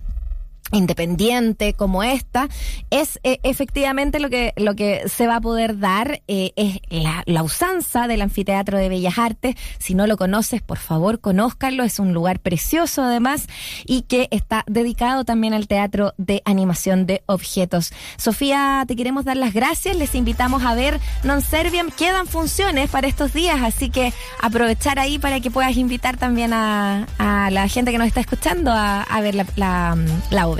independiente 0.71 1.73
como 1.73 2.03
esta 2.03 2.47
es 2.89 3.19
eh, 3.23 3.39
efectivamente 3.43 4.19
lo 4.19 4.29
que 4.29 4.53
lo 4.55 4.75
que 4.75 5.07
se 5.07 5.27
va 5.27 5.37
a 5.37 5.41
poder 5.41 5.79
dar 5.79 6.21
eh, 6.27 6.51
es 6.55 6.79
la, 6.89 7.23
la 7.25 7.43
usanza 7.43 8.07
del 8.07 8.21
anfiteatro 8.21 8.77
de 8.77 8.89
Bellas 8.89 9.17
Artes. 9.17 9.55
Si 9.79 9.93
no 9.95 10.07
lo 10.07 10.17
conoces 10.17 10.61
por 10.61 10.77
favor 10.77 11.19
conózcanlo 11.19 11.83
es 11.83 11.99
un 11.99 12.13
lugar 12.13 12.39
precioso 12.39 13.03
además 13.03 13.47
y 13.85 14.03
que 14.03 14.27
está 14.31 14.63
dedicado 14.67 15.25
también 15.25 15.53
al 15.53 15.67
teatro 15.67 16.13
de 16.17 16.41
animación 16.45 17.05
de 17.05 17.23
objetos. 17.25 17.91
Sofía 18.17 18.83
te 18.87 18.95
queremos 18.95 19.25
dar 19.25 19.37
las 19.37 19.53
gracias. 19.53 19.95
Les 19.95 20.13
invitamos 20.15 20.63
a 20.63 20.75
ver 20.75 20.99
Non 21.23 21.41
Serviam. 21.41 21.89
Quedan 21.91 22.27
funciones 22.27 22.89
para 22.89 23.07
estos 23.07 23.33
días 23.33 23.59
así 23.63 23.89
que 23.89 24.13
aprovechar 24.41 24.99
ahí 24.99 25.17
para 25.19 25.39
que 25.39 25.51
puedas 25.51 25.75
invitar 25.77 26.17
también 26.17 26.53
a, 26.53 27.07
a 27.17 27.49
la 27.51 27.67
gente 27.67 27.91
que 27.91 27.97
nos 27.97 28.07
está 28.07 28.19
escuchando 28.19 28.71
a, 28.71 29.01
a 29.01 29.21
ver 29.21 29.35
la, 29.35 29.97
la 30.29 30.47
obra 30.47 30.58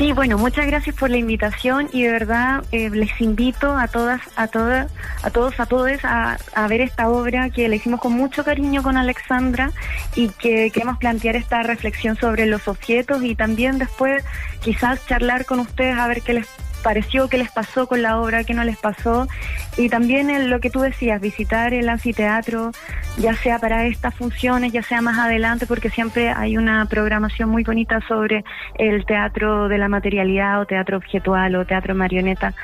Sí, 0.00 0.12
bueno, 0.12 0.38
muchas 0.38 0.66
gracias 0.66 0.96
por 0.96 1.10
la 1.10 1.18
invitación 1.18 1.90
y 1.92 2.04
de 2.04 2.10
verdad 2.10 2.64
eh, 2.72 2.88
les 2.88 3.20
invito 3.20 3.76
a 3.76 3.86
todas, 3.86 4.22
a 4.34 4.48
todas, 4.48 4.90
a 5.22 5.28
todos, 5.28 5.60
a 5.60 5.66
todos 5.66 6.02
a, 6.04 6.38
a 6.54 6.68
ver 6.68 6.80
esta 6.80 7.10
obra 7.10 7.50
que 7.50 7.68
la 7.68 7.76
hicimos 7.76 8.00
con 8.00 8.14
mucho 8.14 8.42
cariño 8.42 8.82
con 8.82 8.96
Alexandra 8.96 9.72
y 10.16 10.30
que 10.30 10.70
queremos 10.70 10.96
plantear 10.96 11.36
esta 11.36 11.62
reflexión 11.64 12.16
sobre 12.16 12.46
los 12.46 12.66
objetos 12.66 13.22
y 13.22 13.34
también 13.34 13.76
después 13.76 14.24
quizás 14.62 15.04
charlar 15.06 15.44
con 15.44 15.60
ustedes 15.60 15.98
a 15.98 16.08
ver 16.08 16.22
qué 16.22 16.32
les 16.32 16.48
pareció, 16.80 17.28
qué 17.28 17.38
les 17.38 17.50
pasó 17.50 17.86
con 17.86 18.02
la 18.02 18.20
obra, 18.20 18.44
qué 18.44 18.54
no 18.54 18.64
les 18.64 18.76
pasó 18.76 19.28
y 19.76 19.88
también 19.88 20.50
lo 20.50 20.60
que 20.60 20.70
tú 20.70 20.80
decías, 20.80 21.20
visitar 21.20 21.72
el 21.74 21.88
anfiteatro, 21.88 22.72
ya 23.18 23.34
sea 23.34 23.58
para 23.58 23.86
estas 23.86 24.14
funciones, 24.14 24.72
ya 24.72 24.82
sea 24.82 25.00
más 25.00 25.18
adelante, 25.18 25.66
porque 25.66 25.90
siempre 25.90 26.30
hay 26.30 26.56
una 26.56 26.86
programación 26.86 27.48
muy 27.48 27.62
bonita 27.64 28.00
sobre 28.08 28.44
el 28.76 29.04
teatro 29.06 29.68
de 29.68 29.78
la 29.78 29.88
materialidad 29.88 30.60
o 30.60 30.66
teatro 30.66 30.96
objetual 30.96 31.54
o 31.56 31.64
teatro 31.64 31.94
marioneta. 31.94 32.54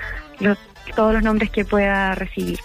Todos 0.94 1.14
los 1.14 1.22
nombres 1.22 1.50
que 1.50 1.64
pueda 1.64 2.14
recibir. 2.14 2.58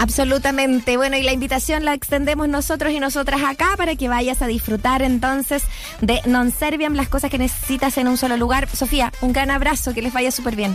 Absolutamente. 0.00 0.96
Bueno, 0.96 1.18
y 1.18 1.22
la 1.22 1.34
invitación 1.34 1.84
la 1.84 1.92
extendemos 1.92 2.48
nosotros 2.48 2.90
y 2.90 3.00
nosotras 3.00 3.42
acá 3.44 3.74
para 3.76 3.96
que 3.96 4.08
vayas 4.08 4.40
a 4.40 4.46
disfrutar 4.46 5.02
entonces 5.02 5.62
de 6.00 6.22
Non 6.24 6.52
Serviam, 6.52 6.94
las 6.94 7.10
cosas 7.10 7.30
que 7.30 7.36
necesitas 7.36 7.98
en 7.98 8.08
un 8.08 8.16
solo 8.16 8.38
lugar. 8.38 8.66
Sofía, 8.74 9.12
un 9.20 9.34
gran 9.34 9.50
abrazo, 9.50 9.92
que 9.92 10.00
les 10.00 10.14
vaya 10.14 10.30
súper 10.30 10.56
bien. 10.56 10.74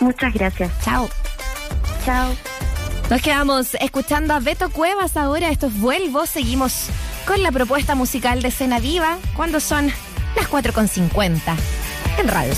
Muchas 0.00 0.34
gracias. 0.34 0.70
Chao. 0.84 1.08
Chao. 2.04 2.36
Nos 3.08 3.22
quedamos 3.22 3.74
escuchando 3.80 4.34
a 4.34 4.40
Beto 4.40 4.68
Cuevas 4.68 5.16
ahora. 5.16 5.48
Esto 5.48 5.68
es 5.68 5.80
Vuelvo. 5.80 6.26
Seguimos 6.26 6.88
con 7.26 7.42
la 7.42 7.52
propuesta 7.52 7.94
musical 7.94 8.42
de 8.42 8.50
Cena 8.50 8.80
Viva 8.80 9.16
cuando 9.34 9.60
son 9.60 9.86
las 10.36 10.50
4.50 10.50 11.40
en 12.18 12.28
Radio 12.28 12.52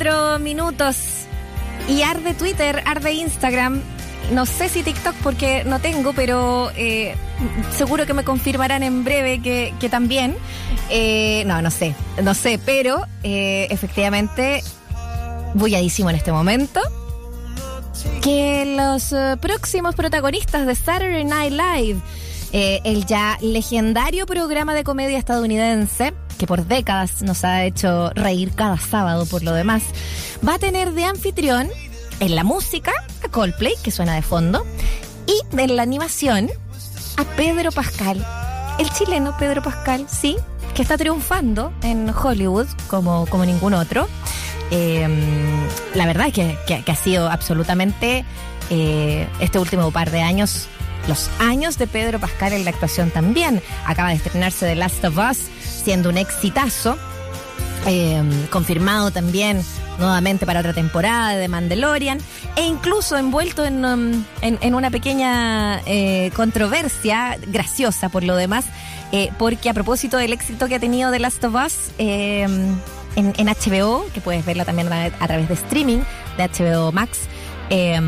Set. 0.00 0.40
minutos. 0.40 0.96
Y 1.88 2.02
arde 2.02 2.34
Twitter, 2.34 2.82
arde 2.86 3.12
Instagram. 3.12 3.82
No 4.32 4.46
sé 4.46 4.68
si 4.68 4.82
TikTok 4.82 5.14
porque 5.22 5.64
no 5.64 5.80
tengo, 5.80 6.12
pero 6.12 6.70
eh, 6.76 7.16
seguro 7.76 8.06
que 8.06 8.14
me 8.14 8.24
confirmarán 8.24 8.82
en 8.82 9.04
breve 9.04 9.40
que, 9.42 9.88
también. 9.88 10.36
Eh, 10.88 11.42
no, 11.46 11.60
no 11.62 11.70
sé, 11.70 11.94
no 12.22 12.34
sé, 12.34 12.60
pero 12.64 13.04
eh, 13.22 13.66
efectivamente, 13.70 14.62
bulladísimo 15.54 16.10
en 16.10 16.16
este 16.16 16.32
momento. 16.32 16.80
Que 18.22 18.76
los 18.76 19.14
próximos 19.40 19.94
protagonistas 19.94 20.66
de 20.66 20.74
Saturday 20.74 21.24
Night 21.24 21.52
Live, 21.52 22.00
el 22.52 23.04
ya 23.04 23.36
legendario 23.40 24.26
programa 24.26 24.74
de 24.74 24.84
comedia 24.84 25.18
estadounidense, 25.18 26.14
que 26.40 26.46
por 26.46 26.64
décadas 26.64 27.20
nos 27.20 27.44
ha 27.44 27.64
hecho 27.64 28.08
reír 28.14 28.52
cada 28.54 28.78
sábado 28.78 29.26
por 29.26 29.42
lo 29.42 29.52
demás, 29.52 29.82
va 30.46 30.54
a 30.54 30.58
tener 30.58 30.92
de 30.94 31.04
anfitrión 31.04 31.68
en 32.18 32.34
la 32.34 32.44
música 32.44 32.92
a 33.22 33.28
Coldplay, 33.28 33.74
que 33.84 33.90
suena 33.90 34.14
de 34.14 34.22
fondo, 34.22 34.64
y 35.26 35.38
en 35.60 35.76
la 35.76 35.82
animación 35.82 36.48
a 37.18 37.24
Pedro 37.36 37.70
Pascal, 37.72 38.24
el 38.78 38.90
chileno 38.90 39.36
Pedro 39.38 39.62
Pascal, 39.62 40.06
sí, 40.08 40.38
que 40.74 40.80
está 40.80 40.96
triunfando 40.96 41.74
en 41.82 42.08
Hollywood 42.08 42.68
como, 42.88 43.26
como 43.26 43.44
ningún 43.44 43.74
otro. 43.74 44.08
Eh, 44.70 45.06
la 45.94 46.06
verdad 46.06 46.28
es 46.28 46.32
que, 46.32 46.56
que- 46.66 46.82
que 46.82 46.92
ha 46.92 46.96
sido 46.96 47.28
absolutamente 47.30 48.24
eh, 48.70 49.28
este 49.40 49.58
último 49.58 49.90
par 49.90 50.10
de 50.10 50.22
años, 50.22 50.68
los 51.08 51.30
años 51.38 51.78
de 51.78 51.86
Pedro 51.86 52.18
Pascal 52.18 52.52
en 52.52 52.64
la 52.64 52.70
actuación 52.70 53.10
también. 53.10 53.62
Acaba 53.86 54.10
de 54.10 54.16
estrenarse 54.16 54.66
The 54.66 54.74
Last 54.76 55.04
of 55.04 55.18
Us, 55.18 55.38
siendo 55.60 56.08
un 56.08 56.18
exitazo. 56.18 56.96
Eh, 57.86 58.22
confirmado 58.50 59.10
también 59.10 59.62
nuevamente 60.00 60.46
para 60.46 60.60
otra 60.60 60.72
temporada 60.72 61.36
de 61.36 61.46
Mandalorian 61.46 62.18
e 62.56 62.64
incluso 62.64 63.16
envuelto 63.16 63.64
en, 63.64 63.84
um, 63.84 64.24
en, 64.40 64.74
una 64.74 64.90
pequeña 64.90 65.80
eh, 65.86 66.32
controversia 66.34 67.38
graciosa 67.46 68.08
por 68.08 68.24
lo 68.24 68.34
demás, 68.34 68.64
eh, 69.12 69.30
porque 69.38 69.70
a 69.70 69.74
propósito 69.74 70.16
del 70.16 70.32
éxito 70.32 70.66
que 70.66 70.76
ha 70.76 70.80
tenido 70.80 71.12
The 71.12 71.20
Last 71.20 71.44
of 71.44 71.54
Us 71.54 71.74
eh, 71.98 72.46
en, 73.16 73.46
HBO, 73.46 74.06
que 74.12 74.20
puedes 74.20 74.44
verla 74.44 74.64
también 74.64 74.90
a 74.92 75.26
través 75.26 75.48
de 75.48 75.54
streaming 75.54 75.98
de 76.36 76.48
HBO 76.48 76.92
Max, 76.92 77.20
eh, 77.70 77.98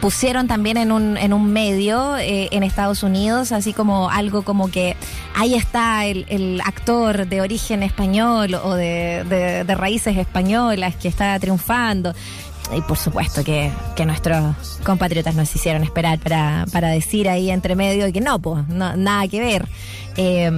pusieron 0.00 0.48
también 0.48 0.76
en 0.76 0.90
un, 0.92 1.16
en 1.16 1.32
un 1.32 1.52
medio 1.52 2.16
eh, 2.16 2.48
en 2.50 2.62
Estados 2.62 3.02
Unidos, 3.02 3.52
así 3.52 3.72
como 3.72 4.10
algo 4.10 4.42
como 4.42 4.70
que 4.70 4.96
ahí 5.36 5.54
está 5.54 6.06
el, 6.06 6.24
el 6.28 6.60
actor 6.64 7.26
de 7.26 7.40
origen 7.40 7.82
español 7.82 8.54
o 8.54 8.74
de- 8.74 9.24
de 9.66 9.74
raíces 9.74 10.16
españolas 10.16 10.96
que 10.96 11.08
está 11.08 11.38
triunfando. 11.38 12.14
Y 12.72 12.80
por 12.82 12.96
supuesto 12.96 13.42
que, 13.42 13.70
que 13.96 14.06
nuestros 14.06 14.78
compatriotas 14.84 15.34
nos 15.34 15.54
hicieron 15.54 15.82
esperar 15.82 16.18
para, 16.18 16.66
para 16.72 16.88
decir 16.88 17.28
ahí 17.28 17.50
entre 17.50 17.74
medio 17.74 18.12
que 18.12 18.20
no, 18.20 18.38
pues, 18.38 18.66
nada 18.68 19.26
que 19.28 19.40
ver. 19.40 19.66
Eh, 20.16 20.50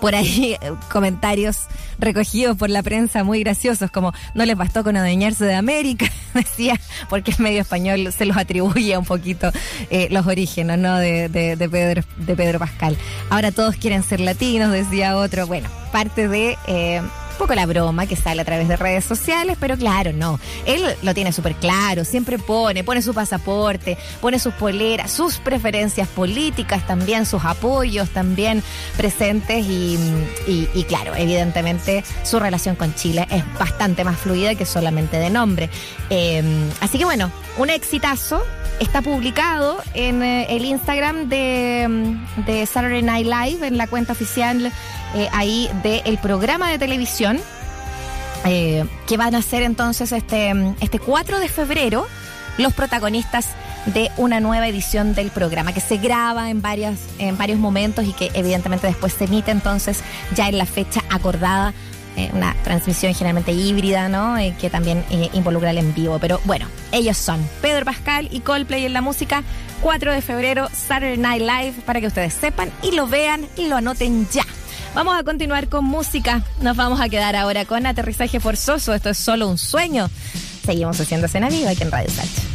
por 0.00 0.14
ahí 0.14 0.56
comentarios 0.90 1.58
recogidos 1.98 2.56
por 2.56 2.68
la 2.68 2.82
prensa 2.82 3.24
muy 3.24 3.40
graciosos, 3.40 3.90
como 3.90 4.12
no 4.34 4.44
les 4.44 4.56
bastó 4.56 4.82
con 4.82 4.96
adueñarse 4.96 5.44
de 5.44 5.54
América, 5.54 6.06
decía, 6.34 6.78
porque 7.08 7.30
el 7.30 7.38
medio 7.38 7.60
español 7.60 8.12
se 8.12 8.24
los 8.24 8.36
atribuye 8.36 8.96
un 8.98 9.04
poquito 9.04 9.50
eh, 9.90 10.08
los 10.10 10.26
orígenes, 10.26 10.78
¿no? 10.78 10.98
De, 10.98 11.28
de, 11.28 11.56
de 11.56 11.68
Pedro, 11.68 12.02
de 12.16 12.36
Pedro 12.36 12.58
Pascal. 12.58 12.96
Ahora 13.30 13.52
todos 13.52 13.76
quieren 13.76 14.02
ser 14.02 14.20
latinos, 14.20 14.72
decía 14.72 15.16
otro. 15.16 15.46
Bueno, 15.46 15.68
parte 15.92 16.28
de 16.28 16.58
eh, 16.66 17.02
un 17.32 17.38
poco 17.38 17.54
la 17.54 17.66
broma 17.66 18.06
que 18.06 18.14
sale 18.16 18.40
a 18.42 18.44
través 18.44 18.68
de 18.68 18.76
redes 18.76 19.04
sociales, 19.04 19.56
pero 19.58 19.76
claro, 19.76 20.12
no. 20.12 20.38
Él 20.66 20.82
lo 21.02 21.14
tiene 21.14 21.32
súper 21.32 21.54
claro, 21.56 22.04
siempre 22.04 22.38
pone, 22.38 22.84
pone 22.84 23.02
su 23.02 23.12
pasaporte, 23.14 23.98
pone 24.20 24.38
sus 24.38 24.54
poleras, 24.54 25.10
sus 25.10 25.38
preferencias 25.38 26.06
políticas 26.08 26.86
también, 26.86 27.26
sus 27.26 27.44
apoyos 27.44 28.10
también 28.10 28.62
presentes 28.96 29.64
y, 29.66 29.98
y- 30.46 30.68
y 30.74 30.84
claro, 30.84 31.14
evidentemente 31.16 32.04
su 32.22 32.38
relación 32.38 32.76
con 32.76 32.94
Chile 32.94 33.26
es 33.30 33.42
bastante 33.58 34.04
más 34.04 34.18
fluida 34.18 34.54
que 34.54 34.64
solamente 34.66 35.16
de 35.18 35.30
nombre. 35.30 35.70
Eh, 36.10 36.42
así 36.80 36.98
que 36.98 37.04
bueno, 37.04 37.30
un 37.58 37.70
exitazo. 37.70 38.42
Está 38.80 39.02
publicado 39.02 39.80
en 39.94 40.22
eh, 40.22 40.46
el 40.48 40.64
Instagram 40.64 41.28
de, 41.28 41.86
mm, 41.88 42.44
de 42.46 42.66
Saturday 42.66 43.02
Night 43.02 43.26
Live, 43.26 43.66
en 43.66 43.76
la 43.76 43.86
cuenta 43.86 44.12
oficial 44.12 44.72
eh, 45.14 45.28
ahí 45.32 45.70
del 45.82 46.18
programa 46.18 46.70
de 46.70 46.78
televisión, 46.78 47.38
eh, 48.44 48.84
que 49.06 49.16
van 49.16 49.34
a 49.34 49.42
ser 49.42 49.62
entonces 49.62 50.12
este, 50.12 50.52
mm, 50.52 50.76
este 50.80 50.98
4 50.98 51.38
de 51.38 51.48
febrero 51.48 52.06
los 52.58 52.74
protagonistas 52.74 53.48
de 53.86 54.10
una 54.16 54.40
nueva 54.40 54.68
edición 54.68 55.14
del 55.14 55.30
programa 55.30 55.72
que 55.72 55.80
se 55.80 55.96
graba 55.96 56.50
en 56.50 56.60
varias 56.60 56.98
en 57.18 57.36
varios 57.38 57.58
momentos 57.58 58.04
y 58.04 58.12
que 58.12 58.30
evidentemente 58.34 58.86
después 58.86 59.12
se 59.14 59.24
emite 59.24 59.50
entonces 59.50 60.02
ya 60.34 60.48
en 60.48 60.58
la 60.58 60.66
fecha 60.66 61.02
acordada 61.08 61.72
eh, 62.16 62.30
una 62.32 62.54
transmisión 62.62 63.14
generalmente 63.14 63.52
híbrida, 63.52 64.08
¿no? 64.08 64.36
Eh, 64.36 64.54
que 64.60 64.70
también 64.70 65.04
eh, 65.10 65.30
involucra 65.32 65.70
el 65.70 65.78
en 65.78 65.94
vivo. 65.94 66.18
Pero 66.18 66.40
bueno, 66.44 66.66
ellos 66.92 67.16
son 67.16 67.46
Pedro 67.60 67.84
Pascal 67.84 68.28
y 68.30 68.40
Coldplay 68.40 68.84
en 68.84 68.92
la 68.92 69.00
música. 69.00 69.42
4 69.80 70.12
de 70.12 70.22
febrero, 70.22 70.68
Saturday 70.72 71.16
Night 71.16 71.42
Live, 71.42 71.74
para 71.84 72.00
que 72.00 72.06
ustedes 72.06 72.34
sepan 72.34 72.70
y 72.82 72.92
lo 72.92 73.06
vean 73.06 73.46
y 73.56 73.66
lo 73.66 73.76
anoten 73.76 74.28
ya. 74.30 74.44
Vamos 74.94 75.18
a 75.18 75.24
continuar 75.24 75.68
con 75.68 75.84
música. 75.84 76.42
Nos 76.60 76.76
vamos 76.76 77.00
a 77.00 77.08
quedar 77.08 77.34
ahora 77.34 77.64
con 77.64 77.86
aterrizaje 77.86 78.40
forzoso. 78.40 78.92
Esto 78.92 79.10
es 79.10 79.18
solo 79.18 79.48
un 79.48 79.56
sueño. 79.56 80.10
Seguimos 80.64 81.00
haciendo 81.00 81.26
escena 81.26 81.48
viva 81.48 81.70
aquí 81.70 81.82
en 81.82 81.90
Radio 81.90 82.10
Sacha. 82.10 82.51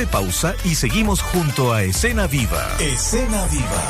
Breve 0.00 0.06
pausa 0.06 0.54
y 0.64 0.74
seguimos 0.74 1.20
junto 1.20 1.72
a 1.72 1.82
Escena 1.82 2.26
Viva. 2.26 2.66
Escena 2.78 3.44
Viva. 3.46 3.82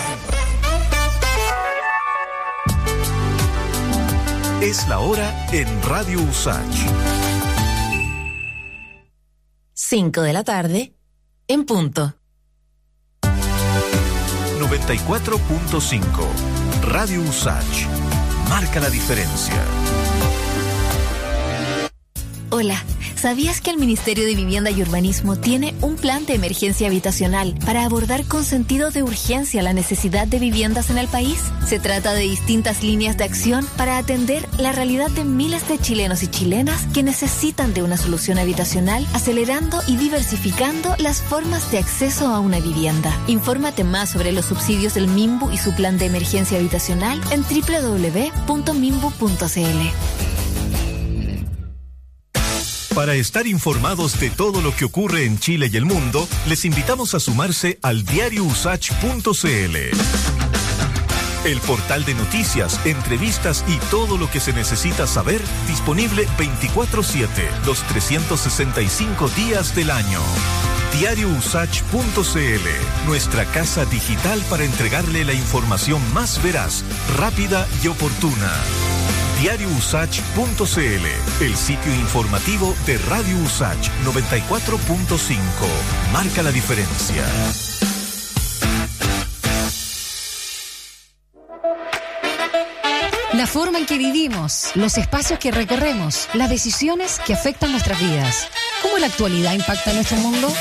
Es 4.61 4.89
la 4.89 4.99
hora 4.99 5.47
en 5.53 5.83
Radio 5.83 6.21
Usach. 6.21 6.65
5 9.75 10.23
de 10.23 10.33
la 10.33 10.43
tarde, 10.45 10.95
en 11.49 11.65
punto. 11.65 12.15
94.5. 13.23 16.03
Radio 16.83 17.23
Usach. 17.23 17.87
Marca 18.49 18.79
la 18.81 18.91
diferencia. 18.91 19.63
Hola. 22.51 22.83
¿Sabías 23.21 23.61
que 23.61 23.69
el 23.71 23.77
Ministerio 23.77 24.25
de 24.25 24.35
Vivienda 24.35 24.71
y 24.71 24.81
Urbanismo 24.81 25.37
tiene 25.37 25.75
un 25.83 25.97
plan 25.97 26.25
de 26.25 26.33
emergencia 26.33 26.87
habitacional 26.87 27.55
para 27.67 27.85
abordar 27.85 28.25
con 28.25 28.45
sentido 28.45 28.91
de 28.91 29.03
urgencia 29.03 29.63
la 29.63 29.75
necesidad 29.75 30.27
de 30.27 30.39
viviendas 30.39 30.89
en 30.89 30.97
el 30.97 31.07
país? 31.07 31.39
Se 31.67 31.79
trata 31.79 32.15
de 32.15 32.23
distintas 32.23 32.83
líneas 32.83 33.19
de 33.19 33.25
acción 33.25 33.67
para 33.77 33.99
atender 33.99 34.49
la 34.57 34.73
realidad 34.73 35.11
de 35.11 35.27
miles 35.27 35.69
de 35.69 35.77
chilenos 35.79 36.23
y 36.23 36.29
chilenas 36.29 36.87
que 36.95 37.03
necesitan 37.03 37.75
de 37.75 37.83
una 37.83 37.99
solución 37.99 38.39
habitacional, 38.39 39.07
acelerando 39.13 39.83
y 39.87 39.97
diversificando 39.97 40.97
las 40.99 41.21
formas 41.21 41.71
de 41.71 41.77
acceso 41.77 42.29
a 42.29 42.41
una 42.41 42.59
vivienda. 42.59 43.15
Infórmate 43.27 43.85
más 43.85 44.09
sobre 44.09 44.33
los 44.33 44.47
subsidios 44.47 44.95
del 44.95 45.09
MIMBU 45.09 45.51
y 45.51 45.59
su 45.59 45.75
plan 45.75 45.99
de 45.99 46.07
emergencia 46.07 46.57
habitacional 46.57 47.21
en 47.33 47.43
www.mimbu.cl. 47.43 48.41
Para 53.01 53.15
estar 53.15 53.47
informados 53.47 54.21
de 54.21 54.29
todo 54.29 54.61
lo 54.61 54.77
que 54.77 54.85
ocurre 54.85 55.25
en 55.25 55.39
Chile 55.39 55.71
y 55.73 55.77
el 55.79 55.87
mundo, 55.87 56.29
les 56.47 56.67
invitamos 56.67 57.15
a 57.15 57.19
sumarse 57.19 57.79
al 57.81 58.05
diariousach.cl. 58.05 59.77
El 61.47 61.61
portal 61.67 62.05
de 62.05 62.13
noticias, 62.13 62.79
entrevistas 62.85 63.65
y 63.69 63.77
todo 63.91 64.19
lo 64.19 64.31
que 64.31 64.39
se 64.39 64.53
necesita 64.53 65.07
saber 65.07 65.41
disponible 65.67 66.29
24/7, 66.37 67.49
los 67.65 67.83
365 67.85 69.31
días 69.31 69.75
del 69.75 69.91
año. 69.91 70.21
Diariousach.cl, 70.99 73.07
nuestra 73.07 73.47
casa 73.47 73.87
digital 73.87 74.45
para 74.51 74.65
entregarle 74.65 75.25
la 75.25 75.33
información 75.33 76.03
más 76.13 76.43
veraz, 76.43 76.85
rápida 77.17 77.67
y 77.83 77.89
oportuna 77.89 78.53
diariousach.cl, 79.41 81.45
el 81.45 81.57
sitio 81.57 81.95
informativo 81.95 82.77
de 82.85 82.99
Radio 82.99 83.39
Usach 83.39 83.89
94.5. 84.05 85.39
Marca 86.13 86.43
la 86.43 86.53
diferencia. 86.53 87.25
La 93.33 93.47
forma 93.47 93.79
en 93.79 93.87
que 93.87 93.97
vivimos, 93.97 94.73
los 94.75 94.99
espacios 94.99 95.39
que 95.39 95.51
recorremos, 95.51 96.29
las 96.35 96.51
decisiones 96.51 97.19
que 97.25 97.33
afectan 97.33 97.71
nuestras 97.71 97.99
vidas. 97.99 98.49
¿Cómo 98.83 98.99
la 98.99 99.07
actualidad 99.07 99.55
impacta 99.55 99.95
nuestro 99.95 100.19
mundo? 100.19 100.53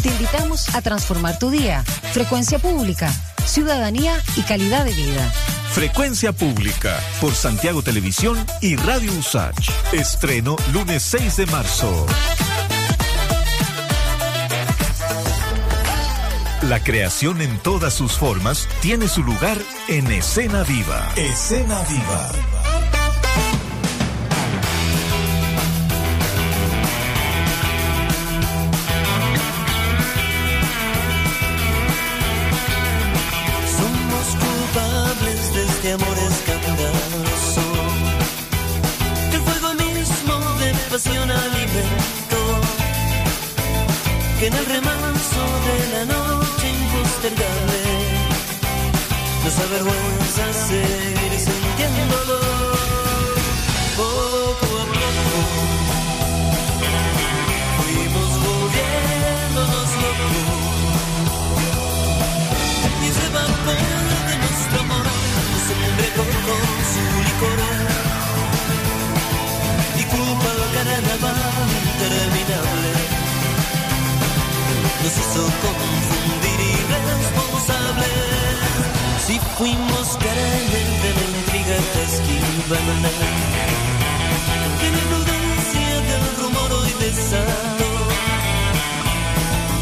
Te 0.00 0.10
invitamos 0.10 0.72
a 0.76 0.80
transformar 0.80 1.40
tu 1.40 1.50
día. 1.50 1.82
Frecuencia 2.12 2.60
pública, 2.60 3.12
ciudadanía 3.44 4.22
y 4.36 4.42
calidad 4.42 4.84
de 4.84 4.92
vida. 4.92 5.32
Frecuencia 5.74 6.32
Pública 6.32 7.00
por 7.20 7.34
Santiago 7.34 7.82
Televisión 7.82 8.38
y 8.60 8.76
Radio 8.76 9.12
Usach. 9.14 9.58
Estreno 9.92 10.54
lunes 10.72 11.02
6 11.02 11.36
de 11.38 11.46
marzo. 11.46 12.06
La 16.62 16.78
creación 16.78 17.42
en 17.42 17.58
todas 17.58 17.92
sus 17.92 18.12
formas 18.12 18.68
tiene 18.82 19.08
su 19.08 19.24
lugar 19.24 19.58
en 19.88 20.06
Escena 20.12 20.62
Viva. 20.62 21.12
Escena 21.16 21.82
Viva. 21.90 22.63
Que 44.38 44.46
en 44.46 44.54
el 44.54 44.66
remanso 44.66 45.42
de 45.66 45.76
la 45.92 46.04
noche 46.06 46.66
impostergable 46.68 47.82
nos 49.44 49.58
avergüenza 49.58 50.52
seguir 50.52 51.32
sintiéndolo. 51.46 52.38
Poco 53.96 54.66
a 54.82 54.86
poco 54.94 55.40
fuimos 57.78 58.30
volviéndonos 58.44 59.90
locos. 60.02 60.36
Y 63.02 63.06
ese 63.10 63.26
vapor 63.36 63.80
de 64.28 64.34
nuestro 64.42 64.76
amor 64.80 65.06
con 66.16 66.30
su 66.92 67.04
licor 67.26 67.60
y 70.00 70.04
culpa 70.04 70.48
al 70.50 70.62
carnaval 70.74 71.43
nos 75.04 75.12
hizo 75.18 75.42
confundir 75.64 76.60
irresponsables 76.80 78.08
si 79.26 79.38
fuimos 79.58 80.16
carentes 80.16 80.86
de 81.02 81.10
la 81.16 81.24
intriga 81.38 81.76
que 81.92 82.02
esquivan 82.08 83.02
de 83.04 83.12
la 84.88 85.00
prudencia 85.10 85.88
del 86.08 86.24
rumor 86.40 86.70
hoy 86.72 86.92
desató 87.00 87.92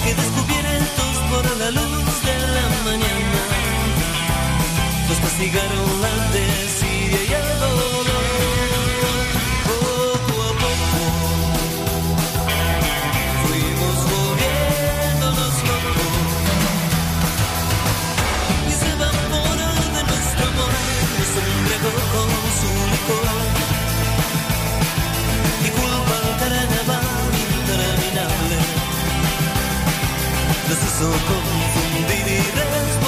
que 0.03 0.11
descubiertos 0.23 1.14
por 1.31 1.45
la 1.57 1.70
luz 1.70 2.14
de 2.29 2.37
la 2.57 2.66
mañana 2.89 3.43
nos 5.09 5.18
castigaron 5.20 5.87
la 6.05 6.14
desidia 6.33 7.62
confundir 31.11 32.27
irresponsables. 32.27 33.02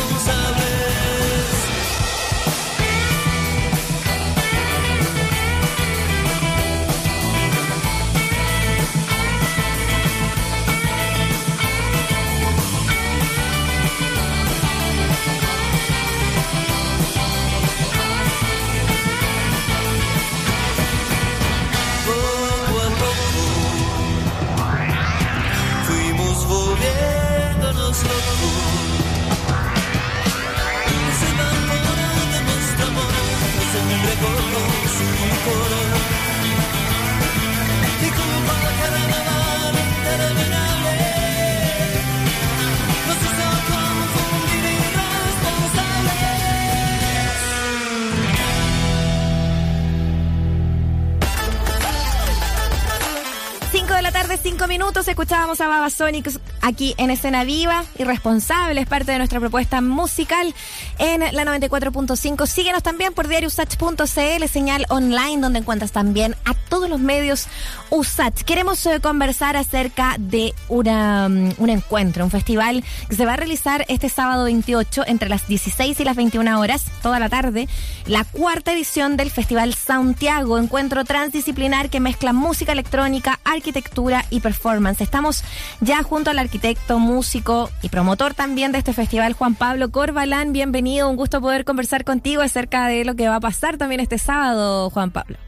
Escuchábamos 55.08 55.60
a 55.60 55.68
Babasonic 55.68 56.30
aquí 56.62 56.94
en 56.98 57.10
Escena 57.10 57.44
Viva, 57.44 57.84
Irresponsable, 57.98 58.80
es 58.80 58.86
parte 58.86 59.12
de 59.12 59.18
nuestra 59.18 59.40
propuesta 59.40 59.80
musical 59.80 60.54
en 60.98 61.20
la 61.20 61.44
94.5. 61.44 62.46
Síguenos 62.46 62.82
también 62.82 63.12
por 63.12 63.28
diariosach.cl, 63.28 64.48
señal 64.48 64.86
online, 64.88 65.40
donde 65.40 65.58
encuentras 65.58 65.92
también 65.92 66.36
a 66.44 66.54
todos 66.54 66.88
los 66.88 67.00
medios 67.00 67.46
USACH. 67.94 68.42
Queremos 68.42 68.84
eh, 68.86 68.98
conversar 69.00 69.56
acerca 69.56 70.16
de 70.18 70.52
una, 70.68 71.28
mm, 71.28 71.52
un 71.58 71.70
encuentro, 71.70 72.24
un 72.24 72.30
festival 72.30 72.82
que 73.08 73.14
se 73.14 73.24
va 73.24 73.34
a 73.34 73.36
realizar 73.36 73.84
este 73.88 74.08
sábado 74.08 74.44
28 74.44 75.04
entre 75.06 75.28
las 75.28 75.46
16 75.46 76.00
y 76.00 76.04
las 76.04 76.16
21 76.16 76.58
horas, 76.58 76.86
toda 77.02 77.20
la 77.20 77.28
tarde, 77.28 77.68
la 78.06 78.24
cuarta 78.24 78.72
edición 78.72 79.16
del 79.16 79.30
Festival 79.30 79.74
Santiago, 79.74 80.58
encuentro 80.58 81.04
transdisciplinar 81.04 81.88
que 81.88 82.00
mezcla 82.00 82.32
música 82.32 82.72
electrónica, 82.72 83.38
arquitectura 83.44 84.24
y 84.28 84.40
performance. 84.40 85.00
Estamos 85.00 85.44
ya 85.80 86.02
junto 86.02 86.30
al 86.30 86.40
arquitecto, 86.40 86.98
músico 86.98 87.70
y 87.80 87.90
promotor 87.90 88.34
también 88.34 88.72
de 88.72 88.78
este 88.78 88.92
festival, 88.92 89.34
Juan 89.34 89.54
Pablo 89.54 89.90
Corbalán. 89.90 90.52
Bienvenido, 90.52 91.08
un 91.08 91.16
gusto 91.16 91.40
poder 91.40 91.64
conversar 91.64 92.04
contigo 92.04 92.42
acerca 92.42 92.88
de 92.88 93.04
lo 93.04 93.14
que 93.14 93.28
va 93.28 93.36
a 93.36 93.40
pasar 93.40 93.76
también 93.76 94.00
este 94.00 94.18
sábado, 94.18 94.90
Juan 94.90 95.12
Pablo. 95.12 95.38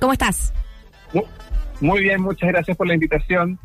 ¿Cómo 0.00 0.12
estás? 0.12 0.52
Muy 1.80 2.02
bien, 2.02 2.20
muchas 2.20 2.48
gracias 2.48 2.76
por 2.76 2.86
la 2.86 2.94
invitación. 2.94 3.58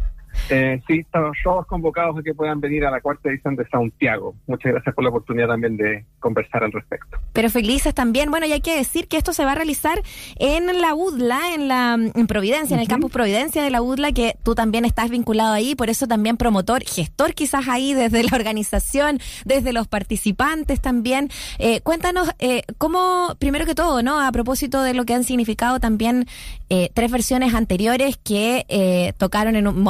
Eh, 0.50 0.82
sí, 0.88 1.00
estamos 1.00 1.38
todos 1.44 1.66
convocados 1.68 2.18
a 2.18 2.24
que 2.24 2.34
puedan 2.34 2.60
venir 2.60 2.86
a 2.86 2.92
la 2.92 3.02
cuarta 3.02 3.30
edición 3.30 3.56
de 3.56 3.68
Santiago. 3.68 4.36
Muchas 4.48 4.72
gracias 4.72 4.96
por 4.96 5.04
la 5.04 5.10
oportunidad 5.10 5.48
también 5.48 5.78
de 5.78 6.06
conversar 6.20 6.64
al 6.64 6.72
respecto. 6.72 7.18
Pero 7.34 7.50
felices 7.50 7.94
también. 7.94 8.32
Bueno, 8.32 8.46
y 8.46 8.54
hay 8.54 8.62
que 8.62 8.76
decir 8.76 9.08
que 9.08 9.18
esto 9.18 9.34
se 9.34 9.46
va 9.46 9.52
a 9.52 9.56
realizar 9.56 10.02
en 10.38 10.82
la 10.82 10.96
UDLA, 10.96 11.54
en 11.54 11.68
la 11.68 11.94
en 11.94 12.28
Providencia, 12.28 12.76
en 12.76 12.82
el 12.82 12.88
campus 12.88 13.12
Providencia 13.12 13.64
de 13.64 13.70
la 13.70 13.82
UDLA, 13.82 14.12
que 14.12 14.36
tú 14.44 14.56
también 14.56 14.86
estás 14.86 15.10
vinculado 15.10 15.54
ahí, 15.54 15.76
por 15.76 15.90
eso 15.90 16.08
también 16.08 16.38
promotor, 16.38 16.84
gestor 16.84 17.34
quizás 17.34 17.68
ahí 17.68 17.94
desde 17.94 18.24
la 18.24 18.36
organización, 18.36 19.20
desde 19.46 19.74
los 19.74 19.88
participantes 19.88 20.82
también. 20.82 21.30
Eh, 21.60 21.82
cuéntanos 21.82 22.30
eh, 22.40 22.64
cómo, 22.78 23.36
primero 23.40 23.66
que 23.66 23.76
todo, 23.76 24.02
¿no? 24.02 24.20
A 24.20 24.32
propósito 24.32 24.82
de 24.82 24.94
lo 24.94 25.06
que 25.06 25.14
han 25.14 25.24
significado 25.24 25.80
también 25.80 26.26
eh, 26.72 26.92
tres 26.94 27.12
versiones 27.12 27.54
anteriores 27.54 28.18
que 28.18 28.66
eh, 28.70 29.14
tocaron 29.18 29.56
en 29.56 29.68
un 29.68 29.82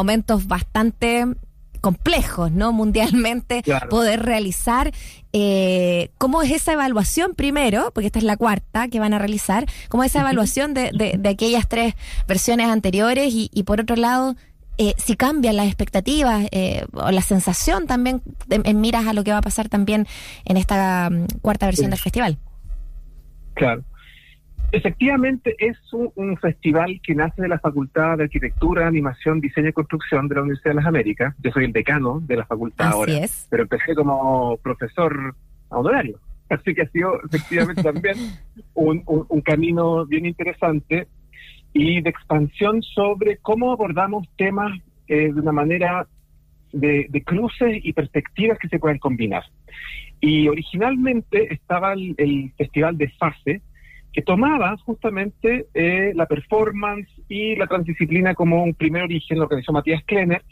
bastante 0.47 1.25
complejos, 1.81 2.51
¿no? 2.51 2.73
Mundialmente 2.73 3.63
poder 3.89 4.23
realizar. 4.23 4.91
Eh, 5.31 6.09
¿Cómo 6.17 6.41
es 6.41 6.51
esa 6.51 6.73
evaluación 6.73 7.35
primero? 7.35 7.91
Porque 7.93 8.07
esta 8.07 8.19
es 8.19 8.25
la 8.25 8.37
cuarta 8.37 8.87
que 8.87 8.99
van 8.99 9.13
a 9.13 9.19
realizar. 9.19 9.65
¿Cómo 9.87 10.03
es 10.03 10.11
esa 10.11 10.21
evaluación 10.21 10.73
de, 10.73 10.91
de, 10.91 11.29
aquellas 11.29 11.67
tres 11.67 11.95
versiones 12.27 12.67
anteriores? 12.67 13.33
Y, 13.33 13.49
y 13.53 13.63
por 13.63 13.79
otro 13.79 13.95
lado, 13.95 14.35
eh, 14.81 14.93
si 14.95 15.17
cambian 15.17 15.57
las 15.57 15.67
expectativas 15.67 16.47
eh, 16.51 16.85
o 16.93 17.11
la 17.11 17.21
sensación 17.21 17.85
también 17.85 18.21
en 18.49 18.79
miras 18.79 19.07
a 19.07 19.13
lo 19.13 19.25
que 19.25 19.31
va 19.33 19.39
a 19.39 19.41
pasar 19.41 19.67
también 19.67 20.07
en 20.45 20.55
esta 20.55 21.09
um, 21.11 21.27
cuarta 21.41 21.65
versión 21.65 21.89
del 21.89 21.99
festival. 21.99 22.37
Claro. 23.55 23.83
Efectivamente, 24.71 25.55
es 25.57 25.77
un, 25.93 26.37
festival 26.37 27.01
que 27.01 27.15
nace 27.15 27.41
de 27.41 27.47
la 27.47 27.59
Facultad 27.59 28.17
de 28.17 28.25
Arquitectura, 28.25 28.87
Animación, 28.87 29.41
Diseño 29.41 29.69
y 29.69 29.73
Construcción 29.73 30.27
de 30.27 30.35
la 30.35 30.41
Universidad 30.41 30.71
de 30.71 30.75
las 30.75 30.85
Américas. 30.85 31.35
Yo 31.43 31.51
soy 31.51 31.65
el 31.65 31.73
decano 31.73 32.19
de 32.21 32.37
la 32.37 32.45
facultad 32.45 32.87
Así 32.87 32.95
ahora, 32.95 33.17
es. 33.17 33.47
pero 33.49 33.63
empecé 33.63 33.95
como 33.95 34.57
profesor 34.57 35.35
honorario. 35.69 36.19
Así 36.49 36.73
que 36.73 36.83
ha 36.83 36.89
sido 36.89 37.19
efectivamente 37.23 37.81
también 37.81 38.15
un, 38.73 39.03
un, 39.05 39.41
camino 39.41 40.05
bien 40.05 40.25
interesante 40.25 41.07
y 41.73 42.01
de 42.01 42.09
expansión 42.09 42.81
sobre 42.83 43.37
cómo 43.37 43.71
abordamos 43.71 44.27
temas 44.35 44.79
eh, 45.07 45.31
de 45.33 45.39
una 45.39 45.51
manera 45.51 46.07
de, 46.71 47.07
de, 47.09 47.23
cruces 47.23 47.79
y 47.83 47.93
perspectivas 47.93 48.59
que 48.59 48.67
se 48.67 48.79
pueden 48.79 48.99
combinar. 48.99 49.43
Y 50.19 50.47
originalmente 50.47 51.53
estaba 51.53 51.93
el, 51.93 52.13
el 52.17 52.51
Festival 52.57 52.97
de 52.97 53.09
Fase, 53.11 53.61
que 54.13 54.21
tomaba 54.21 54.75
justamente 54.77 55.67
eh, 55.73 56.13
la 56.15 56.25
performance 56.25 57.09
y 57.27 57.55
la 57.55 57.67
transdisciplina 57.67 58.33
como 58.33 58.63
un 58.63 58.73
primer 58.73 59.03
origen, 59.03 59.37
lo 59.37 59.43
organizó 59.43 59.71
Matías 59.71 60.03
Klenner, 60.05 60.43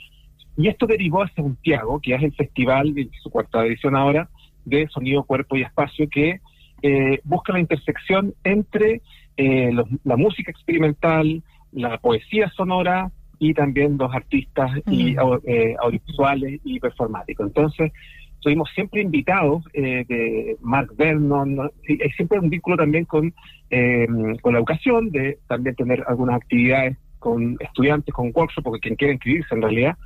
y 0.55 0.67
esto 0.67 0.87
derivó 0.87 1.23
a 1.23 1.29
Santiago, 1.29 1.99
que 2.01 2.15
es 2.15 2.23
el 2.23 2.33
festival, 2.33 2.93
de 2.93 3.09
su 3.21 3.29
cuarta 3.29 3.65
edición 3.65 3.95
ahora, 3.95 4.29
de 4.65 4.87
sonido, 4.87 5.23
cuerpo 5.23 5.55
y 5.55 5.61
espacio, 5.61 6.07
que 6.09 6.41
eh, 6.81 7.19
busca 7.23 7.53
la 7.53 7.59
intersección 7.59 8.33
entre 8.43 9.01
eh, 9.37 9.71
la 10.03 10.15
música 10.17 10.51
experimental, 10.51 11.43
la 11.71 11.97
poesía 11.99 12.49
sonora 12.55 13.11
y 13.39 13.53
también 13.53 13.97
los 13.97 14.13
artistas 14.13 14.71
y, 14.87 15.15
audiovisuales 15.17 16.59
y 16.63 16.79
performáticos. 16.79 17.47
Entonces, 17.47 17.91
estuvimos 18.37 18.69
siempre 18.73 19.01
invitados 19.01 19.63
eh, 19.73 20.05
de 20.07 20.57
Mark 20.61 20.91
Vernon, 20.95 21.71
hay 21.87 22.09
siempre 22.11 22.39
un 22.39 22.49
vínculo 22.49 22.77
también 22.77 23.05
con, 23.05 23.33
eh, 23.69 24.07
con 24.41 24.53
la 24.53 24.59
educación, 24.59 25.09
de 25.09 25.39
también 25.47 25.75
tener 25.75 26.03
algunas 26.07 26.35
actividades 26.35 26.97
con 27.19 27.57
estudiantes, 27.59 28.13
con 28.13 28.31
workshops, 28.33 28.63
porque 28.63 28.79
quien 28.79 28.95
quiera 28.95 29.13
inscribirse 29.13 29.55
en 29.55 29.61
realidad, 29.61 29.97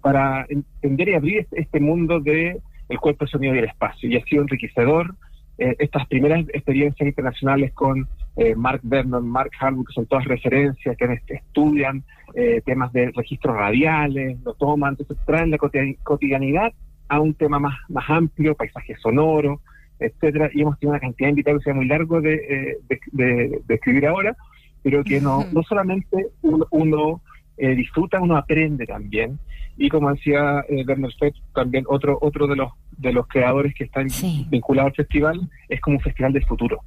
para 0.00 0.46
entender 0.48 1.10
y 1.10 1.14
abrir 1.14 1.38
este, 1.40 1.60
este 1.60 1.80
mundo 1.80 2.18
de 2.20 2.60
el 2.88 2.98
cuerpo, 2.98 3.24
el 3.24 3.30
sonido 3.30 3.54
y 3.54 3.58
el 3.58 3.64
espacio. 3.64 4.08
Y 4.08 4.16
ha 4.16 4.24
sido 4.24 4.42
enriquecedor 4.42 5.14
eh, 5.58 5.76
estas 5.78 6.06
primeras 6.06 6.40
experiencias 6.48 7.06
internacionales 7.06 7.72
con 7.72 8.08
Mark 8.56 8.80
Vernon, 8.82 9.26
Mark 9.26 9.50
Harwood, 9.58 9.86
que 9.86 9.94
son 9.94 10.04
todas 10.04 10.26
referencias 10.26 10.94
que 10.98 11.34
estudian 11.34 12.04
temas 12.66 12.92
de 12.92 13.10
registros 13.12 13.56
radiales, 13.56 14.38
lo 14.44 14.52
toman, 14.52 14.90
entonces 14.90 15.16
traen 15.24 15.50
la 15.50 15.56
cotidianidad 15.56 16.70
a 17.08 17.20
un 17.20 17.34
tema 17.34 17.58
más, 17.58 17.76
más 17.88 18.08
amplio, 18.08 18.54
paisaje 18.54 18.96
sonoro, 18.96 19.60
etcétera, 19.98 20.50
y 20.52 20.62
hemos 20.62 20.78
tenido 20.78 20.92
una 20.92 21.00
cantidad 21.00 21.28
de 21.28 21.30
invitados 21.30 21.60
que 21.60 21.64
sea 21.64 21.74
muy 21.74 21.86
largo 21.86 22.20
de, 22.20 22.34
eh, 22.34 22.98
de, 23.12 23.60
escribir 23.68 24.06
ahora, 24.06 24.36
pero 24.82 25.02
que 25.02 25.20
no, 25.20 25.44
no 25.52 25.62
solamente 25.62 26.28
uno, 26.42 27.22
eh, 27.56 27.74
disfruta, 27.74 28.20
uno 28.20 28.36
aprende 28.36 28.86
también. 28.86 29.38
Y 29.78 29.88
como 29.88 30.12
decía 30.12 30.64
eh, 30.68 30.84
Werner 30.86 31.12
Fett, 31.18 31.34
también 31.54 31.84
otro, 31.88 32.18
otro 32.20 32.46
de 32.46 32.56
los 32.56 32.72
de 32.96 33.12
los 33.12 33.26
creadores 33.26 33.74
que 33.74 33.84
están 33.84 34.08
vinculados 34.48 34.90
al 34.90 34.96
festival, 34.96 35.50
es 35.68 35.80
como 35.82 35.98
un 35.98 36.02
festival 36.02 36.32
del 36.32 36.46
futuro 36.46 36.82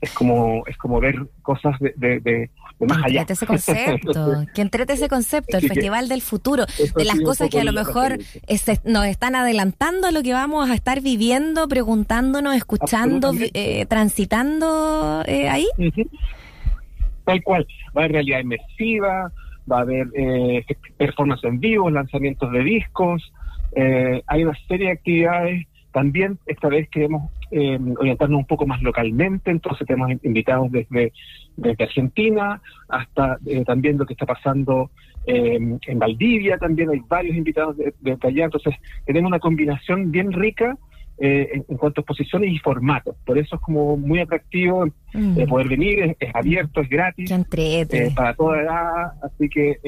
es 0.00 0.12
como 0.12 0.64
es 0.66 0.76
como 0.76 1.00
ver 1.00 1.26
cosas 1.42 1.76
de, 1.80 2.20
de, 2.20 2.50
más 2.78 3.04
allá. 3.04 3.26
ese 3.28 3.46
concepto, 3.46 4.44
que 4.54 4.62
entrete 4.62 4.92
ese 4.92 5.08
concepto, 5.08 5.56
el 5.56 5.68
festival 5.68 6.08
del 6.08 6.22
futuro, 6.22 6.64
de 6.96 7.04
las 7.04 7.20
cosas 7.20 7.50
que 7.50 7.60
a 7.60 7.64
lo 7.64 7.72
mejor 7.72 8.18
nos 8.84 9.06
están 9.06 9.34
adelantando 9.34 10.06
a 10.06 10.12
lo 10.12 10.22
que 10.22 10.32
vamos 10.32 10.70
a 10.70 10.74
estar 10.74 11.00
viviendo, 11.00 11.66
preguntándonos, 11.68 12.54
escuchando, 12.54 13.32
eh, 13.54 13.86
transitando 13.86 15.22
eh, 15.26 15.48
ahí. 15.48 15.66
Tal 17.24 17.42
cual, 17.42 17.66
va 17.96 18.02
a 18.02 18.04
haber 18.04 18.12
realidad 18.12 18.40
inmersiva, 18.40 19.32
va 19.70 19.78
a 19.78 19.82
haber 19.82 20.06
eh, 20.14 20.64
performance 20.96 21.44
en 21.44 21.60
vivo, 21.60 21.90
lanzamientos 21.90 22.50
de 22.52 22.62
discos, 22.62 23.32
eh, 23.72 24.22
hay 24.26 24.44
una 24.44 24.56
serie 24.66 24.86
de 24.86 24.92
actividades. 24.92 25.66
También 25.92 26.38
esta 26.46 26.68
vez 26.68 26.88
queremos 26.90 27.30
eh, 27.50 27.78
orientarnos 27.98 28.40
un 28.40 28.46
poco 28.46 28.66
más 28.66 28.82
localmente, 28.82 29.50
entonces 29.50 29.86
tenemos 29.86 30.10
invitados 30.22 30.70
desde, 30.70 31.12
desde 31.56 31.84
Argentina 31.84 32.60
hasta 32.88 33.38
eh, 33.46 33.64
también 33.64 33.96
lo 33.96 34.04
que 34.04 34.12
está 34.12 34.26
pasando 34.26 34.90
eh, 35.26 35.58
en 35.86 35.98
Valdivia, 35.98 36.58
también. 36.58 36.90
Hay 36.90 37.00
varios 37.08 37.36
invitados 37.36 37.76
de, 37.76 38.18
allá, 38.22 38.44
entonces 38.44 38.74
tenemos 39.06 39.28
una 39.28 39.38
combinación 39.38 40.10
bien 40.10 40.32
rica 40.32 40.76
en, 41.20 41.62
cuanto 41.78 42.00
a 42.00 42.02
exposiciones 42.02 42.52
y 42.52 42.58
formatos. 42.58 43.16
Por 43.24 43.38
eso 43.38 43.56
es 43.56 43.62
como 43.62 43.96
muy 43.96 44.20
atractivo 44.20 44.86
mm. 45.12 45.48
poder 45.48 45.68
venir, 45.68 46.16
es, 46.20 46.34
abierto, 46.34 46.80
es 46.80 46.88
gratis, 46.88 47.32
para 48.14 48.34
toda 48.34 48.62
edad, 48.62 49.12
así 49.22 49.48
que 49.48 49.78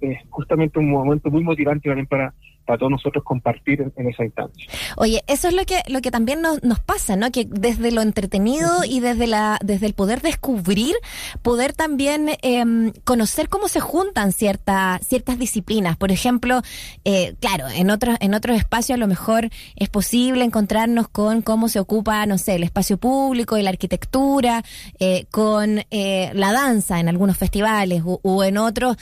es 0.00 0.18
justamente 0.28 0.78
un 0.78 0.90
momento 0.90 1.30
muy 1.30 1.42
motivante 1.42 1.88
también 1.88 2.06
para 2.06 2.34
para 2.66 2.78
todos 2.78 2.90
nosotros 2.90 3.24
compartir 3.24 3.80
en, 3.96 4.08
esa 4.08 4.24
instancia. 4.24 4.66
Oye, 4.96 5.22
eso 5.26 5.48
es 5.48 5.54
lo 5.54 5.64
que 5.64 5.80
lo 5.88 6.00
que 6.02 6.10
también 6.10 6.42
nos, 6.42 6.62
nos 6.62 6.80
pasa, 6.80 7.16
¿no? 7.16 7.30
Que 7.30 7.46
desde 7.48 7.92
lo 7.92 8.02
entretenido 8.02 8.84
y 8.84 9.00
desde 9.00 9.26
la 9.26 9.58
desde 9.62 9.86
el 9.86 9.94
poder 9.94 10.20
descubrir, 10.20 10.96
poder 11.42 11.72
también 11.72 12.30
em, 12.42 12.92
conocer 13.04 13.48
cómo 13.48 13.68
se 13.68 13.80
juntan 13.80 14.32
ciertas 14.32 15.06
ciertas 15.06 15.38
disciplinas. 15.38 15.96
Por 15.96 16.10
ejemplo, 16.10 16.60
eh, 17.04 17.36
claro, 17.40 17.68
en 17.68 17.90
otros 17.90 18.16
en 18.20 18.34
otros 18.34 18.56
espacios 18.56 18.96
a 18.96 19.00
lo 19.00 19.06
mejor 19.06 19.48
es 19.76 19.88
posible 19.88 20.44
encontrarnos 20.44 21.08
con 21.08 21.42
cómo 21.42 21.68
se 21.68 21.78
ocupa, 21.78 22.26
no 22.26 22.36
sé, 22.36 22.56
el 22.56 22.64
espacio 22.64 22.98
público 22.98 23.56
y 23.56 23.62
la 23.62 23.70
arquitectura, 23.70 24.64
eh, 24.98 25.26
con 25.30 25.84
eh, 25.90 26.30
la 26.34 26.52
danza 26.52 26.98
en 26.98 27.08
algunos 27.08 27.36
festivales 27.36 28.02
o, 28.04 28.44
en 28.44 28.58
otros, 28.58 28.96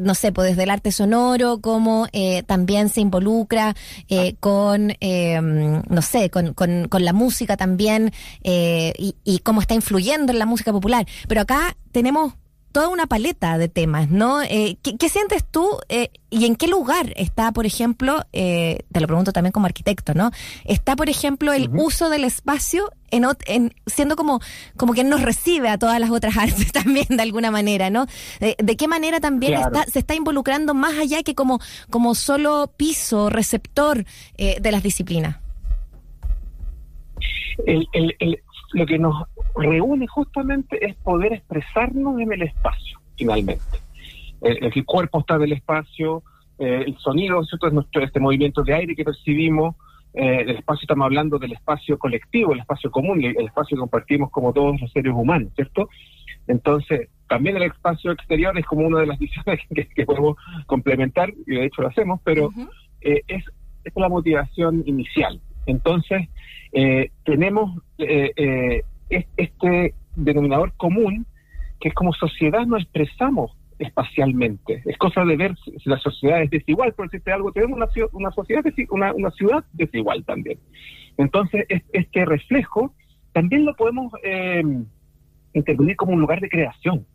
no 0.00 0.14
sé, 0.14 0.30
pues 0.32 0.50
desde 0.50 0.62
el 0.62 0.70
arte 0.70 0.92
sonoro, 0.92 1.60
como 1.60 2.06
también 2.46 2.88
se 2.88 3.00
involucra 3.08 3.74
eh, 4.08 4.36
con, 4.38 4.92
eh, 5.00 5.40
no 5.40 6.02
sé, 6.02 6.30
con, 6.30 6.54
con, 6.54 6.88
la 6.98 7.12
música 7.12 7.56
también 7.56 8.12
eh, 8.42 8.92
y, 8.96 9.38
cómo 9.40 9.60
está 9.60 9.74
influyendo 9.74 10.32
en 10.32 10.38
la 10.38 10.46
música 10.46 10.72
popular. 10.72 11.06
Pero 11.26 11.40
acá 11.40 11.76
tenemos 11.92 12.34
toda 12.72 12.88
una 12.88 13.06
paleta 13.06 13.58
de 13.58 13.68
temas, 13.68 14.10
¿no? 14.10 14.42
Eh, 14.42 14.76
¿qué, 14.82 14.96
qué 14.96 15.08
sientes 15.08 15.44
tú 15.50 15.68
eh, 15.88 16.10
y 16.30 16.44
en 16.46 16.54
qué 16.56 16.68
lugar 16.68 17.12
está, 17.16 17.50
por 17.52 17.66
ejemplo, 17.66 18.24
eh, 18.32 18.80
te 18.92 19.00
lo 19.00 19.06
pregunto 19.06 19.32
también 19.32 19.52
como 19.52 19.66
arquitecto, 19.66 20.14
¿no? 20.14 20.30
Está, 20.64 20.94
por 20.94 21.08
ejemplo, 21.08 21.52
el 21.52 21.70
uso 21.72 22.10
del 22.10 22.24
espacio 22.24 22.90
en, 23.10 23.24
en 23.46 23.74
siendo 23.86 24.16
como 24.16 24.40
como 24.76 24.92
quien 24.92 25.08
nos 25.08 25.22
recibe 25.22 25.70
a 25.70 25.78
todas 25.78 25.98
las 25.98 26.10
otras 26.10 26.36
artes 26.38 26.70
también 26.72 27.06
de 27.08 27.22
alguna 27.22 27.50
manera, 27.50 27.88
¿no? 27.90 28.06
Eh, 28.40 28.54
¿De 28.62 28.76
qué 28.76 28.86
manera 28.86 29.18
también 29.20 29.54
Claro. 29.54 29.74
está, 29.78 29.90
se 29.90 29.98
está 30.00 30.14
involucrando 30.14 30.74
más 30.74 30.98
allá 30.98 31.22
que 31.22 31.34
como 31.34 31.60
como 31.90 32.14
solo 32.14 32.72
piso 32.76 33.30
receptor 33.30 34.04
eh, 34.36 34.58
de 34.60 34.72
las 34.72 34.82
disciplinas? 34.82 35.38
el, 37.66 37.88
el- 37.92 38.14
el- 38.20 38.38
lo 38.72 38.86
que 38.86 38.98
nos 38.98 39.24
reúne 39.54 40.06
justamente 40.06 40.84
es 40.84 40.94
poder 40.96 41.32
expresarnos 41.32 42.20
en 42.20 42.32
el 42.32 42.42
espacio, 42.42 43.00
finalmente. 43.16 43.78
El, 44.40 44.72
el 44.72 44.84
cuerpo 44.84 45.20
está 45.20 45.38
del 45.38 45.52
espacio, 45.52 46.22
eh, 46.58 46.84
el 46.86 46.96
sonido, 46.98 47.42
¿cierto? 47.44 47.68
Es 47.68 47.72
nuestro, 47.72 48.02
este 48.02 48.20
movimiento 48.20 48.62
de 48.62 48.74
aire 48.74 48.94
que 48.94 49.04
percibimos, 49.04 49.76
eh, 50.14 50.40
el 50.40 50.50
espacio, 50.50 50.82
estamos 50.82 51.04
hablando 51.04 51.38
del 51.38 51.52
espacio 51.52 51.98
colectivo, 51.98 52.52
el 52.52 52.60
espacio 52.60 52.90
común, 52.90 53.22
el, 53.24 53.36
el 53.38 53.46
espacio 53.46 53.76
que 53.76 53.80
compartimos 53.80 54.30
como 54.30 54.52
todos 54.52 54.80
los 54.80 54.90
seres 54.90 55.12
humanos, 55.14 55.52
¿cierto? 55.54 55.88
Entonces, 56.46 57.08
también 57.28 57.56
el 57.56 57.64
espacio 57.64 58.10
exterior 58.10 58.58
es 58.58 58.66
como 58.66 58.86
una 58.86 59.00
de 59.00 59.06
las 59.06 59.18
visiones 59.20 59.60
que, 59.72 59.86
que 59.88 60.04
podemos 60.04 60.36
complementar, 60.66 61.32
y 61.46 61.54
de 61.54 61.66
hecho 61.66 61.82
lo 61.82 61.88
hacemos, 61.88 62.20
pero 62.24 62.50
eh, 63.00 63.22
es, 63.28 63.44
es 63.84 63.92
la 63.96 64.08
motivación 64.08 64.82
inicial. 64.86 65.40
Entonces, 65.68 66.28
eh, 66.72 67.10
tenemos 67.24 67.80
eh, 67.98 68.32
eh, 68.36 68.82
es- 69.10 69.26
este 69.36 69.94
denominador 70.16 70.72
común 70.76 71.26
que 71.80 71.88
es 71.90 71.94
como 71.94 72.12
sociedad 72.12 72.66
nos 72.66 72.82
expresamos 72.82 73.52
espacialmente. 73.78 74.82
Es 74.86 74.96
cosa 74.98 75.24
de 75.24 75.36
ver 75.36 75.54
si 75.64 75.88
la 75.88 75.98
sociedad 75.98 76.42
es 76.42 76.50
desigual, 76.50 76.92
por 76.94 77.06
decirte 77.06 77.30
algo, 77.32 77.52
tenemos 77.52 77.76
una, 77.76 77.88
una 78.12 78.30
sociedad, 78.32 78.64
una, 78.90 79.12
una 79.14 79.30
ciudad 79.30 79.64
desigual 79.72 80.24
también. 80.24 80.58
Entonces, 81.16 81.64
es- 81.68 81.84
este 81.92 82.24
reflejo 82.24 82.92
también 83.32 83.64
lo 83.64 83.74
podemos 83.74 84.12
intervenir 85.52 85.96
como 85.96 86.12
un 86.12 86.20
lugar 86.20 86.40
de 86.40 86.48
creación. 86.48 87.06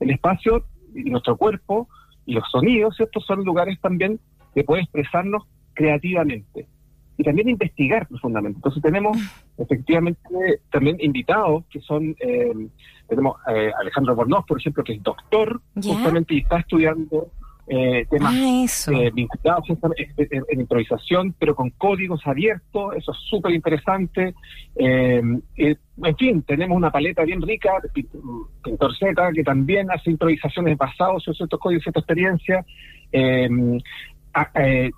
El 0.00 0.10
espacio 0.10 0.64
y 0.94 1.04
nuestro 1.10 1.36
cuerpo 1.36 1.88
y 2.26 2.34
los 2.34 2.44
sonidos, 2.50 2.96
¿cierto? 2.96 3.20
Son 3.20 3.44
lugares 3.44 3.80
también 3.80 4.20
de 4.54 4.64
poder 4.64 4.82
expresarnos 4.84 5.44
creativamente 5.74 6.66
y 7.22 7.24
también 7.24 7.48
investigar 7.48 8.06
profundamente. 8.08 8.56
Entonces 8.58 8.82
tenemos 8.82 9.16
efectivamente 9.56 10.20
también 10.70 10.96
invitados 11.00 11.64
que 11.70 11.80
son, 11.80 12.16
eh, 12.20 12.52
tenemos 13.08 13.36
eh, 13.48 13.70
Alejandro 13.80 14.16
Bornoz, 14.16 14.44
por 14.46 14.58
ejemplo, 14.58 14.82
que 14.82 14.94
es 14.94 15.02
doctor 15.02 15.60
justamente 15.74 16.34
y 16.34 16.38
está 16.38 16.58
estudiando 16.58 17.28
eh, 17.68 18.04
temas 18.10 18.34
Ah, 18.34 18.92
eh, 18.92 19.10
vinculados 19.14 19.64
en, 19.70 20.60
improvisación, 20.60 21.32
pero 21.38 21.54
con 21.54 21.70
códigos 21.70 22.26
abiertos, 22.26 22.96
eso 22.96 23.12
es 23.12 23.18
súper 23.30 23.52
interesante. 23.52 24.34
Eh, 24.74 25.22
en 25.56 26.16
fin, 26.18 26.42
tenemos 26.42 26.76
una 26.76 26.90
paleta 26.90 27.22
bien 27.22 27.40
rica, 27.40 27.70
Pi- 27.94 28.08
Pintor 28.64 28.96
Z, 28.98 29.32
que 29.32 29.44
también 29.44 29.90
hace 29.92 30.10
improvisaciones 30.10 30.76
basadas 30.76 31.22
en 31.28 31.34
ciertos 31.34 31.60
códigos, 31.60 31.84
cierta 31.84 32.00
experiencia. 32.00 32.64
A- 34.34 34.50
eh, 34.54 34.90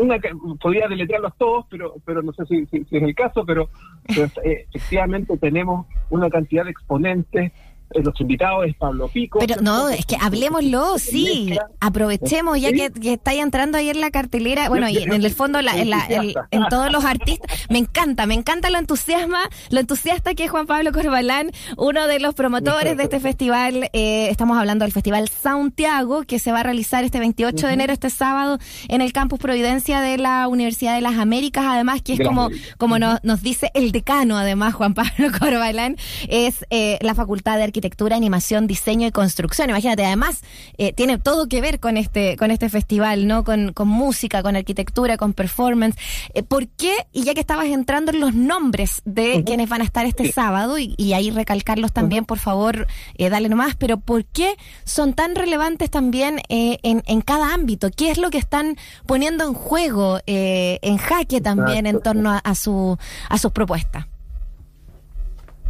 una 0.00 0.18
podría 0.60 0.88
deletrearlos 0.88 1.36
todos, 1.36 1.66
pero 1.70 1.94
pero 2.04 2.22
no 2.22 2.32
sé 2.32 2.44
si, 2.46 2.66
si- 2.66 2.84
si 2.84 2.96
es 2.96 3.02
el 3.02 3.14
caso, 3.14 3.44
pero, 3.46 3.68
pero, 4.06 4.26
eh, 4.44 4.66
efectivamente 4.72 5.36
tenemos 5.38 5.86
una 6.10 6.28
cantidad 6.30 6.64
de 6.64 6.70
exponentes. 6.70 7.52
Eh, 7.92 8.02
los 8.04 8.18
invitados 8.20 8.66
es 8.66 8.74
Pablo 8.76 9.08
Pico. 9.08 9.38
Pero 9.40 9.56
no, 9.60 9.88
es 9.88 10.06
que 10.06 10.16
hablemoslo, 10.20 10.98
sí. 10.98 11.56
Aprovechemos 11.80 12.60
ya 12.60 12.70
que, 12.72 12.90
que 12.90 13.14
estáis 13.14 13.40
entrando 13.40 13.78
ahí 13.78 13.88
en 13.90 14.00
la 14.00 14.10
cartelera, 14.10 14.68
bueno, 14.68 14.88
y 14.88 14.98
en 14.98 15.12
el 15.12 15.30
fondo 15.32 15.60
la- 15.60 15.76
en, 15.76 15.90
la- 15.90 16.06
en- 16.08 16.34
en 16.52 16.68
todos 16.68 16.92
los 16.92 17.04
artistas. 17.04 17.50
Me 17.68 17.78
encanta, 17.78 18.26
me 18.26 18.34
encanta 18.34 18.70
lo 18.70 18.78
entusiasma, 18.78 19.40
lo 19.70 19.80
entusiasta 19.80 20.34
que 20.34 20.44
es 20.44 20.50
Juan 20.50 20.66
Pablo 20.66 20.92
Corbalán, 20.92 21.50
uno 21.76 22.06
de 22.06 22.20
los 22.20 22.34
promotores 22.34 22.96
de 22.96 23.02
este 23.04 23.18
festival. 23.18 23.88
Eh, 23.92 24.28
estamos 24.30 24.56
hablando 24.56 24.84
del 24.84 24.92
Festival 24.92 25.28
Santiago, 25.28 26.22
que 26.22 26.38
se 26.38 26.52
va 26.52 26.60
a 26.60 26.62
realizar 26.62 27.02
este 27.04 27.18
28 27.18 27.66
de 27.66 27.72
enero, 27.72 27.92
este 27.92 28.10
sábado, 28.10 28.58
en 28.88 29.00
el 29.00 29.12
Campus 29.12 29.38
Providencia 29.40 30.00
de 30.00 30.16
la 30.18 30.46
Universidad 30.48 30.94
de 30.94 31.00
las 31.00 31.18
Américas, 31.18 31.64
además, 31.66 32.02
que 32.02 32.12
es 32.14 32.20
como, 32.20 32.50
como 32.78 32.98
nos, 32.98 33.18
nos 33.24 33.42
dice 33.42 33.70
el 33.74 33.90
decano, 33.92 34.36
además, 34.38 34.74
Juan 34.74 34.94
Pablo 34.94 35.10
Corbalán, 35.40 35.96
es 36.28 36.64
eh, 36.70 36.98
la 37.00 37.14
Facultad 37.14 37.56
de 37.56 37.64
Arquitectura, 37.64 37.79
Animación, 38.14 38.66
Diseño 38.66 39.06
y 39.06 39.10
Construcción. 39.10 39.70
Imagínate, 39.70 40.04
además, 40.04 40.42
eh, 40.78 40.92
tiene 40.92 41.18
todo 41.18 41.48
que 41.48 41.60
ver 41.60 41.80
con 41.80 41.96
este, 41.96 42.36
con 42.36 42.50
este 42.50 42.68
festival, 42.68 43.26
¿no? 43.26 43.44
Con, 43.44 43.72
con 43.72 43.88
música, 43.88 44.42
con 44.42 44.56
arquitectura, 44.56 45.16
con 45.16 45.32
performance. 45.32 45.96
Eh, 46.34 46.42
¿Por 46.42 46.68
qué? 46.68 47.06
Y 47.12 47.24
ya 47.24 47.34
que 47.34 47.40
estabas 47.40 47.66
entrando 47.66 48.12
en 48.12 48.20
los 48.20 48.34
nombres 48.34 49.02
de 49.04 49.44
quienes 49.44 49.68
van 49.68 49.80
a 49.80 49.84
estar 49.84 50.06
este 50.06 50.32
sábado, 50.32 50.78
y, 50.78 50.94
y 50.96 51.12
ahí 51.12 51.30
recalcarlos 51.30 51.92
también, 51.92 52.24
por 52.24 52.38
favor, 52.38 52.86
eh, 53.16 53.30
dale 53.30 53.48
nomás, 53.48 53.76
pero 53.76 53.98
¿por 53.98 54.24
qué 54.24 54.56
son 54.84 55.14
tan 55.14 55.34
relevantes 55.34 55.90
también 55.90 56.40
en, 56.48 57.02
en 57.06 57.20
cada 57.20 57.54
ámbito? 57.54 57.90
¿Qué 57.90 58.10
es 58.10 58.18
lo 58.18 58.30
que 58.30 58.38
están 58.38 58.76
poniendo 59.06 59.44
en 59.44 59.54
juego, 59.54 60.20
en 60.26 60.96
jaque 60.98 61.40
también 61.40 61.86
en 61.86 62.00
torno 62.00 62.30
a, 62.30 62.38
a 62.38 62.54
su, 62.54 62.98
a 63.28 63.38
sus 63.38 63.52
propuestas? 63.52 64.06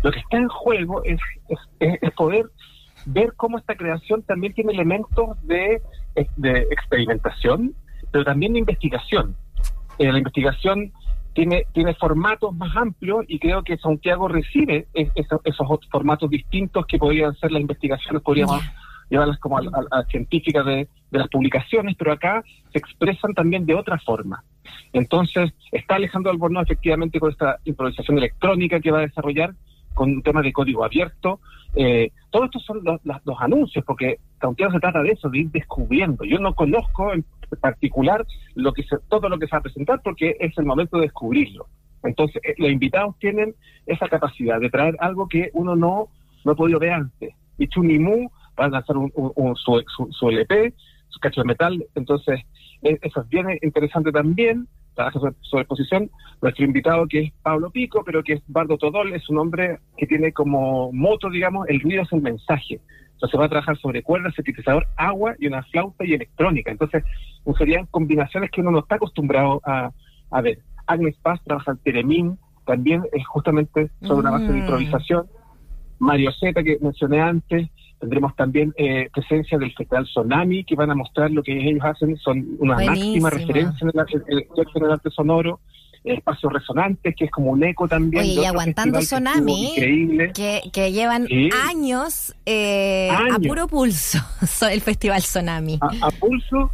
Lo 0.02 0.10
que 0.10 0.18
está 0.20 0.36
en 0.38 0.48
juego 0.48 1.02
es, 1.04 1.20
es, 1.48 1.58
es- 1.80 1.98
es 2.02 2.10
poder 2.12 2.46
ver 3.06 3.32
cómo 3.36 3.58
esta 3.58 3.74
creación 3.76 4.22
también 4.22 4.52
tiene 4.52 4.72
elementos 4.72 5.36
de, 5.46 5.80
de 6.36 6.58
experimentación, 6.70 7.74
pero 8.10 8.24
también 8.24 8.52
de 8.52 8.58
investigación. 8.60 9.36
Eh, 9.98 10.10
la 10.12 10.18
investigación 10.18 10.92
tiene, 11.32 11.64
tiene 11.72 11.94
formatos 11.94 12.54
más 12.54 12.74
amplios 12.76 13.24
y 13.28 13.38
creo 13.38 13.62
que 13.62 13.76
Santiago 13.78 14.28
recibe 14.28 14.86
es- 14.94 15.10
esos, 15.14 15.40
esos 15.44 15.66
formatos 15.90 16.28
distintos 16.30 16.86
que 16.86 16.98
podrían 16.98 17.34
ser 17.36 17.52
las 17.52 17.60
investigaciones, 17.62 18.22
podríamos 18.22 18.60
llevarlas 19.08 19.38
como 19.38 19.58
a, 19.58 19.62
a- 19.62 19.98
a 20.00 20.04
científicas 20.04 20.64
de, 20.66 20.88
de 21.10 21.18
las 21.18 21.28
publicaciones, 21.28 21.96
pero 21.98 22.12
acá 22.12 22.42
se 22.72 22.78
expresan 22.78 23.34
también 23.34 23.64
de 23.66 23.74
otra 23.74 23.98
forma. 23.98 24.44
Entonces, 24.92 25.52
está 25.72 25.96
Alejandro 25.96 26.30
Albornoz 26.30 26.64
efectivamente 26.64 27.18
con 27.18 27.30
esta 27.30 27.58
improvisación 27.64 28.18
electrónica 28.18 28.78
que 28.80 28.90
va 28.90 28.98
a 28.98 29.02
desarrollar, 29.02 29.54
con 29.94 30.10
un 30.10 30.22
tema 30.22 30.42
de 30.42 30.52
código 30.52 30.84
abierto. 30.84 31.40
Eh, 31.74 32.10
todo 32.30 32.44
esto 32.44 32.58
son 32.60 32.80
los, 32.84 33.00
anuncios, 33.40 33.84
porque 33.84 34.18
Santiago 34.40 34.72
se 34.72 34.80
trata 34.80 35.02
de 35.02 35.10
eso, 35.10 35.28
de 35.28 35.38
ir 35.40 35.50
descubriendo. 35.50 36.24
Yo 36.24 36.38
no 36.38 36.54
conozco 36.54 37.12
en 37.12 37.24
particular 37.60 38.26
lo 38.54 38.72
que 38.72 38.82
se, 38.84 38.96
todo 39.08 39.28
lo 39.28 39.38
que 39.38 39.46
se 39.46 39.52
va 39.52 39.58
a 39.58 39.62
presentar 39.62 40.00
porque 40.02 40.36
es 40.40 40.56
el 40.58 40.64
momento 40.64 40.96
de 40.96 41.02
descubrirlo. 41.04 41.66
Entonces, 42.02 42.40
eh, 42.44 42.54
los 42.58 42.70
invitados 42.70 43.16
tienen 43.18 43.54
esa 43.86 44.08
capacidad 44.08 44.58
de 44.60 44.70
traer 44.70 44.96
algo 45.00 45.28
que 45.28 45.50
uno 45.52 45.76
no, 45.76 46.08
no 46.44 46.52
ha 46.52 46.54
podido 46.54 46.78
ver 46.78 46.92
antes. 46.92 47.34
Y 47.58 47.68
Chunimu 47.68 48.30
va 48.58 48.64
a 48.64 48.68
lanzar 48.68 48.96
un, 48.96 49.12
un- 49.14 49.32
un- 49.34 49.56
su, 49.56 49.82
su, 49.94 50.08
su 50.12 50.28
LP, 50.30 50.72
su 51.08 51.20
cacho 51.20 51.42
de 51.42 51.46
metal. 51.48 51.84
Entonces, 51.94 52.40
eh, 52.82 52.98
eso 53.02 53.20
es 53.20 53.28
bien 53.28 53.46
interesante 53.62 54.10
también. 54.12 54.66
Trabaja 54.94 55.18
sobre, 55.18 55.34
sobre 55.42 55.62
exposición. 55.62 56.10
Nuestro 56.42 56.64
invitado, 56.64 57.06
que 57.06 57.20
es 57.20 57.32
Pablo 57.42 57.70
Pico, 57.70 58.02
pero 58.04 58.22
que 58.22 58.34
es 58.34 58.42
Bardo 58.48 58.76
Todol, 58.78 59.12
es 59.12 59.28
un 59.28 59.38
hombre 59.38 59.78
que 59.96 60.06
tiene 60.06 60.32
como 60.32 60.92
moto, 60.92 61.30
digamos, 61.30 61.68
el 61.68 61.80
ruido 61.80 62.02
es 62.02 62.12
el 62.12 62.22
mensaje. 62.22 62.80
Entonces 63.12 63.38
va 63.38 63.44
a 63.44 63.48
trabajar 63.50 63.76
sobre 63.78 64.02
cuerdas, 64.02 64.34
sintetizador, 64.34 64.86
agua 64.96 65.34
y 65.38 65.46
una 65.46 65.62
flauta 65.64 66.04
y 66.06 66.14
electrónica. 66.14 66.70
Entonces, 66.70 67.04
serían 67.58 67.86
combinaciones 67.86 68.50
que 68.50 68.62
uno 68.62 68.70
no 68.70 68.78
está 68.78 68.94
acostumbrado 68.94 69.60
a, 69.64 69.90
a 70.30 70.40
ver. 70.40 70.60
Agnes 70.86 71.16
Paz 71.22 71.38
trabaja 71.44 71.72
en 71.72 71.78
Teremín, 71.78 72.38
también 72.64 73.02
es 73.12 73.26
justamente 73.26 73.90
sobre 74.02 74.20
una 74.20 74.30
base 74.30 74.46
de 74.46 74.54
Mm. 74.54 74.58
improvisación. 74.60 75.26
Mario 75.98 76.30
Zeta, 76.32 76.62
que 76.62 76.78
mencioné 76.80 77.20
antes, 77.20 77.68
tendremos 78.00 78.34
también 78.34 78.72
eh, 78.78 79.08
presencia 79.12 79.58
del 79.58 79.72
Festival 79.74 80.04
Tsunami, 80.06 80.64
que 80.64 80.74
van 80.74 80.90
a 80.90 80.94
mostrar 80.94 81.30
lo 81.30 81.42
que 81.42 81.52
ellos 81.52 81.84
hacen, 81.84 82.16
son 82.16 82.56
una 82.58 82.74
Buenísimo. 82.74 83.26
máxima 83.26 83.30
referencia 83.30 83.78
en 83.84 83.90
el, 84.28 84.46
en 84.74 84.84
el 84.84 84.90
arte 84.92 85.10
sonoro. 85.10 85.60
Espacios 86.02 86.50
resonantes, 86.50 87.14
que 87.14 87.26
es 87.26 87.30
como 87.30 87.50
un 87.50 87.62
eco 87.62 87.86
también. 87.86 88.22
Oye, 88.22 88.40
y 88.40 88.44
aguantando 88.46 88.98
que 89.00 89.04
Tsunami. 89.04 89.74
Que, 90.34 90.62
que 90.72 90.92
llevan 90.92 91.26
Sí. 91.26 91.50
años, 91.68 92.34
eh, 92.46 93.10
a 93.10 93.38
puro 93.38 93.66
pulso 93.68 94.18
so- 94.46 94.68
el 94.68 94.80
Festival 94.80 95.20
Tsunami. 95.20 95.78
a, 95.82 96.06
a 96.06 96.10
pulso 96.12 96.70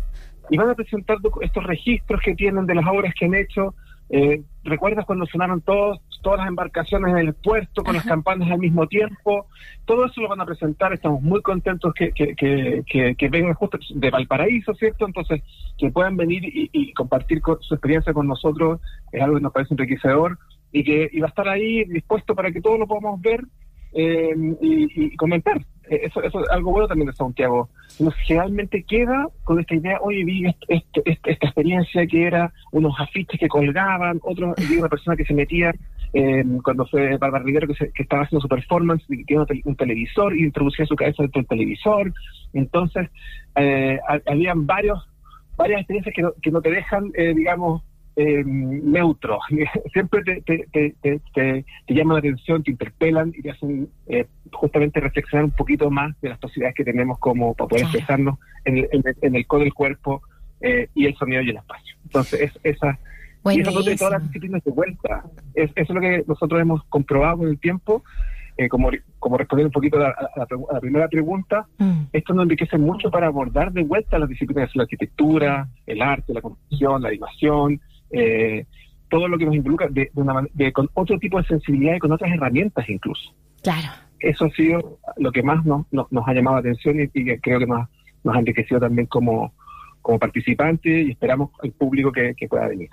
y 0.48 0.56
van 0.56 0.70
a 0.70 0.74
presentar 0.76 1.16
estos 1.42 1.64
registros 1.64 2.20
que 2.24 2.36
tienen 2.36 2.66
de 2.66 2.76
las 2.76 2.86
obras 2.86 3.12
que 3.18 3.24
han 3.26 3.34
hecho. 3.34 3.74
Eh, 4.10 4.42
¿Recuerdas 4.62 5.04
cuando 5.04 5.26
sonaron 5.26 5.60
todos, 5.60 5.98
todas 6.26 6.40
las 6.40 6.48
embarcaciones 6.48 7.12
en 7.12 7.18
el 7.18 7.34
puerto 7.34 7.84
con 7.84 7.94
las 7.94 8.04
campanas 8.04 8.50
al 8.50 8.58
mismo 8.58 8.88
tiempo? 8.88 9.46
Todo 9.84 10.06
eso 10.06 10.20
lo 10.22 10.28
van 10.28 10.40
a 10.40 10.44
presentar. 10.44 10.92
Estamos 10.92 11.22
muy 11.22 11.40
contentos 11.40 11.94
que, 11.94 12.10
que, 12.10 12.34
que, 12.34 12.82
que, 12.84 13.14
que 13.14 13.28
vengan 13.28 13.54
justo 13.54 13.78
de 13.94 14.10
Valparaíso, 14.10 14.74
¿cierto? 14.74 15.06
Entonces, 15.06 15.40
que 15.78 15.90
puedan 15.92 16.16
venir 16.16 16.42
y, 16.44 16.68
y 16.72 16.92
compartir 16.94 17.40
con- 17.40 17.62
su 17.62 17.74
experiencia 17.74 18.12
con 18.12 18.26
nosotros 18.26 18.80
es 19.12 19.22
algo 19.22 19.36
que 19.36 19.42
nos 19.42 19.52
parece 19.52 19.74
enriquecedor 19.74 20.36
y 20.72 20.82
que 20.82 21.08
y 21.12 21.20
va 21.20 21.26
a 21.26 21.28
estar 21.28 21.48
ahí 21.48 21.84
dispuesto 21.84 22.34
para 22.34 22.50
que 22.50 22.60
todos 22.60 22.76
lo 22.80 22.88
podamos 22.88 23.20
ver 23.20 23.44
eh, 23.92 24.34
y, 24.60 25.04
y 25.04 25.16
comentar. 25.16 25.58
eh, 25.88 26.00
eso, 26.06 26.20
eso 26.22 26.40
es 26.40 26.50
algo 26.50 26.72
bueno 26.72 26.88
también 26.88 27.06
de 27.06 27.12
Santiago. 27.14 27.68
Uno 28.00 28.10
generalmente 28.26 28.82
queda 28.82 29.28
con 29.44 29.60
esta 29.60 29.74
idea, 29.76 29.98
oye, 30.02 30.24
vi 30.24 30.46
est- 30.46 30.64
est- 30.68 30.98
est- 31.04 31.26
esta 31.26 31.46
experiencia 31.46 32.04
que 32.06 32.26
era 32.26 32.52
unos 32.72 32.92
afiches 32.98 33.38
que 33.40 33.48
colgaban, 33.48 34.18
otros, 34.22 34.54
vi 34.68 34.76
una 34.76 34.88
persona 34.88 35.16
que 35.16 35.24
se 35.24 35.32
metía 35.32 35.72
eh, 36.18 36.44
cuando 36.64 36.86
fue 36.86 37.16
Bárbara 37.18 37.44
Rivero 37.44 37.66
que, 37.68 37.74
se- 37.74 37.92
que 37.92 38.02
estaba 38.02 38.22
haciendo 38.22 38.40
su 38.40 38.48
performance, 38.48 39.04
y 39.08 39.24
tiene 39.24 39.42
un, 39.42 39.60
un 39.64 39.76
televisor 39.76 40.36
y 40.36 40.44
introducía 40.44 40.86
su 40.86 40.96
cabeza 40.96 41.22
dentro 41.22 41.40
del 41.42 41.48
televisor. 41.48 42.12
Entonces, 42.52 43.08
eh, 43.56 43.98
ha- 44.08 44.20
habían 44.32 44.66
varios 44.66 44.98
varias 45.56 45.80
experiencias 45.80 46.14
que 46.14 46.22
no, 46.22 46.32
que 46.42 46.50
no 46.50 46.60
te 46.60 46.70
dejan, 46.70 47.10
eh, 47.14 47.32
digamos, 47.34 47.82
eh, 48.16 48.42
neutro. 48.46 49.38
Siempre 49.92 50.22
te, 50.22 50.42
te, 50.42 50.94
te, 51.02 51.20
te, 51.34 51.94
llaman 51.94 52.14
la 52.14 52.18
atención, 52.20 52.62
te 52.62 52.70
interpelan 52.70 53.32
y 53.36 53.42
te 53.42 53.50
hacen 53.50 53.88
eh, 54.06 54.26
justamente 54.52 55.00
reflexionar 55.00 55.44
un 55.46 55.50
poquito 55.52 55.90
más 55.90 56.18
de 56.20 56.28
las 56.30 56.38
posibilidades 56.38 56.76
que 56.76 56.84
tenemos 56.84 57.18
como 57.18 57.54
para 57.54 57.68
poder 57.68 57.84
expresarnos 57.84 58.38
en 58.64 58.78
el, 58.78 58.88
en 58.92 59.02
el, 59.06 59.16
en 59.22 59.34
el 59.36 59.46
codo 59.46 59.60
del 59.60 59.74
cuerpo 59.74 60.22
eh, 60.60 60.88
y 60.94 61.06
el 61.06 61.14
sonido 61.16 61.42
y 61.42 61.50
el 61.50 61.56
espacio. 61.56 61.94
Entonces, 62.04 62.40
es, 62.40 62.58
esa, 62.62 62.98
y 63.52 63.60
eso 63.60 63.82
de 63.82 63.96
todas 63.96 64.12
las 64.14 64.22
disciplinas 64.24 64.64
de 64.64 64.70
vuelta. 64.72 65.24
Es, 65.54 65.70
eso 65.74 65.76
es 65.76 65.90
lo 65.90 66.00
que 66.00 66.24
nosotros 66.26 66.60
hemos 66.60 66.82
comprobado 66.84 67.38
con 67.38 67.48
el 67.48 67.58
tiempo. 67.58 68.02
Eh, 68.58 68.70
como, 68.70 68.88
como 69.18 69.36
respondiendo 69.36 69.68
un 69.68 69.72
poquito 69.72 69.98
a 69.98 70.00
la, 70.00 70.08
a 70.08 70.38
la 70.38 70.46
pregu- 70.46 70.66
a 70.70 70.74
la 70.74 70.80
primera 70.80 71.08
pregunta, 71.08 71.66
Mm. 71.76 72.04
esto 72.12 72.32
nos 72.32 72.44
enriquece 72.44 72.78
mucho 72.78 73.10
para 73.10 73.26
abordar 73.26 73.70
de 73.70 73.82
vuelta 73.82 74.18
las 74.18 74.30
disciplinas 74.30 74.72
de 74.72 74.78
la 74.78 74.82
arquitectura, 74.84 75.68
el 75.86 76.00
arte, 76.00 76.32
la 76.32 76.40
construcción, 76.40 77.02
la 77.02 77.08
animación, 77.10 77.78
eh, 78.10 78.64
todo 79.10 79.28
lo 79.28 79.36
que 79.36 79.44
nos 79.44 79.54
involucra 79.56 79.88
de, 79.88 80.10
de 80.10 80.20
una 80.22 80.42
de- 80.54 80.72
con 80.72 80.88
otro 80.94 81.18
tipo 81.18 81.36
de 81.38 81.46
sensibilidad 81.46 81.96
y 81.96 81.98
con 81.98 82.12
otras 82.12 82.32
herramientas 82.32 82.88
incluso. 82.88 83.30
Claro. 83.62 83.88
Eso 84.20 84.46
ha 84.46 84.50
sido 84.52 84.98
lo 85.18 85.30
que 85.32 85.42
más 85.42 85.62
nos, 85.66 85.84
nos, 85.92 86.10
nos 86.10 86.26
ha 86.26 86.32
llamado 86.32 86.56
la 86.56 86.60
atención 86.60 86.98
y, 86.98 87.02
y 87.12 87.24
que 87.26 87.38
creo 87.38 87.58
que 87.58 87.66
nos, 87.66 87.86
nos 88.24 88.34
ha 88.36 88.38
enriquecido 88.38 88.80
también 88.80 89.06
como, 89.06 89.52
como 90.00 90.18
participantes 90.18 91.06
y 91.08 91.10
esperamos 91.10 91.50
al 91.62 91.72
público 91.72 92.10
que, 92.10 92.34
que 92.34 92.48
pueda 92.48 92.68
venir. 92.68 92.88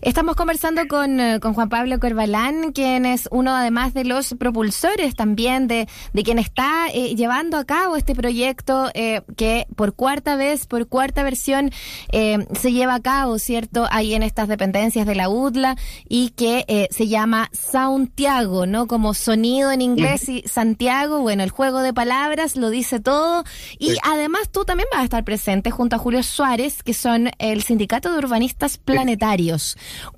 Estamos 0.00 0.36
conversando 0.36 0.86
con, 0.88 1.20
eh, 1.20 1.40
con 1.40 1.54
Juan 1.54 1.68
Pablo 1.68 1.98
Corbalán, 2.00 2.72
quien 2.72 3.06
es 3.06 3.28
uno 3.30 3.54
además 3.54 3.94
de 3.94 4.04
los 4.04 4.34
propulsores 4.38 5.14
también 5.14 5.68
de, 5.68 5.88
de 6.12 6.22
quien 6.22 6.38
está 6.38 6.88
eh, 6.92 7.14
llevando 7.14 7.56
a 7.56 7.64
cabo 7.64 7.96
este 7.96 8.14
proyecto 8.14 8.90
eh, 8.94 9.22
que 9.36 9.66
por 9.76 9.94
cuarta 9.94 10.36
vez, 10.36 10.66
por 10.66 10.88
cuarta 10.88 11.22
versión 11.22 11.70
eh, 12.10 12.46
se 12.58 12.72
lleva 12.72 12.96
a 12.96 13.00
cabo, 13.00 13.38
¿cierto? 13.38 13.86
Ahí 13.90 14.14
en 14.14 14.22
estas 14.22 14.48
dependencias 14.48 15.06
de 15.06 15.14
la 15.14 15.28
UDLA 15.28 15.76
y 16.08 16.30
que 16.30 16.88
se 16.90 17.08
llama 17.08 17.48
Santiago, 17.52 18.66
¿no? 18.66 18.86
Como 18.86 19.14
sonido 19.14 19.70
en 19.70 19.80
inglés 19.80 20.28
y 20.28 20.42
Santiago, 20.46 21.20
bueno, 21.20 21.42
el 21.42 21.50
juego 21.50 21.80
de 21.80 21.92
palabras 21.92 22.56
lo 22.56 22.70
dice 22.70 23.00
todo 23.00 23.44
y 23.78 23.96
además 24.02 24.50
tú 24.50 24.64
también 24.64 24.88
vas 24.90 25.02
a 25.02 25.04
estar 25.04 25.24
presente 25.24 25.70
junto 25.70 25.96
a 25.96 25.98
Julio 25.98 26.22
Suárez, 26.22 26.82
que 26.82 26.94
son 26.94 27.30
el 27.38 27.62
Sindicato 27.62 28.12
de 28.12 28.18
Urbanistas 28.18 28.78
Planetarios. 28.78 29.51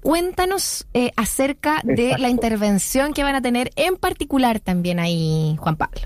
Cuéntanos 0.03 0.87
eh, 0.95 1.11
acerca 1.17 1.81
de 1.85 2.17
la 2.19 2.29
intervención 2.29 3.13
que 3.13 3.23
van 3.23 3.35
a 3.35 3.43
tener 3.43 3.71
en 3.77 3.97
particular 3.97 4.61
también 4.61 4.99
ahí, 5.01 5.57
Juan 5.59 5.77
Pablo. 5.77 6.01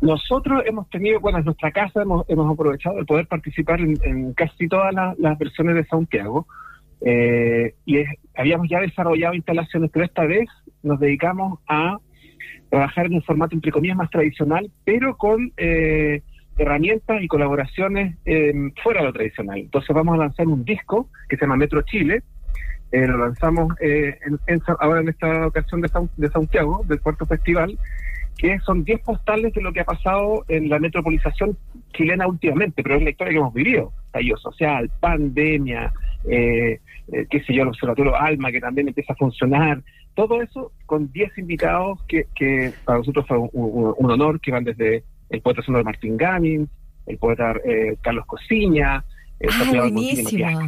Nosotros 0.00 0.62
hemos 0.66 0.88
tenido, 0.90 1.20
bueno, 1.20 1.38
en 1.38 1.44
nuestra 1.44 1.70
casa 1.70 2.02
hemos, 2.02 2.24
hemos 2.28 2.52
aprovechado 2.52 2.96
de 2.96 3.04
poder 3.04 3.26
participar 3.28 3.80
en, 3.80 3.96
en 4.02 4.32
casi 4.34 4.66
todas 4.68 4.92
las, 4.92 5.16
las 5.18 5.38
versiones 5.38 5.76
de 5.76 5.84
Santiago 5.86 6.46
eh, 7.00 7.74
y 7.84 7.98
es- 7.98 8.08
habíamos 8.36 8.68
ya 8.68 8.80
desarrollado 8.80 9.34
instalaciones, 9.34 9.90
pero 9.92 10.04
esta 10.04 10.24
vez 10.24 10.48
nos 10.82 10.98
dedicamos 10.98 11.60
a 11.68 11.98
trabajar 12.68 13.06
en 13.06 13.14
un 13.14 13.22
formato 13.22 13.54
entre 13.54 13.70
comillas 13.70 13.96
más 13.96 14.10
tradicional, 14.10 14.70
pero 14.84 15.16
con 15.16 15.52
eh, 15.56 16.22
herramientas 16.58 17.22
y 17.22 17.28
colaboraciones 17.28 18.16
eh, 18.24 18.52
fuera 18.82 19.00
de 19.00 19.06
lo 19.06 19.12
tradicional. 19.12 19.58
Entonces 19.58 19.94
vamos 19.94 20.14
a 20.14 20.18
lanzar 20.18 20.48
un 20.48 20.64
disco 20.64 21.08
que 21.28 21.36
se 21.36 21.42
llama 21.42 21.56
Metro 21.56 21.82
Chile, 21.82 22.22
eh, 22.92 23.06
lo 23.06 23.18
lanzamos 23.18 23.74
eh, 23.80 24.18
en- 24.26 24.38
en 24.46 24.62
ahora 24.80 25.00
en 25.00 25.08
esta 25.08 25.46
ocasión 25.46 25.80
de, 25.80 25.88
San- 25.88 26.10
de 26.16 26.28
Santiago, 26.30 26.82
del 26.86 27.00
cuarto 27.00 27.26
festival, 27.26 27.78
que 28.38 28.58
son 28.60 28.84
10 28.84 29.00
postales 29.00 29.52
de 29.54 29.60
lo 29.62 29.72
que 29.72 29.80
ha 29.80 29.84
pasado 29.84 30.44
en 30.48 30.68
la 30.68 30.78
metropolización 30.78 31.56
chilena 31.92 32.26
últimamente, 32.26 32.82
pero 32.82 32.96
es 32.96 33.02
la 33.02 33.10
historia 33.10 33.32
que 33.32 33.38
hemos 33.38 33.54
vivido. 33.54 33.92
Estallido 34.06 34.36
social, 34.38 34.90
pandemia, 35.00 35.92
eh, 36.28 36.78
eh, 37.12 37.26
qué 37.30 37.40
sé 37.42 37.52
yo, 37.54 37.62
el 37.62 37.68
Observatorio 37.68 38.16
Alma, 38.16 38.50
que 38.50 38.60
también 38.60 38.88
empieza 38.88 39.12
a 39.12 39.16
funcionar. 39.16 39.82
Todo 40.14 40.42
eso 40.42 40.72
con 40.86 41.10
10 41.12 41.36
invitados 41.38 42.02
que, 42.08 42.26
que 42.34 42.72
para 42.84 42.98
nosotros 42.98 43.26
fue 43.26 43.38
un, 43.38 43.50
un- 43.52 43.94
un 43.96 44.10
honor, 44.10 44.40
que 44.40 44.50
van 44.52 44.64
desde 44.64 45.02
el 45.30 45.40
poeta 45.40 45.62
sonoro 45.62 45.84
Martín 45.84 46.16
Gamin, 46.16 46.68
el 47.06 47.18
poeta 47.18 47.54
eh, 47.64 47.96
Carlos 48.02 48.26
Cosiña, 48.26 49.04
el 49.40 49.50
Ah, 50.46 50.66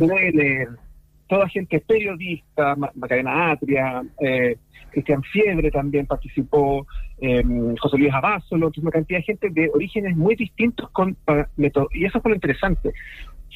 Toda 1.26 1.48
gente 1.48 1.80
periodista, 1.80 2.76
Ma- 2.76 2.92
Macarena 2.94 3.50
Atria, 3.52 4.02
eh, 4.20 4.56
Cristian 4.90 5.22
Fiebre 5.22 5.70
también 5.70 6.06
participó, 6.06 6.86
eh, 7.20 7.42
José 7.80 7.98
Luis 7.98 8.12
Abasolo, 8.12 8.70
una 8.80 8.90
cantidad 8.90 9.18
de 9.18 9.24
gente 9.24 9.50
de 9.50 9.70
orígenes 9.74 10.16
muy 10.16 10.36
distintos 10.36 10.88
con 10.90 11.16
y 11.92 12.04
eso 12.04 12.20
fue 12.20 12.30
lo 12.30 12.34
interesante. 12.36 12.92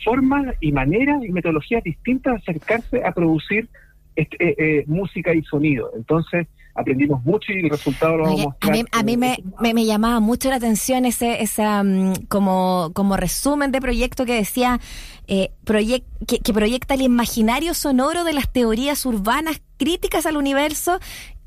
Formas 0.04 0.54
y 0.60 0.72
maneras 0.72 1.22
y 1.24 1.30
metodologías 1.30 1.82
distintas 1.84 2.34
de 2.34 2.38
acercarse 2.40 3.04
a 3.04 3.12
producir 3.12 3.68
este, 4.16 4.36
eh, 4.44 4.54
eh, 4.58 4.84
música 4.86 5.34
y 5.34 5.42
sonido. 5.42 5.90
Entonces 5.94 6.46
aprendimos 6.78 7.24
mucho 7.24 7.52
y 7.52 7.60
el 7.60 7.70
resultado 7.70 8.16
lo 8.16 8.24
vamos 8.24 8.40
a 8.40 8.42
a 8.42 8.46
mostrar. 8.46 8.72
mí, 8.72 8.84
a 8.92 9.02
mí 9.02 9.16
me, 9.16 9.38
me, 9.60 9.74
me 9.74 9.84
llamaba 9.84 10.20
mucho 10.20 10.48
la 10.48 10.56
atención 10.56 11.04
ese 11.04 11.42
esa 11.42 11.82
mm, 11.82 12.26
como, 12.28 12.92
como 12.94 13.16
resumen 13.16 13.72
de 13.72 13.80
proyecto 13.80 14.24
que 14.24 14.34
decía 14.34 14.80
eh, 15.26 15.50
que 15.66 16.52
proyecta 16.52 16.94
el 16.94 17.02
imaginario 17.02 17.74
sonoro 17.74 18.24
de 18.24 18.32
las 18.32 18.50
teorías 18.50 19.04
urbanas 19.04 19.60
críticas 19.76 20.24
al 20.24 20.36
universo 20.36 21.00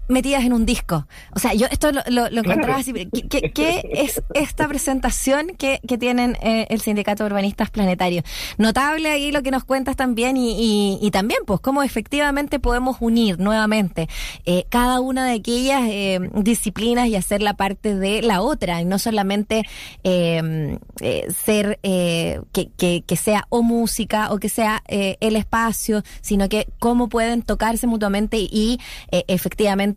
metidas 0.08 0.44
en 0.44 0.54
un 0.54 0.66
disco. 0.66 1.08
O 1.34 1.40
sea, 1.40 1.54
yo 1.54 1.68
esto 1.72 1.92
lo, 1.92 2.02
lo, 2.10 2.30
lo 2.30 2.42
encontraba 2.42 2.78
así. 2.80 2.92
¿Qué, 2.94 3.28
qué- 3.30 3.52
qué 3.52 3.82
es 3.94 4.22
esta 4.34 4.68
presentación 4.68 5.54
que, 5.58 5.80
que 5.88 5.98
tienen 5.98 6.38
eh, 6.42 6.68
el 6.70 6.82
Sindicato 6.82 7.24
de 7.24 7.28
Urbanistas 7.32 7.70
Planetarios? 7.70 8.26
Notable 8.58 9.10
ahí 9.10 9.32
lo 9.32 9.42
que 9.42 9.52
nos 9.52 9.64
cuentas 9.64 9.96
también 9.96 10.36
y, 10.38 10.52
y, 10.60 11.00
y 11.06 11.12
también 11.12 11.40
pues 11.46 11.60
cómo 11.62 11.84
efectivamente 11.84 12.60
podemos 12.60 12.98
unir 13.00 13.40
nuevamente 13.40 14.08
eh, 14.46 14.66
cada 14.70 15.00
una 15.00 15.26
de 15.26 15.34
aquellas 15.36 15.82
eh, 15.86 16.20
disciplinas 16.36 17.08
y 17.08 17.16
hacerla 17.16 17.54
parte 17.56 17.96
de 17.96 18.22
la 18.22 18.42
otra 18.42 18.82
y 18.82 18.86
no 18.86 19.00
solamente 19.00 19.64
eh, 20.04 20.78
eh, 21.00 21.28
ser 21.32 21.80
eh, 21.84 22.42
que, 22.52 22.70
que, 22.78 23.04
que 23.06 23.16
sea 23.16 23.46
o 23.50 23.62
música 23.62 24.32
o 24.32 24.38
que 24.40 24.50
sea 24.50 24.84
eh, 24.88 25.18
el 25.22 25.36
espacio, 25.36 26.04
sino 26.22 26.50
que 26.50 26.68
cómo 26.80 27.10
pueden 27.10 27.42
tocarse 27.44 27.88
mutuamente 27.88 28.38
y 28.40 28.80
eh, 29.12 29.24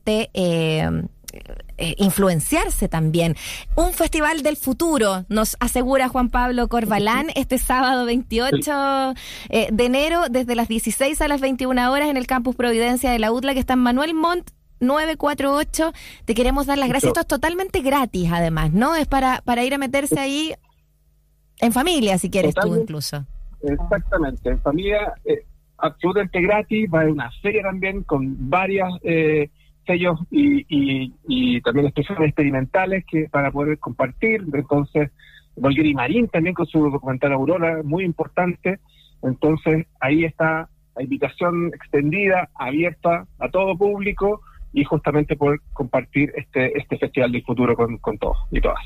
eh, 0.07 0.89
eh, 1.77 1.95
influenciarse 1.99 2.89
también. 2.89 3.35
Un 3.75 3.93
festival 3.93 4.43
del 4.43 4.57
futuro, 4.57 5.25
nos 5.29 5.57
asegura 5.59 6.09
Juan 6.09 6.29
Pablo 6.29 6.69
Corbalán, 6.69 7.27
este 7.35 7.59
sábado 7.59 8.07
28 8.07 9.15
eh, 9.49 9.69
de 9.73 9.85
enero, 9.85 10.29
desde 10.31 10.55
las 10.55 10.69
16 10.69 11.21
a 11.21 11.27
las 11.27 11.41
21 11.41 11.91
horas 11.91 12.09
en 12.09 12.17
el 12.17 12.29
Campus 12.29 12.55
Providencia 12.55 13.11
de 13.11 13.19
la 13.19 13.33
UTLA, 13.33 13.55
que 13.55 13.61
está 13.61 13.73
en 13.73 13.81
Manuel 13.81 14.15
Montt. 14.15 14.51
948, 14.81 15.93
te 16.27 16.35
queremos 16.35 16.67
dar 16.67 16.77
las 16.77 16.89
gracias. 16.89 17.09
Esto 17.09 17.21
es 17.21 17.27
totalmente 17.27 17.81
gratis, 17.81 18.31
además, 18.31 18.73
¿no? 18.73 18.95
Es 18.95 19.07
para, 19.07 19.41
para 19.43 19.65
ir 19.65 19.73
a 19.73 19.79
meterse 19.79 20.21
ahí 20.21 20.53
en 21.61 21.73
familia, 21.73 22.19
si 22.19 22.29
quieres 22.29 22.55
tú 22.55 22.61
Totalmente. 22.61 22.83
incluso. 22.83 23.25
Exactamente, 23.63 24.51
en 24.51 24.61
familia 24.61 25.15
eh, 25.25 25.47
absolutamente 25.79 26.41
gratis, 26.43 26.89
va 26.93 26.99
a 26.99 27.01
haber 27.03 27.13
una 27.13 27.31
feria 27.41 27.63
también 27.63 28.03
con 28.03 28.51
varias 28.51 28.91
eh, 29.03 29.49
sellos 29.85 30.19
y, 30.31 30.65
y, 30.69 31.13
y 31.29 31.61
también 31.61 31.87
expresiones 31.87 32.29
experimentales 32.29 33.05
que 33.07 33.29
para 33.31 33.51
poder 33.51 33.79
compartir. 33.79 34.45
Entonces, 34.53 35.11
Volgueri 35.57 35.95
Marín 35.95 36.29
también 36.29 36.55
con 36.55 36.67
su 36.67 36.91
documental 36.91 37.33
Aurora, 37.33 37.83
muy 37.85 38.05
importante. 38.05 38.81
Entonces, 39.23 39.87
ahí 40.01 40.25
está 40.25 40.69
la 40.97 41.03
invitación 41.03 41.69
extendida, 41.75 42.49
abierta 42.55 43.27
a 43.39 43.49
todo 43.49 43.77
público 43.77 44.41
y 44.75 44.85
justamente 44.85 45.37
poder 45.37 45.61
compartir 45.73 46.33
este, 46.37 46.77
este 46.77 46.99
Festival 46.99 47.33
del 47.33 47.45
Futuro 47.45 47.77
con, 47.77 47.97
con 47.99 48.19
todos 48.19 48.37
y 48.51 48.61
todas. 48.61 48.81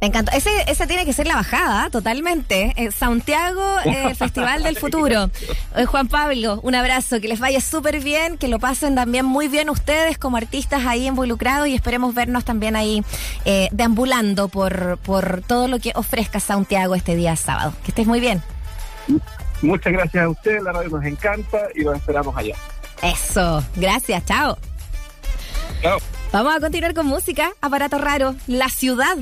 Me 0.00 0.08
encanta. 0.08 0.32
Ese, 0.32 0.50
ese 0.66 0.88
tiene 0.88 1.04
que 1.04 1.12
ser 1.12 1.28
la 1.28 1.36
bajada, 1.36 1.88
totalmente. 1.88 2.72
Eh, 2.76 2.90
Santiago, 2.90 3.62
eh, 3.84 4.14
Festival 4.16 4.64
del 4.64 4.76
Futuro. 4.76 5.30
Eh, 5.76 5.84
Juan 5.84 6.08
Pablo, 6.08 6.58
un 6.64 6.74
abrazo, 6.74 7.20
que 7.20 7.28
les 7.28 7.38
vaya 7.38 7.60
súper 7.60 8.00
bien, 8.00 8.36
que 8.36 8.48
lo 8.48 8.58
pasen 8.58 8.96
también 8.96 9.24
muy 9.24 9.46
bien 9.46 9.70
ustedes 9.70 10.18
como 10.18 10.36
artistas 10.36 10.84
ahí 10.86 11.06
involucrados 11.06 11.68
y 11.68 11.74
esperemos 11.74 12.14
vernos 12.14 12.44
también 12.44 12.74
ahí 12.74 13.04
eh, 13.44 13.68
deambulando 13.70 14.48
por, 14.48 14.98
por 14.98 15.42
todo 15.42 15.68
lo 15.68 15.78
que 15.78 15.92
ofrezca 15.94 16.40
Santiago 16.40 16.96
este 16.96 17.14
día 17.14 17.36
sábado. 17.36 17.72
Que 17.84 17.92
estés 17.92 18.08
muy 18.08 18.18
bien. 18.18 18.42
Muchas 19.62 19.92
gracias 19.92 20.24
a 20.24 20.28
ustedes, 20.28 20.64
la 20.64 20.72
radio 20.72 20.90
nos 20.90 21.04
encanta 21.04 21.68
y 21.76 21.82
los 21.82 21.94
esperamos 21.94 22.36
allá. 22.36 22.56
Eso, 23.02 23.64
gracias, 23.76 24.24
chao. 24.24 24.58
Vamos 26.32 26.54
a 26.54 26.60
continuar 26.60 26.94
con 26.94 27.06
música. 27.06 27.52
Aparato 27.60 27.98
raro. 27.98 28.34
La 28.46 28.68
ciudad. 28.68 29.16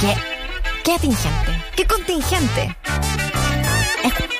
¿Qué? 0.00 0.14
¿Qué 0.84 0.92
atingente? 0.92 1.64
¿Qué 1.76 1.86
contingente? 1.86 2.76
Es... 4.04 4.39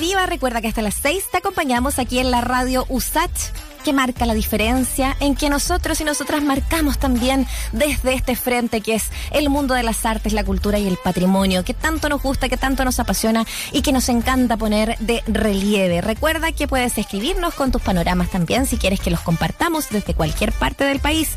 Viva. 0.00 0.24
Recuerda 0.24 0.62
que 0.62 0.68
hasta 0.68 0.82
las 0.82 0.94
6 0.94 1.24
te 1.30 1.38
acompañamos 1.38 1.98
aquí 1.98 2.18
en 2.18 2.30
la 2.30 2.40
radio 2.40 2.86
USAT 2.88 3.30
que 3.80 3.92
marca 3.92 4.26
la 4.26 4.34
diferencia, 4.34 5.16
en 5.20 5.34
que 5.34 5.48
nosotros 5.50 6.00
y 6.00 6.04
nosotras 6.04 6.42
marcamos 6.42 6.98
también 6.98 7.46
desde 7.72 8.14
este 8.14 8.36
frente 8.36 8.80
que 8.80 8.94
es 8.94 9.10
el 9.30 9.48
mundo 9.48 9.74
de 9.74 9.82
las 9.82 10.04
artes, 10.04 10.32
la 10.32 10.44
cultura 10.44 10.78
y 10.78 10.86
el 10.86 10.96
patrimonio, 10.96 11.64
que 11.64 11.74
tanto 11.74 12.08
nos 12.08 12.22
gusta, 12.22 12.48
que 12.48 12.56
tanto 12.56 12.84
nos 12.84 13.00
apasiona 13.00 13.44
y 13.72 13.82
que 13.82 13.92
nos 13.92 14.08
encanta 14.08 14.56
poner 14.56 14.96
de 14.98 15.22
relieve. 15.26 16.00
Recuerda 16.00 16.52
que 16.52 16.68
puedes 16.68 16.96
escribirnos 16.98 17.54
con 17.54 17.72
tus 17.72 17.82
panoramas 17.82 18.30
también 18.30 18.66
si 18.66 18.76
quieres 18.76 19.00
que 19.00 19.10
los 19.10 19.20
compartamos 19.20 19.88
desde 19.90 20.14
cualquier 20.14 20.52
parte 20.52 20.84
del 20.84 21.00
país. 21.00 21.30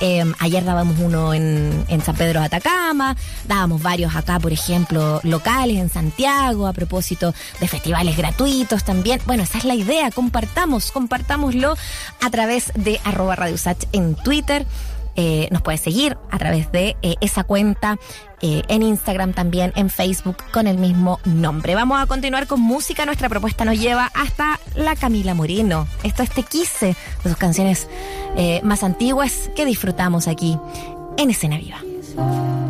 Eh, 0.00 0.24
ayer 0.38 0.64
dábamos 0.64 0.98
uno 0.98 1.34
en, 1.34 1.84
en 1.88 2.02
San 2.02 2.16
Pedro 2.16 2.40
de 2.40 2.46
Atacama, 2.46 3.16
dábamos 3.46 3.82
varios 3.82 4.14
acá, 4.16 4.38
por 4.40 4.52
ejemplo, 4.52 5.20
locales 5.22 5.78
en 5.78 5.90
Santiago, 5.90 6.66
a 6.66 6.72
propósito 6.72 7.34
de 7.60 7.68
festivales 7.68 8.16
gratuitos 8.16 8.84
también. 8.84 9.20
Bueno, 9.26 9.42
esa 9.42 9.58
es 9.58 9.64
la 9.64 9.74
idea, 9.74 10.10
compartamos, 10.10 10.90
compartámoslo 10.90 11.76
a 12.20 12.30
través 12.30 12.72
de 12.74 13.00
arroba 13.04 13.36
Radio 13.36 13.54
Usach 13.54 13.84
en 13.92 14.14
Twitter. 14.14 14.66
Eh, 15.16 15.48
nos 15.50 15.60
puedes 15.60 15.80
seguir 15.80 16.16
a 16.30 16.38
través 16.38 16.70
de 16.72 16.96
eh, 17.02 17.16
esa 17.20 17.44
cuenta 17.44 17.98
eh, 18.40 18.62
en 18.68 18.82
Instagram 18.82 19.32
también, 19.32 19.72
en 19.76 19.90
Facebook 19.90 20.36
con 20.52 20.66
el 20.66 20.78
mismo 20.78 21.20
nombre. 21.24 21.74
Vamos 21.74 22.00
a 22.00 22.06
continuar 22.06 22.46
con 22.46 22.60
música. 22.60 23.04
Nuestra 23.04 23.28
propuesta 23.28 23.64
nos 23.64 23.78
lleva 23.78 24.10
hasta 24.14 24.58
la 24.76 24.96
Camila 24.96 25.34
Moreno. 25.34 25.86
Esto 26.04 26.22
es 26.22 26.30
Te 26.30 26.42
Quise, 26.42 26.96
de 27.24 27.30
sus 27.30 27.36
canciones 27.36 27.88
más 28.62 28.84
antiguas 28.84 29.50
que 29.54 29.66
disfrutamos 29.66 30.28
aquí 30.28 30.56
en 31.18 31.30
Escena 31.30 31.58
Viva. 31.58 32.69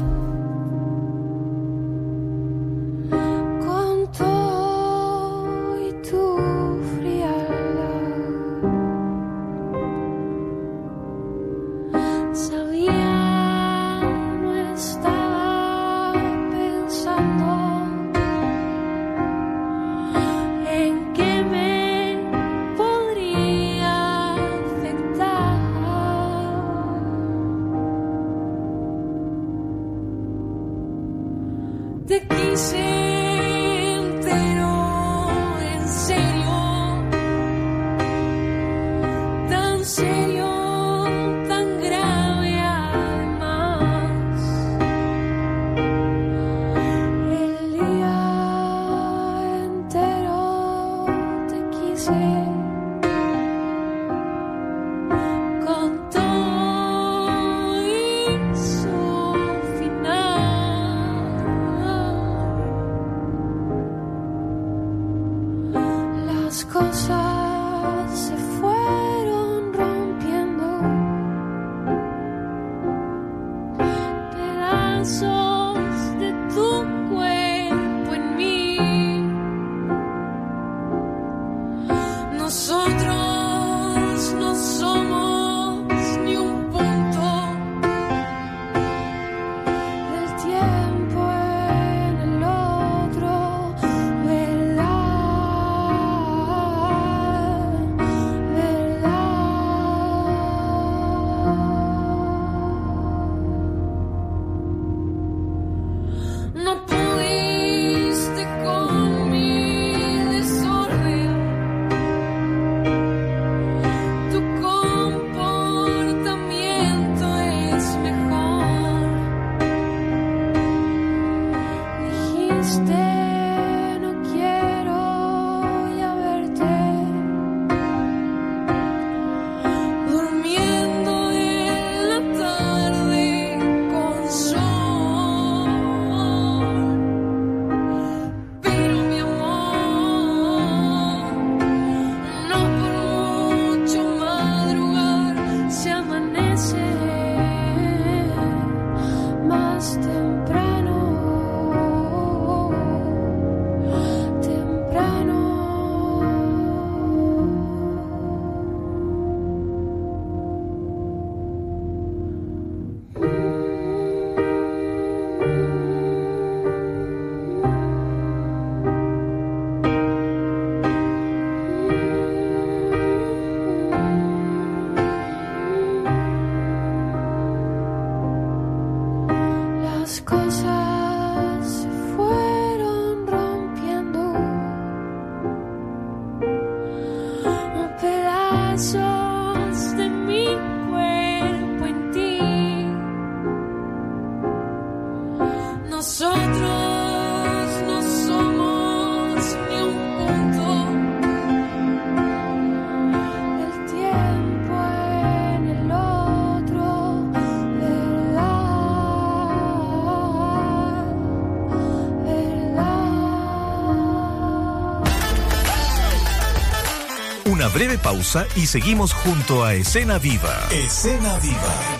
Breve 217.72 217.98
pausa 217.98 218.46
y 218.56 218.66
seguimos 218.66 219.12
junto 219.12 219.64
a 219.64 219.74
Escena 219.74 220.18
Viva. 220.18 220.68
Escena 220.70 221.38
Viva. 221.38 221.99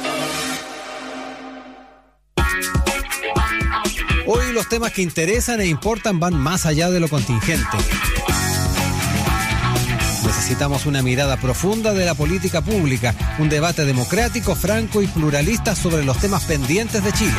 Los 4.61 4.69
temas 4.69 4.91
que 4.91 5.01
interesan 5.01 5.59
e 5.59 5.65
importan 5.65 6.19
van 6.19 6.35
más 6.35 6.67
allá 6.67 6.91
de 6.91 6.99
lo 6.99 7.09
contingente. 7.09 7.65
Necesitamos 10.23 10.85
una 10.85 11.01
mirada 11.01 11.35
profunda 11.37 11.93
de 11.93 12.05
la 12.05 12.13
política 12.13 12.61
pública, 12.61 13.15
un 13.39 13.49
debate 13.49 13.85
democrático, 13.85 14.53
franco 14.53 15.01
y 15.01 15.07
pluralista 15.07 15.75
sobre 15.75 16.05
los 16.05 16.19
temas 16.19 16.43
pendientes 16.43 17.03
de 17.03 17.11
Chile. 17.11 17.33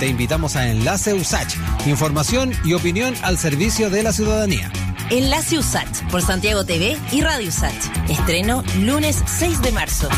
Te 0.00 0.06
invitamos 0.06 0.56
a 0.56 0.66
Enlace 0.70 1.12
USACH, 1.12 1.56
información 1.84 2.54
y 2.64 2.72
opinión 2.72 3.14
al 3.20 3.36
servicio 3.36 3.90
de 3.90 4.02
la 4.02 4.14
ciudadanía. 4.14 4.72
Enlace 5.10 5.58
USACH 5.58 6.10
por 6.10 6.22
Santiago 6.22 6.64
TV 6.64 6.96
y 7.12 7.20
Radio 7.20 7.48
USACH. 7.48 8.08
Estreno 8.08 8.64
lunes 8.80 9.22
6 9.26 9.60
de 9.60 9.72
marzo. 9.72 10.08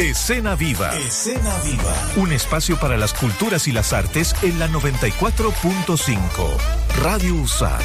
Escena 0.00 0.54
Viva. 0.54 0.96
Escena 0.96 1.58
Viva. 1.62 1.94
Un 2.16 2.32
espacio 2.32 2.80
para 2.80 2.96
las 2.96 3.12
culturas 3.12 3.68
y 3.68 3.72
las 3.72 3.92
artes 3.92 4.34
en 4.40 4.58
la 4.58 4.66
94.5. 4.68 6.18
Radio 7.02 7.34
Usach. 7.34 7.84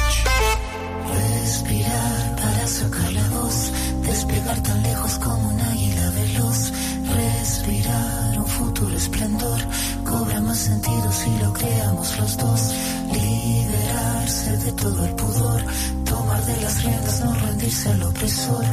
Respirar 1.12 2.36
para 2.36 2.66
sacar 2.66 3.12
la 3.12 3.28
voz, 3.28 3.70
despegar 4.00 4.62
tan 4.62 4.82
lejos 4.82 5.18
como 5.18 5.48
un 5.50 5.60
águila 5.60 6.10
veloz. 6.12 6.72
Respirar 7.14 8.38
un 8.38 8.46
futuro 8.46 8.96
esplendor, 8.96 9.60
cobra 10.02 10.40
más 10.40 10.56
sentido 10.56 11.12
si 11.12 11.30
lo 11.38 11.52
creamos 11.52 12.18
los 12.18 12.36
dos. 12.38 12.74
Liberarse 13.12 14.56
de 14.56 14.72
todo 14.72 15.04
el 15.04 15.14
pudor, 15.16 15.62
tomar 16.06 16.42
de 16.46 16.56
las 16.62 16.82
riendas, 16.82 17.20
no 17.20 17.34
rendirse 17.34 17.90
al 17.90 18.02
opresor. 18.04 18.64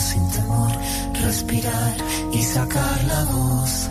Sin 0.00 0.28
temor, 0.30 0.72
respirar 1.20 1.94
y 2.32 2.42
sacar 2.42 3.04
la 3.04 3.24
voz. 3.24 3.90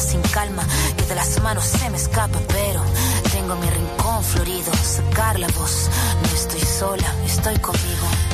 sin 0.00 0.22
calma, 0.22 0.66
que 0.96 1.04
de 1.04 1.14
las 1.14 1.40
manos 1.42 1.64
se 1.64 1.90
me 1.90 1.98
escapa, 1.98 2.38
pero 2.48 2.82
tengo 3.30 3.54
mi 3.56 3.68
rincón 3.68 4.24
florido, 4.24 4.72
sacar 4.72 5.38
la 5.38 5.46
voz, 5.48 5.90
no 6.22 6.28
estoy 6.34 6.60
sola, 6.60 7.14
estoy 7.26 7.58
conmigo. 7.58 8.33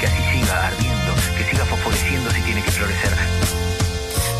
que 0.00 0.06
así 0.06 0.22
siga 0.32 0.66
ardiendo. 0.66 1.12
Que 1.38 1.44
siga 1.44 1.64
fosforeciendo 1.66 2.30
si 2.32 2.40
tiene 2.42 2.62
que 2.62 2.70
florecer. 2.72 3.12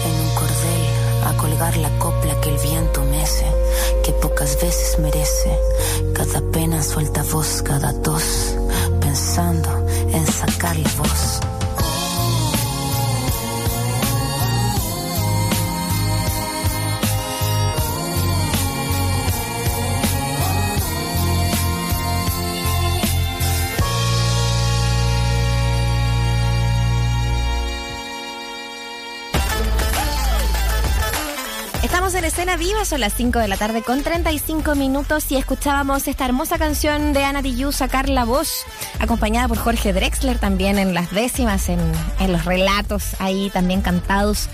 en 0.05 0.21
un 0.21 0.35
cordel 0.35 0.83
a 1.25 1.37
colgar 1.37 1.77
la 1.77 1.89
copla 1.99 2.41
que 2.41 2.49
el 2.51 2.59
viento 2.59 3.05
mece, 3.05 3.47
que 4.03 4.13
pocas 4.13 4.61
veces 4.61 4.99
merece. 4.99 5.57
Cada 6.15 6.41
pena 6.51 6.83
suelta 6.83 7.23
voz, 7.23 7.63
cada 7.63 7.93
tos, 8.03 8.57
pensando 9.01 9.87
en 10.13 10.27
sacar 10.27 10.77
la 10.77 10.91
voz. 10.99 11.42
Escena 32.43 32.57
viva, 32.57 32.85
son 32.85 32.99
las 32.99 33.15
5 33.15 33.39
de 33.39 33.47
la 33.47 33.57
tarde 33.57 33.83
con 33.83 34.03
35 34.03 34.75
minutos 34.75 35.31
y 35.31 35.37
escuchábamos 35.37 36.09
esta 36.09 36.25
hermosa 36.25 36.59
canción 36.59 37.13
de 37.13 37.23
Ana 37.23 37.41
Tijoux, 37.41 37.71
Sacar 37.71 38.09
la 38.09 38.25
Voz, 38.25 38.65
acompañada 38.99 39.47
por 39.47 39.59
Jorge 39.59 39.93
Drexler 39.93 40.41
también 40.41 40.81
en 40.81 40.93
las 40.93 41.13
décimas, 41.13 41.69
en, 41.69 41.79
en 42.19 42.33
los 42.33 42.45
relatos 42.45 43.15
ahí 43.21 43.49
también 43.51 43.81
cantados. 43.81 44.49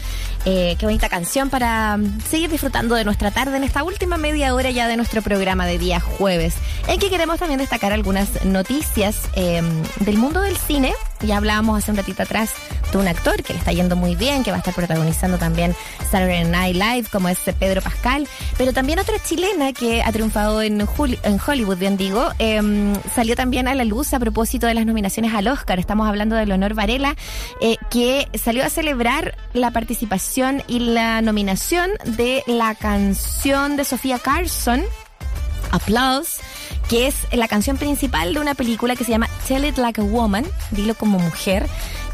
Eh, 0.44 0.76
qué 0.78 0.86
bonita 0.86 1.08
canción 1.08 1.50
para 1.50 1.96
mm, 1.96 2.20
seguir 2.20 2.50
disfrutando 2.50 2.94
de 2.94 3.04
nuestra 3.04 3.30
tarde 3.30 3.56
en 3.56 3.64
esta 3.64 3.82
última 3.82 4.18
media 4.18 4.54
hora 4.54 4.70
ya 4.70 4.86
de 4.86 4.96
nuestro 4.96 5.22
programa 5.22 5.66
de 5.66 5.78
día 5.78 5.98
jueves, 5.98 6.54
en 6.86 7.00
que 7.00 7.08
queremos 7.08 7.38
también 7.38 7.58
destacar 7.58 7.92
algunas 7.92 8.44
noticias 8.44 9.28
eh, 9.34 9.62
del 10.00 10.18
mundo 10.18 10.42
del 10.42 10.56
cine. 10.56 10.94
Ya 11.20 11.38
hablábamos 11.38 11.78
hace 11.78 11.90
un 11.90 11.96
ratito 11.96 12.22
atrás 12.22 12.52
de 12.92 12.98
un 12.98 13.08
actor 13.08 13.42
que 13.42 13.52
le 13.52 13.58
está 13.58 13.72
yendo 13.72 13.96
muy 13.96 14.14
bien, 14.14 14.44
que 14.44 14.50
va 14.50 14.56
a 14.56 14.60
estar 14.60 14.74
protagonizando 14.74 15.38
también 15.38 15.74
Saturday 16.10 16.44
Night 16.44 16.76
Live, 16.76 17.08
como 17.10 17.28
es 17.28 17.38
Pedro 17.58 17.82
Pascal, 17.82 18.28
pero 18.56 18.72
también 18.72 18.98
otra 18.98 19.16
chilena 19.22 19.72
que 19.72 20.02
ha 20.02 20.12
triunfado 20.12 20.62
en, 20.62 20.86
Hollywood, 20.88 21.76
bien 21.76 21.96
digo, 21.96 22.28
eh, 22.38 22.60
salió 23.14 23.36
también 23.36 23.68
a 23.68 23.74
la 23.74 23.84
luz 23.84 24.14
a 24.14 24.18
propósito 24.18 24.66
de 24.66 24.74
las 24.74 24.86
nominaciones 24.86 25.34
al 25.34 25.48
Oscar. 25.48 25.78
Estamos 25.78 26.08
hablando 26.08 26.36
de 26.36 26.46
Leonor 26.46 26.74
Varela, 26.74 27.16
eh, 27.60 27.76
que 27.90 28.28
salió 28.38 28.64
a 28.64 28.70
celebrar 28.70 29.36
la 29.52 29.70
participación 29.70 30.62
y 30.66 30.80
la 30.80 31.20
nominación 31.22 31.90
de 32.04 32.42
la 32.46 32.74
canción 32.74 33.76
de 33.76 33.84
Sofía 33.84 34.18
Carson, 34.18 34.82
Applause, 35.70 36.40
que 36.88 37.06
es 37.06 37.26
la 37.32 37.48
canción 37.48 37.76
principal 37.76 38.34
de 38.34 38.40
una 38.40 38.54
película 38.54 38.96
que 38.96 39.04
se 39.04 39.10
llama 39.10 39.28
Tell 39.46 39.64
It 39.64 39.76
Like 39.76 40.00
a 40.00 40.04
Woman, 40.04 40.46
dilo 40.70 40.94
como 40.94 41.18
mujer, 41.18 41.66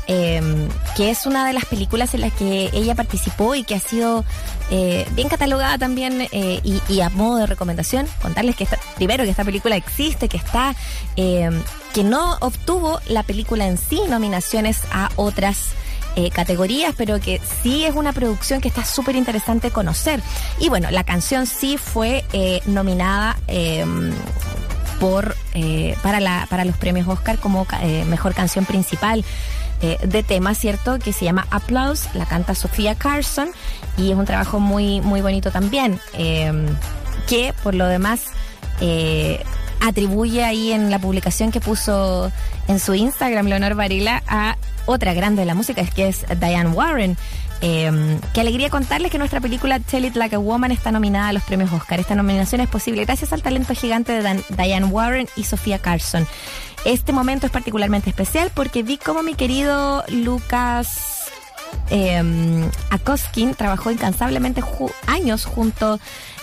eh, 0.06 0.68
que 0.97 1.10
es 1.10 1.26
una 1.26 1.47
de 1.47 1.52
las 1.52 1.64
películas 1.64 2.14
en 2.14 2.20
las 2.20 2.32
que 2.32 2.70
ella 2.72 2.94
participó 2.94 3.55
y 3.55 3.64
que 3.64 3.74
ha 3.74 3.81
sido 3.81 4.24
eh, 4.70 5.06
bien 5.12 5.28
catalogada 5.28 5.78
también 5.78 6.26
eh, 6.32 6.60
y, 6.62 7.01
a 7.01 7.10
modo 7.10 7.39
de 7.39 7.47
recomendación, 7.47 8.06
contarles 8.22 8.56
que 8.56 8.66
primero 8.97 9.24
que 9.24 9.31
esta 9.31 9.44
película 9.44 9.76
existe, 9.76 10.28
que 10.28 10.36
está, 10.36 10.74
eh, 11.16 11.51
que 11.93 12.05
no 12.05 12.36
obtuvo 12.40 13.01
la 13.09 13.22
película 13.22 13.66
en 13.66 13.76
sí 13.76 14.01
nominaciones 14.09 14.82
a 14.90 15.10
otras 15.16 15.72
eh, 16.16 16.31
categorías, 16.31 16.94
pero 16.97 17.20
que 17.20 17.40
sí 17.62 17.85
es 17.85 17.94
una 17.94 18.12
producción 18.12 18.60
que 18.60 18.68
está 18.68 18.85
súper 18.85 19.16
interesante 19.16 19.70
conocer. 19.70 20.22
Y 20.60 20.68
bueno, 20.68 20.90
la 20.90 21.05
canción 21.05 21.47
sí 21.47 21.76
fue 21.76 22.24
nominada 22.66 23.36
eh, 23.48 23.85
por 25.01 25.36
para 26.02 26.20
la 26.20 26.47
para 26.48 26.64
los 26.64 26.76
premios 26.76 27.06
Oscar 27.09 27.39
como 27.39 27.66
mejor 28.06 28.32
canción 28.35 28.64
principal 28.64 29.24
eh, 29.85 29.98
de 30.06 30.23
tema, 30.23 30.55
¿cierto? 30.55 30.98
Que 30.98 31.12
se 31.12 31.24
llama 31.24 31.47
Applause, 31.51 32.09
la 32.15 32.24
canta 32.27 32.55
Sofía 32.55 32.94
Carson 32.94 33.48
y 33.98 34.11
es 34.11 34.16
un 34.16 34.24
trabajo 34.24 34.59
muy 34.61 35.01
muy 35.01 35.20
bonito 35.20 35.51
también 35.51 36.01
eh, 36.15 36.52
que 37.28 37.52
por 37.62 37.74
lo 37.74 37.86
demás 37.86 38.23
eh, 38.81 39.43
atribuye 39.81 40.43
ahí 40.44 40.73
en 40.73 40.90
la 40.90 40.98
publicación 40.98 41.51
que 41.52 41.61
puso 41.61 42.31
en 42.69 42.81
su 42.81 42.94
Instagram 42.94 43.47
Leonor 43.47 43.74
Varela 43.74 44.23
a 44.27 44.56
otra 44.86 45.12
grande 45.15 45.43
de 45.43 45.47
la 45.47 45.55
música, 45.55 45.85
que 45.85 46.09
es 46.09 46.24
Diane 46.40 46.70
Warren. 46.70 47.16
Eh, 47.61 48.19
qué 48.35 48.40
alegría 48.43 48.69
contarles 48.69 49.11
que 49.11 49.16
nuestra 49.19 49.40
película 49.40 49.78
Tell 49.81 50.05
It 50.05 50.16
Like 50.16 50.35
a 50.36 50.39
Woman 50.39 50.70
está 50.73 50.90
nominada 50.93 51.28
a 51.28 51.32
los 51.32 51.43
premios 51.44 51.73
Oscar. 51.73 51.98
Esta 52.01 52.15
nominación 52.15 52.61
es 52.61 52.69
posible 52.69 53.05
gracias 53.05 53.32
al 53.32 53.40
talento 53.43 53.74
gigante 53.74 54.12
de 54.12 54.23
Dan- 54.23 54.44
Diane 54.51 54.85
Warren 54.86 55.28
y 55.36 55.44
Sofía 55.44 55.78
Carson. 55.78 56.27
Este 56.85 57.12
momento 57.12 57.47
es 57.47 57.52
particularmente 57.52 58.11
especial 58.11 58.51
porque 58.55 58.82
vi 58.82 58.98
como 58.98 59.23
mi 59.23 59.35
querido 59.35 60.05
Lucas 60.09 61.31
eh, 61.90 62.70
Akoskin 62.90 63.55
trabajó 63.55 63.90
incansablemente 63.90 64.62
años 65.06 65.44
junto 65.44 65.98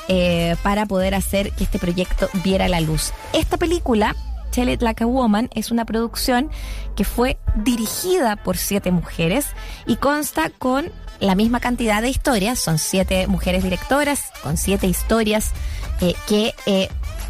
eh, 0.08 0.56
para 0.64 0.86
poder 0.86 1.16
hacer 1.16 1.52
que 1.54 1.64
este 1.64 1.80
proyecto 1.80 2.30
viera 2.44 2.68
la 2.68 2.82
luz. 2.82 3.14
Esta 3.34 3.58
película, 3.58 4.16
Tell 4.52 4.70
It 4.70 4.82
Like 4.82 5.04
a 5.04 5.08
Woman, 5.08 5.50
es 5.54 5.72
una 5.72 5.86
producción 5.86 6.50
que 6.96 7.04
fue 7.04 7.38
dirigida 7.56 8.36
por 8.36 8.58
siete 8.58 8.92
mujeres 8.92 9.48
y 9.86 9.96
consta 9.98 10.50
con 10.50 10.92
la 11.20 11.36
misma 11.36 11.60
cantidad 11.60 12.02
de 12.02 12.10
historias, 12.10 12.60
son 12.60 12.80
siete 12.80 13.28
mujeres 13.28 13.64
directoras 13.64 14.32
con 14.42 14.58
siete 14.58 14.88
historias 14.88 15.52
eh, 16.02 16.16
que 16.28 16.56
eh, 16.66 16.90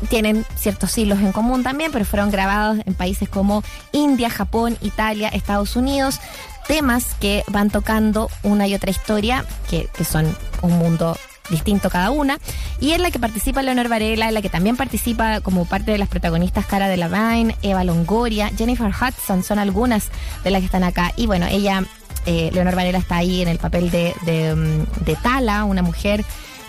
tienen 0.10 0.46
ciertos 0.56 0.98
hilos 0.98 1.20
en 1.20 1.32
común 1.32 1.64
también, 1.64 1.92
pero 1.92 2.06
fueron 2.06 2.32
grabados 2.32 2.80
en 2.86 2.94
países 2.94 3.30
como 3.30 3.64
India, 3.92 4.30
Japón, 4.30 4.78
Italia, 4.82 5.30
Estados 5.30 5.76
Unidos. 5.76 6.20
Temas 6.68 7.16
que 7.20 7.44
van 7.48 7.70
tocando 7.70 8.30
una 8.44 8.68
y 8.68 8.76
otra 8.76 8.92
historia, 8.92 9.46
que, 9.70 9.88
que 9.96 10.06
son 10.06 10.36
un 10.62 10.78
mundo 10.78 11.18
distinto 11.50 11.90
cada 11.90 12.12
una, 12.12 12.40
y 12.80 12.92
en 12.92 13.02
la 13.02 13.12
que 13.12 13.20
participa 13.20 13.62
Leonor 13.62 13.90
Varela, 13.90 14.28
en 14.28 14.34
la 14.34 14.42
que 14.42 14.50
también 14.50 14.78
participa 14.78 15.42
como 15.42 15.66
parte 15.66 15.92
de 15.92 15.98
las 15.98 16.08
protagonistas 16.08 16.66
Cara 16.66 16.88
de 16.88 16.98
Delevingne, 16.98 17.56
Eva 17.62 17.84
Longoria, 17.84 18.50
Jennifer 18.58 18.90
Hudson, 18.90 19.44
son 19.44 19.60
algunas 19.60 20.10
de 20.44 20.52
las 20.52 20.62
que 20.62 20.66
están 20.66 20.84
acá. 20.84 21.12
Y 21.18 21.28
bueno, 21.28 21.46
ella, 21.48 21.84
eh, 22.26 22.50
Leonor 22.54 22.76
Varela 22.76 23.00
está 23.00 23.18
ahí 23.18 23.42
en 23.42 23.50
el 23.50 23.58
papel 23.58 23.92
de, 23.92 24.16
de, 24.26 24.56
mm, 24.56 25.04
de 25.04 25.16
Tala, 25.18 25.66
una 25.66 25.82
mujer 25.82 26.24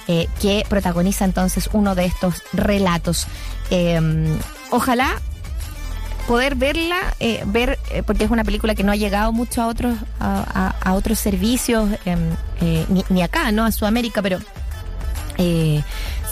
eh, 0.08 0.28
que 0.40 0.64
protagoniza 0.68 1.24
entonces 1.24 1.68
uno 1.72 1.94
de 1.94 2.06
estos 2.06 2.42
relatos. 2.52 3.26
Eh, 3.70 4.38
ojalá 4.70 5.20
poder 6.26 6.54
verla, 6.56 6.98
eh, 7.20 7.42
ver, 7.46 7.78
eh, 7.90 8.02
porque 8.02 8.24
es 8.24 8.30
una 8.30 8.44
película 8.44 8.74
que 8.74 8.84
no 8.84 8.92
ha 8.92 8.96
llegado 8.96 9.32
mucho 9.32 9.62
a 9.62 9.66
otros, 9.66 9.96
a, 10.20 10.92
otros 10.94 11.18
servicios, 11.18 11.88
em, 12.04 12.36
ni, 12.88 13.04
ni 13.08 13.22
acá, 13.22 13.50
¿no? 13.50 13.64
A 13.64 13.72
Sudamérica, 13.72 14.22
pero 14.22 14.38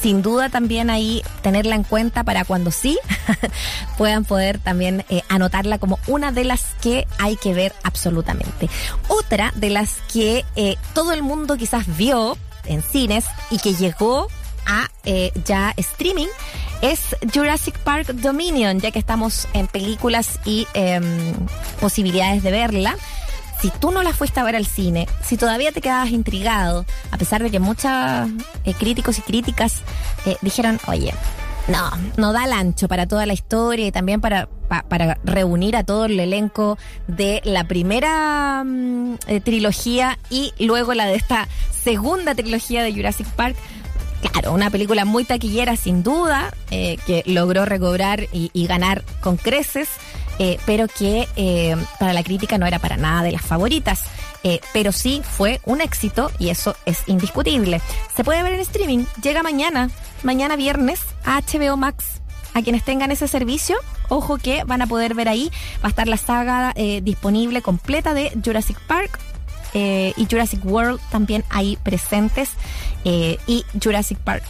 sin 0.00 0.22
duda 0.22 0.50
también 0.50 0.88
ahí 0.88 1.22
tenerla 1.42 1.74
en 1.74 1.82
cuenta 1.82 2.22
para 2.22 2.44
cuando 2.44 2.70
sí 2.70 2.98
puedan 3.98 4.24
poder 4.24 4.58
también 4.58 5.04
anotarla 5.28 5.78
como 5.78 5.98
una 6.06 6.30
de 6.30 6.44
las 6.44 6.62
que 6.80 7.08
hay 7.18 7.36
que 7.36 7.54
ver 7.54 7.74
absolutamente. 7.82 8.68
Otra 9.08 9.52
de 9.56 9.70
las 9.70 9.94
que 10.12 10.44
todo 10.94 11.12
el 11.12 11.22
mundo 11.22 11.56
quizás 11.56 11.96
vio 11.96 12.36
en 12.66 12.82
cines 12.82 13.24
y 13.50 13.58
que 13.58 13.74
llegó 13.74 14.28
a 14.66 14.88
eh, 15.04 15.32
ya 15.44 15.72
streaming 15.76 16.28
es 16.82 17.16
Jurassic 17.34 17.78
Park 17.78 18.08
Dominion, 18.08 18.80
ya 18.80 18.90
que 18.90 18.98
estamos 18.98 19.48
en 19.52 19.66
películas 19.66 20.38
y 20.44 20.66
em, 20.74 21.34
posibilidades 21.80 22.42
de 22.42 22.50
verla. 22.50 22.96
Si 23.60 23.70
tú 23.70 23.90
no 23.90 24.02
la 24.02 24.14
fuiste 24.14 24.40
a 24.40 24.44
ver 24.44 24.56
al 24.56 24.64
cine, 24.64 25.06
si 25.22 25.36
todavía 25.36 25.72
te 25.72 25.82
quedabas 25.82 26.10
intrigado, 26.10 26.86
a 27.10 27.18
pesar 27.18 27.42
de 27.42 27.50
que 27.50 27.60
muchos 27.60 27.90
eh, 28.64 28.72
críticos 28.78 29.18
y 29.18 29.22
críticas 29.22 29.82
eh, 30.24 30.36
dijeron, 30.40 30.80
oye, 30.86 31.12
no, 31.68 31.90
no 32.16 32.32
da 32.32 32.44
el 32.44 32.52
ancho 32.52 32.88
para 32.88 33.06
toda 33.06 33.26
la 33.26 33.32
historia 33.32 33.86
y 33.86 33.92
también 33.92 34.20
para, 34.20 34.48
pa- 34.68 34.82
para 34.88 35.18
reunir 35.24 35.76
a 35.76 35.84
todo 35.84 36.06
el 36.06 36.18
elenco 36.18 36.78
de 37.06 37.40
la 37.44 37.64
primera 37.64 38.62
mm, 38.64 39.14
eh, 39.28 39.40
trilogía 39.40 40.18
y 40.30 40.52
luego 40.58 40.94
la 40.94 41.06
de 41.06 41.14
esta 41.16 41.48
segunda 41.84 42.34
trilogía 42.34 42.82
de 42.82 42.92
Jurassic 42.92 43.26
Park. 43.28 43.56
Claro, 44.32 44.52
una 44.52 44.68
película 44.70 45.04
muy 45.06 45.24
taquillera 45.24 45.76
sin 45.76 46.02
duda, 46.02 46.52
eh, 46.70 46.98
que 47.06 47.22
logró 47.24 47.64
recobrar 47.64 48.24
y, 48.32 48.50
y 48.52 48.66
ganar 48.66 49.02
con 49.22 49.38
creces, 49.38 49.88
eh, 50.38 50.58
pero 50.66 50.88
que 50.88 51.26
eh, 51.36 51.74
para 51.98 52.12
la 52.12 52.22
crítica 52.22 52.58
no 52.58 52.66
era 52.66 52.78
para 52.78 52.96
nada 52.98 53.22
de 53.22 53.32
las 53.32 53.42
favoritas. 53.42 54.02
Eh, 54.42 54.60
pero 54.72 54.92
sí 54.92 55.22
fue 55.22 55.60
un 55.64 55.80
éxito 55.80 56.30
y 56.38 56.48
eso 56.48 56.74
es 56.86 57.02
indiscutible. 57.06 57.80
Se 58.14 58.24
puede 58.24 58.42
ver 58.42 58.54
en 58.54 58.60
streaming, 58.60 59.04
llega 59.22 59.42
mañana, 59.42 59.90
mañana 60.22 60.56
viernes, 60.56 61.00
a 61.24 61.40
HBO 61.40 61.76
Max. 61.76 62.20
A 62.52 62.62
quienes 62.62 62.82
tengan 62.82 63.12
ese 63.12 63.28
servicio, 63.28 63.76
ojo 64.08 64.38
que 64.38 64.64
van 64.64 64.82
a 64.82 64.88
poder 64.88 65.14
ver 65.14 65.28
ahí, 65.28 65.52
va 65.84 65.86
a 65.86 65.88
estar 65.90 66.08
la 66.08 66.16
saga 66.16 66.72
eh, 66.74 67.00
disponible 67.00 67.62
completa 67.62 68.12
de 68.12 68.32
Jurassic 68.44 68.78
Park, 68.88 69.20
eh, 69.72 70.12
y 70.16 70.26
Jurassic 70.26 70.64
World 70.64 71.00
también 71.12 71.44
ahí 71.48 71.78
presentes 71.84 72.50
y 73.04 73.64
Jurassic 73.80 74.18
Park 74.18 74.42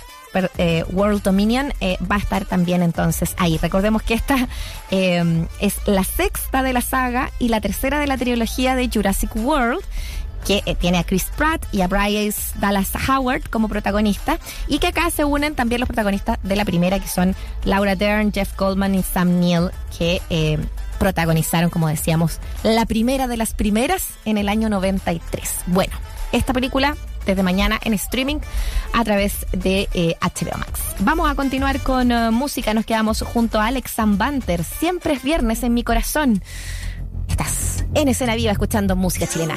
eh, 0.58 0.84
World 0.90 1.22
Dominion 1.22 1.72
eh, 1.80 1.96
va 2.10 2.16
a 2.16 2.18
estar 2.18 2.44
también 2.44 2.82
entonces 2.82 3.34
ahí. 3.38 3.58
Recordemos 3.58 4.02
que 4.02 4.14
esta 4.14 4.48
eh, 4.90 5.46
es 5.60 5.76
la 5.86 6.04
sexta 6.04 6.62
de 6.62 6.72
la 6.72 6.80
saga 6.80 7.30
y 7.38 7.48
la 7.48 7.60
tercera 7.60 7.98
de 7.98 8.06
la 8.06 8.16
trilogía 8.16 8.74
de 8.74 8.88
Jurassic 8.92 9.34
World 9.36 9.82
que 10.46 10.62
tiene 10.80 10.96
a 10.96 11.04
Chris 11.04 11.26
Pratt 11.36 11.66
y 11.70 11.82
a 11.82 11.86
Bryce 11.86 12.58
Dallas 12.58 12.92
Howard 13.08 13.42
como 13.50 13.68
protagonistas 13.68 14.38
y 14.68 14.78
que 14.78 14.86
acá 14.86 15.10
se 15.10 15.24
unen 15.24 15.54
también 15.54 15.80
los 15.80 15.86
protagonistas 15.86 16.38
de 16.42 16.56
la 16.56 16.64
primera 16.64 16.98
que 16.98 17.08
son 17.08 17.36
Laura 17.64 17.94
Dern, 17.94 18.32
Jeff 18.32 18.56
Goldman 18.56 18.94
y 18.94 19.02
Sam 19.02 19.38
Neill 19.38 19.70
que 19.98 20.22
protagonizaron, 20.98 21.68
como 21.68 21.88
decíamos, 21.88 22.38
la 22.62 22.86
primera 22.86 23.26
de 23.26 23.36
las 23.36 23.52
primeras 23.52 24.08
en 24.24 24.38
el 24.38 24.48
año 24.48 24.70
93. 24.70 25.56
Bueno, 25.66 25.94
esta 26.32 26.52
película 26.52 26.96
desde 27.30 27.42
mañana 27.42 27.78
en 27.82 27.94
streaming 27.94 28.38
a 28.92 29.04
través 29.04 29.46
de 29.52 29.88
eh, 29.94 30.16
HBO 30.20 30.58
Max. 30.58 30.80
Vamos 31.00 31.30
a 31.30 31.34
continuar 31.34 31.80
con 31.80 32.12
uh, 32.12 32.32
música. 32.32 32.74
Nos 32.74 32.84
quedamos 32.84 33.22
junto 33.22 33.60
a 33.60 33.66
Alex 33.66 33.92
Zambanter. 33.92 34.64
Siempre 34.64 35.14
es 35.14 35.22
viernes 35.22 35.62
en 35.62 35.74
mi 35.74 35.84
corazón. 35.84 36.42
Estás 37.28 37.84
en 37.94 38.08
escena 38.08 38.34
viva 38.34 38.52
escuchando 38.52 38.96
música 38.96 39.26
chilena. 39.26 39.56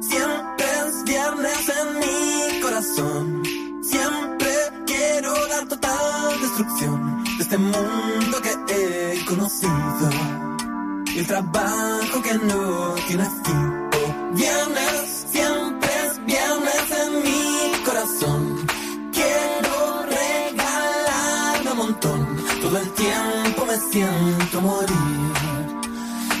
Siempre 0.00 0.66
es 0.86 1.04
viernes 1.04 1.72
en 1.80 1.98
mi 1.98 2.60
corazón. 2.60 3.42
Siempre 3.82 4.48
quiero 4.86 5.34
la 5.48 5.68
total 5.68 6.40
destrucción 6.40 7.24
de 7.36 7.42
este 7.42 7.58
mundo 7.58 8.38
que 8.42 9.12
he 9.12 9.24
conocido. 9.24 10.10
Y 11.12 11.18
el 11.18 11.26
trabajo 11.26 12.22
que 12.22 12.34
no 12.34 12.94
tiene 13.08 13.24
fin. 13.24 13.90
Oh, 13.92 14.34
viernes 14.36 15.26
siempre 15.32 15.79
siento 23.90 24.60
morir. 24.60 25.32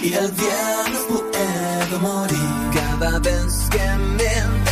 Y 0.02 0.12
el 0.12 0.30
viernes 0.32 1.02
puedo 1.08 2.00
morir. 2.00 2.70
Cada 2.72 3.18
vez 3.18 3.68
que 3.70 3.96
me 4.16 4.69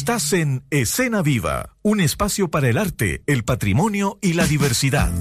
Estás 0.00 0.32
en 0.32 0.64
Escena 0.70 1.20
Viva, 1.20 1.76
un 1.82 2.00
espacio 2.00 2.50
para 2.50 2.70
el 2.70 2.78
arte, 2.78 3.22
el 3.26 3.44
patrimonio 3.44 4.18
y 4.22 4.32
la 4.32 4.46
diversidad. 4.46 5.12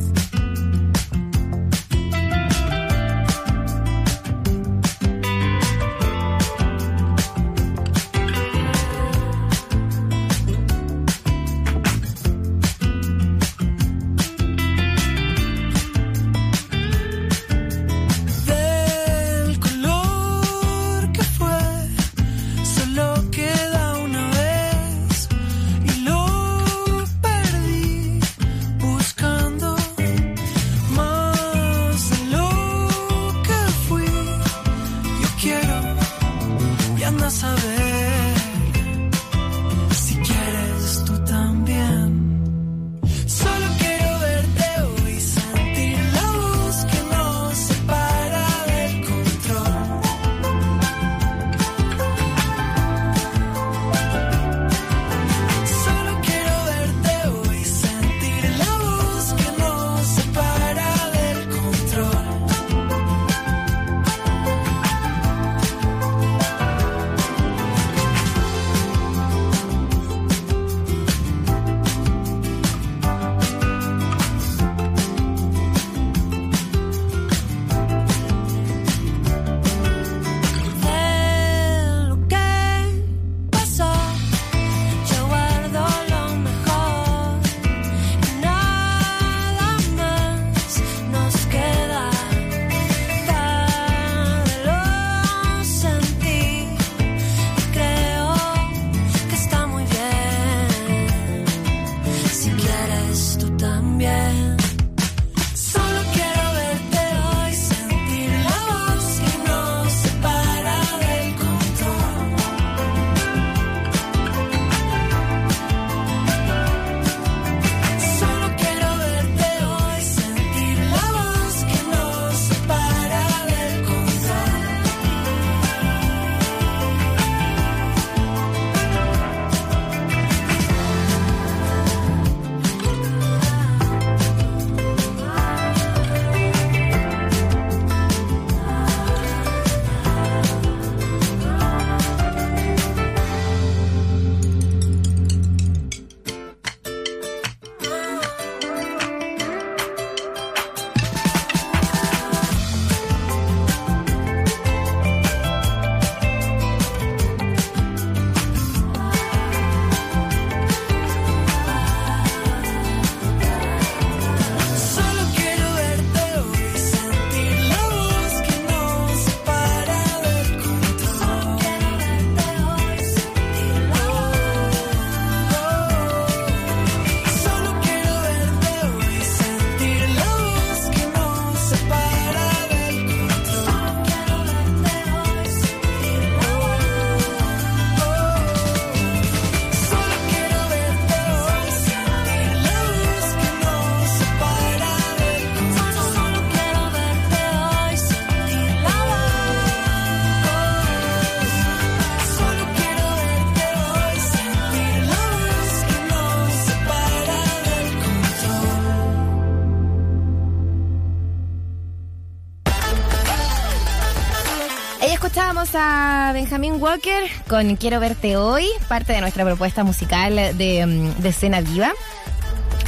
Benjamin 216.34 216.82
Walker 216.82 217.24
con 217.48 217.76
Quiero 217.76 218.00
verte 218.00 218.38
hoy, 218.38 218.68
parte 218.88 219.14
de 219.14 219.22
nuestra 219.22 219.46
propuesta 219.46 219.84
musical 219.84 220.36
de, 220.36 220.86
mm, 220.86 221.22
de 221.22 221.34
Cena 221.34 221.62
Viva. 221.62 221.92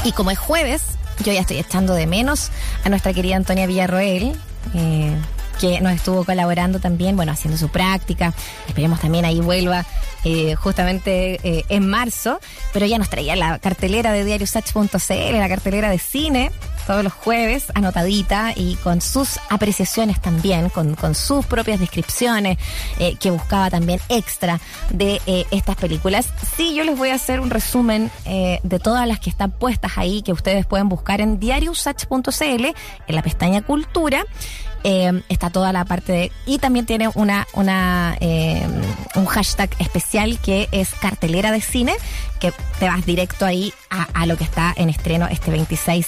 Y 0.04 0.12
como 0.12 0.32
es 0.32 0.40
jueves, 0.40 0.84
yo 1.24 1.32
ya 1.32 1.42
estoy 1.42 1.58
echando 1.58 1.94
de 1.94 2.08
menos 2.08 2.52
a 2.84 2.90
nuestra 2.90 3.14
querida 3.14 3.36
Antonia 3.36 3.68
Villarroel, 3.68 4.36
eh, 4.74 5.16
que 5.60 5.80
nos 5.82 5.94
estuvo 5.94 6.24
colaborando 6.26 6.80
también, 6.80 7.16
bueno, 7.16 7.32
haciendo 7.32 7.58
su 7.58 7.70
práctica. 7.70 8.34
Esperemos 8.68 9.00
también 9.00 9.26
ahí 9.26 9.40
vuelva 9.40 9.86
eh, 10.24 10.56
justamente 10.56 11.40
eh, 11.44 11.66
en 11.70 11.88
marzo. 11.88 12.40
Pero 12.74 12.86
ya 12.88 12.98
nos 12.98 13.10
traía 13.10 13.36
la 13.36 13.60
cartelera 13.60 14.12
de 14.12 14.26
diariosach.cl, 14.26 15.38
la 15.38 15.50
cartelera 15.50 15.90
de 15.90 16.00
cine, 16.00 16.52
todos 16.86 17.04
los 17.04 17.14
jueves, 17.14 17.72
anotadita 17.76 18.54
y 18.56 18.76
con 18.76 19.02
sus 19.02 19.40
apreciaciones 19.50 20.22
también, 20.22 20.70
con, 20.70 20.96
con 20.96 21.16
sus 21.16 21.46
propias 21.46 21.80
descripciones, 21.80 22.58
eh, 23.00 23.16
que 23.16 23.32
buscaba 23.32 23.70
también 23.70 24.00
extra 24.10 24.60
de 24.90 25.22
eh, 25.26 25.46
estas 25.52 25.76
películas. 25.76 26.30
Sí, 26.56 26.76
yo 26.76 26.84
les 26.84 26.98
voy 26.98 27.10
a 27.10 27.16
hacer 27.16 27.40
un 27.40 27.50
resumen 27.50 28.12
eh, 28.26 28.60
de 28.64 28.80
todas 28.80 29.08
las 29.08 29.20
que 29.20 29.30
están 29.30 29.52
puestas 29.52 29.98
ahí, 29.98 30.22
que 30.22 30.34
ustedes 30.34 30.66
pueden 30.66 30.90
buscar 30.90 31.22
en 31.22 31.40
diariosach.cl, 31.40 32.66
en 33.08 33.16
la 33.16 33.22
pestaña 33.22 33.62
Cultura. 33.62 34.26
Eh, 34.84 35.22
está 35.30 35.50
toda 35.50 35.72
la 35.74 35.86
parte 35.86 36.12
de 36.12 36.32
y 36.46 36.58
también 36.58 36.86
tiene 36.86 37.10
una 37.14 37.48
una 37.54 38.18
eh, 38.20 38.66
un 39.16 39.26
hashtag 39.26 39.70
especial 39.80 40.40
que 40.40 40.68
es 40.72 40.94
cartelera 40.96 41.52
de 41.52 41.62
cine 41.62 41.94
que 42.42 42.52
te 42.80 42.88
vas 42.88 43.06
directo 43.06 43.46
ahí 43.46 43.72
a, 43.92 44.26
lo 44.26 44.36
que 44.36 44.44
está 44.44 44.74
en 44.76 44.90
estreno 44.90 45.28
este 45.28 45.52
26 45.52 46.08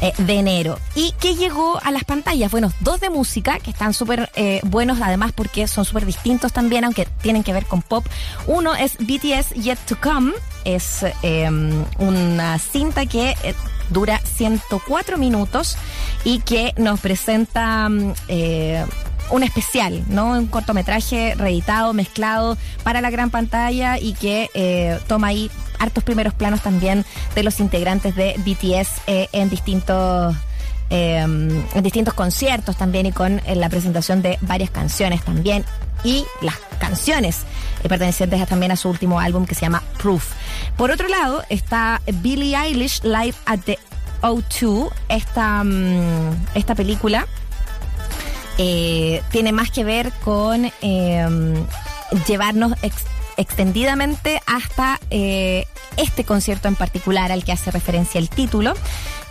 eh, 0.00 0.12
de 0.18 0.32
enero. 0.34 0.78
Y 0.94 1.12
que 1.20 1.36
llegó 1.36 1.78
a 1.82 1.90
las 1.92 2.04
pantallas. 2.04 2.50
Bueno 2.50 2.72
dos 2.80 3.00
de 3.00 3.10
música 3.10 3.60
que 3.60 3.70
están 3.70 3.94
súper 3.94 4.30
eh, 4.34 4.60
buenos 4.64 4.98
además 5.00 5.32
porque 5.32 5.68
son 5.68 5.84
súper 5.84 6.04
distintos 6.04 6.52
también 6.52 6.84
aunque 6.84 7.06
tienen 7.22 7.44
que 7.44 7.52
ver 7.52 7.66
con 7.66 7.82
pop. 7.82 8.04
Uno 8.46 8.74
es 8.74 8.96
BTS 8.98 9.54
Yet 9.54 9.78
to 9.86 9.96
Come 10.00 10.32
es 10.68 11.04
eh, 11.22 11.48
una 11.98 12.58
cinta 12.58 13.06
que 13.06 13.30
eh, 13.42 13.54
dura 13.90 14.20
104 14.22 15.16
minutos 15.16 15.76
y 16.24 16.40
que 16.40 16.74
nos 16.76 17.00
presenta 17.00 17.88
mm, 17.88 18.12
eh, 18.28 18.84
un 19.30 19.42
especial, 19.42 20.04
¿no? 20.08 20.32
Un 20.32 20.46
cortometraje 20.46 21.34
reeditado, 21.36 21.92
mezclado 21.94 22.56
para 22.82 23.00
la 23.00 23.10
gran 23.10 23.30
pantalla 23.30 23.98
y 23.98 24.12
que 24.14 24.50
eh, 24.54 24.98
toma 25.06 25.28
ahí 25.28 25.50
hartos 25.78 26.04
primeros 26.04 26.34
planos 26.34 26.62
también 26.62 27.04
de 27.34 27.42
los 27.42 27.60
integrantes 27.60 28.14
de 28.14 28.34
BTS 28.38 29.02
en 29.06 29.48
distintos 29.50 30.34
eh, 30.90 31.18
en 31.18 31.82
distintos 31.82 32.14
conciertos 32.14 32.76
también 32.76 33.04
y 33.04 33.12
con 33.12 33.42
la 33.54 33.68
presentación 33.68 34.22
de 34.22 34.38
varias 34.40 34.70
canciones 34.70 35.22
también 35.22 35.64
y 36.04 36.24
las 36.40 36.56
canciones 36.80 37.44
pertenecientes 37.86 38.46
también 38.48 38.72
a 38.72 38.76
su 38.76 38.88
último 38.88 39.20
álbum 39.20 39.46
que 39.46 39.54
se 39.54 39.60
llama 39.62 39.82
Proof. 40.02 40.32
Por 40.76 40.90
otro 40.90 41.06
lado 41.08 41.42
está 41.48 42.00
Billie 42.06 42.56
Eilish 42.56 43.02
Live 43.04 43.34
at 43.46 43.60
the 43.60 43.78
O2, 44.22 44.90
esta, 45.08 45.62
mm, 45.62 46.46
esta 46.54 46.74
película 46.74 47.26
eh, 48.58 49.22
tiene 49.30 49.52
más 49.52 49.70
que 49.70 49.84
ver 49.84 50.10
con 50.24 50.70
eh, 50.82 51.64
llevarnos 52.26 52.72
ex- 52.82 53.04
extendidamente 53.36 54.40
hasta 54.46 54.98
eh, 55.10 55.66
este 55.96 56.24
concierto 56.24 56.66
en 56.66 56.74
particular 56.74 57.30
al 57.30 57.44
que 57.44 57.52
hace 57.52 57.70
referencia 57.70 58.18
el 58.18 58.28
título. 58.28 58.74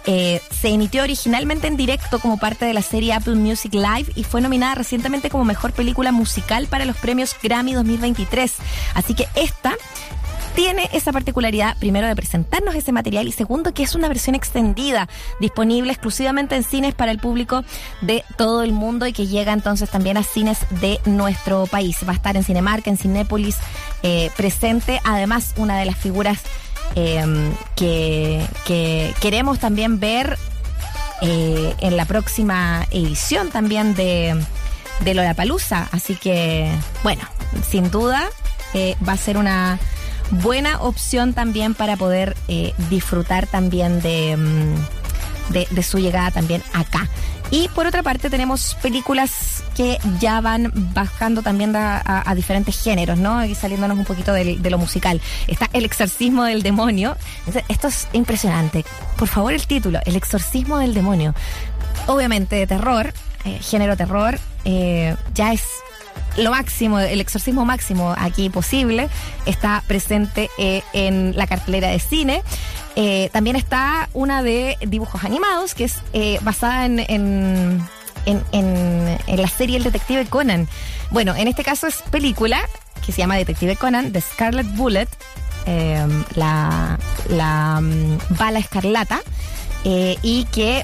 Eh, 0.10 0.42
se 0.52 0.70
emitió 0.70 1.04
originalmente 1.04 1.68
en 1.68 1.76
directo 1.76 2.20
como 2.20 2.38
parte 2.38 2.64
de 2.66 2.74
la 2.74 2.82
serie 2.82 3.12
Apple 3.12 3.36
Music 3.36 3.74
Live 3.74 4.14
y 4.16 4.24
fue 4.24 4.40
nominada 4.40 4.74
recientemente 4.76 5.30
como 5.30 5.44
mejor 5.44 5.74
película 5.74 6.14
musical 6.14 6.68
para 6.68 6.86
los 6.86 6.96
premios 6.96 7.36
Grammy 7.44 7.74
2023. 7.74 8.54
Así 8.96 9.14
que 9.14 9.28
esta 9.36 9.76
tiene 10.58 10.90
esa 10.92 11.12
particularidad, 11.12 11.78
primero, 11.78 12.08
de 12.08 12.16
presentarnos 12.16 12.74
ese 12.74 12.92
material 12.92 13.28
y 13.28 13.32
segundo, 13.32 13.76
que 13.76 13.84
es 13.84 13.94
una 13.94 14.08
versión 14.08 14.34
extendida, 14.34 15.08
disponible 15.40 15.92
exclusivamente 15.92 16.56
en 16.56 16.64
cines 16.64 16.96
para 16.96 17.12
el 17.12 17.20
público 17.20 17.64
de 18.02 18.24
todo 18.38 18.64
el 18.64 18.72
mundo 18.72 19.06
y 19.06 19.14
que 19.14 19.28
llega 19.28 19.54
entonces 19.54 19.88
también 19.92 20.18
a 20.18 20.24
cines 20.24 20.58
de 20.82 21.00
nuestro 21.06 21.68
país. 21.68 21.98
Va 22.08 22.14
a 22.14 22.16
estar 22.16 22.36
en 22.38 22.44
Cinemark, 22.44 22.88
en 22.88 22.98
Cinépolis, 22.98 23.58
eh, 24.02 24.32
presente. 24.36 25.00
Además, 25.04 25.54
una 25.58 25.78
de 25.78 25.86
las 25.86 25.98
figuras 25.98 26.40
eh, 26.96 27.52
que, 27.76 28.46
que 28.66 29.14
queremos 29.20 29.60
también 29.60 30.00
ver 30.00 30.38
eh, 31.22 31.74
en 31.80 31.98
la 31.98 32.06
próxima 32.06 32.86
edición 32.92 33.50
también 33.50 33.96
de, 33.96 34.40
de 35.04 35.14
Lollapalooza. 35.16 35.88
Así 35.92 36.16
que, 36.16 36.72
bueno, 37.04 37.24
sin 37.68 37.90
duda 37.90 38.30
eh, 38.76 38.96
va 39.08 39.14
a 39.14 39.18
ser 39.18 39.38
una 39.38 39.80
buena 40.30 40.80
opción 40.82 41.34
también 41.34 41.74
para 41.74 41.98
poder 41.98 42.36
eh, 42.48 42.74
disfrutar 42.90 43.48
también 43.48 44.02
de, 44.02 44.38
mm, 44.38 45.54
de, 45.54 45.68
de 45.72 45.84
su 45.84 45.98
llegada 45.98 46.30
también 46.30 46.62
acá. 46.74 47.10
Y 47.50 47.70
por 47.70 47.88
otra 47.88 48.04
parte 48.04 48.30
tenemos 48.30 48.76
películas 48.82 49.64
que 49.76 49.98
ya 50.20 50.42
van 50.42 50.72
bajando 50.94 51.42
también 51.42 51.76
a, 51.76 52.02
a- 52.26 52.36
diferentes 52.36 52.82
géneros, 52.84 53.18
¿no? 53.18 53.46
Y 53.46 53.56
saliéndonos 53.56 53.98
un 53.98 54.04
poquito 54.04 54.34
de, 54.34 54.58
lo 54.70 54.78
musical. 54.78 55.22
Está 55.48 55.70
El 55.72 55.86
exorcismo 55.86 56.44
del 56.44 56.62
demonio. 56.62 57.16
Esto 57.70 57.88
es 57.88 58.08
impresionante. 58.12 58.84
Por 59.18 59.28
favor, 59.30 59.54
el 59.54 59.66
título, 59.66 60.00
El 60.06 60.16
exorcismo 60.18 60.78
del 60.80 60.94
demonio. 60.94 61.34
Obviamente 62.08 62.56
de 62.58 62.68
terror, 62.68 63.14
eh, 63.46 63.60
género 63.62 63.96
terror, 63.96 64.38
eh, 64.66 65.16
ya 65.34 65.54
es 65.54 65.64
lo 66.36 66.52
máximo, 66.52 67.00
el 67.00 67.22
exorcismo 67.22 67.64
máximo 67.66 68.14
aquí 68.18 68.50
posible, 68.50 69.10
está 69.46 69.84
presente 69.88 70.50
eh, 70.58 70.84
en 70.94 71.34
la 71.38 71.48
cartelera 71.48 71.90
de 71.90 72.00
cine. 72.00 72.44
Eh, 73.00 73.30
también 73.32 73.56
está 73.56 74.10
una 74.16 74.42
de 74.42 74.76
dibujos 74.82 75.24
animados, 75.24 75.76
que 75.76 75.84
es 75.84 75.98
eh, 76.14 76.40
basada 76.42 76.86
en, 76.88 77.00
en, 77.00 77.88
en- 78.26 79.18
la 79.28 79.48
serie 79.48 79.78
El 79.78 79.84
Detective 79.84 80.26
Conan. 80.26 80.68
Bueno, 81.12 81.36
en 81.36 81.48
este 81.48 81.64
caso 81.64 81.86
es 81.86 82.02
película, 82.10 82.60
que 83.06 83.12
se 83.12 83.20
llama 83.20 83.36
Detective 83.36 83.76
Conan, 83.76 84.12
de 84.12 84.20
Scarlet 84.20 84.66
Bullet, 84.76 85.08
eh, 85.68 86.08
la, 86.34 86.98
la 87.30 87.80
mm, 87.82 88.18
bala 88.32 88.58
escarlata, 88.58 89.22
eh, 89.84 90.18
y 90.24 90.46
que 90.46 90.84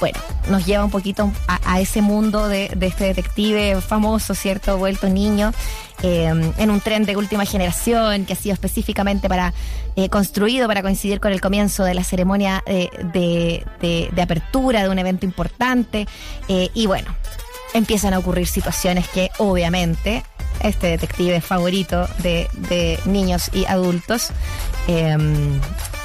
bueno, 0.00 0.18
nos 0.48 0.64
lleva 0.66 0.84
un 0.84 0.90
poquito 0.90 1.30
a, 1.46 1.80
ese 1.80 2.00
mundo 2.02 2.48
de, 2.48 2.76
este 2.80 3.04
detective 3.04 3.80
famoso, 3.82 4.34
¿cierto? 4.34 4.78
Vuelto 4.78 5.08
niño, 5.08 5.52
eh, 6.02 6.24
en 6.56 6.70
un 6.70 6.80
tren 6.80 7.04
de 7.04 7.16
última 7.16 7.44
generación 7.44 8.24
que 8.24 8.32
ha 8.32 8.36
sido 8.36 8.54
específicamente 8.54 9.28
para 9.28 9.52
eh, 9.96 10.08
construido 10.08 10.66
para 10.68 10.80
coincidir 10.82 11.20
con 11.20 11.32
el 11.32 11.40
comienzo 11.42 11.84
de 11.84 11.92
la 11.94 12.02
ceremonia 12.04 12.64
de, 12.66 13.64
de- 13.80 14.08
de 14.10 14.22
apertura 14.22 14.82
de 14.82 14.88
un 14.88 14.98
evento 14.98 15.26
importante. 15.26 16.06
eh, 16.48 16.70
y 16.74 16.86
bueno, 16.86 17.14
empiezan 17.74 18.14
a 18.14 18.18
ocurrir 18.18 18.46
situaciones 18.48 19.06
que 19.08 19.30
obviamente 19.38 20.24
este 20.62 20.88
detective 20.88 21.40
favorito 21.40 22.08
de, 22.18 22.48
de 22.54 22.98
niños 23.04 23.50
y 23.52 23.64
adultos 23.66 24.28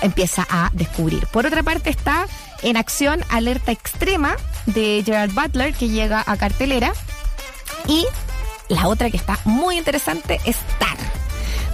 empieza 0.01 0.45
a 0.49 0.69
descubrir. 0.73 1.25
Por 1.27 1.45
otra 1.45 1.63
parte 1.63 1.89
está 1.89 2.27
en 2.61 2.77
acción 2.77 3.21
Alerta 3.29 3.71
Extrema 3.71 4.35
de 4.65 5.03
Gerard 5.05 5.31
Butler 5.31 5.73
que 5.73 5.89
llega 5.89 6.23
a 6.25 6.37
cartelera 6.37 6.93
y 7.87 8.05
la 8.69 8.87
otra 8.87 9.09
que 9.09 9.17
está 9.17 9.39
muy 9.45 9.77
interesante 9.77 10.39
es 10.45 10.57
Tar. 10.79 10.97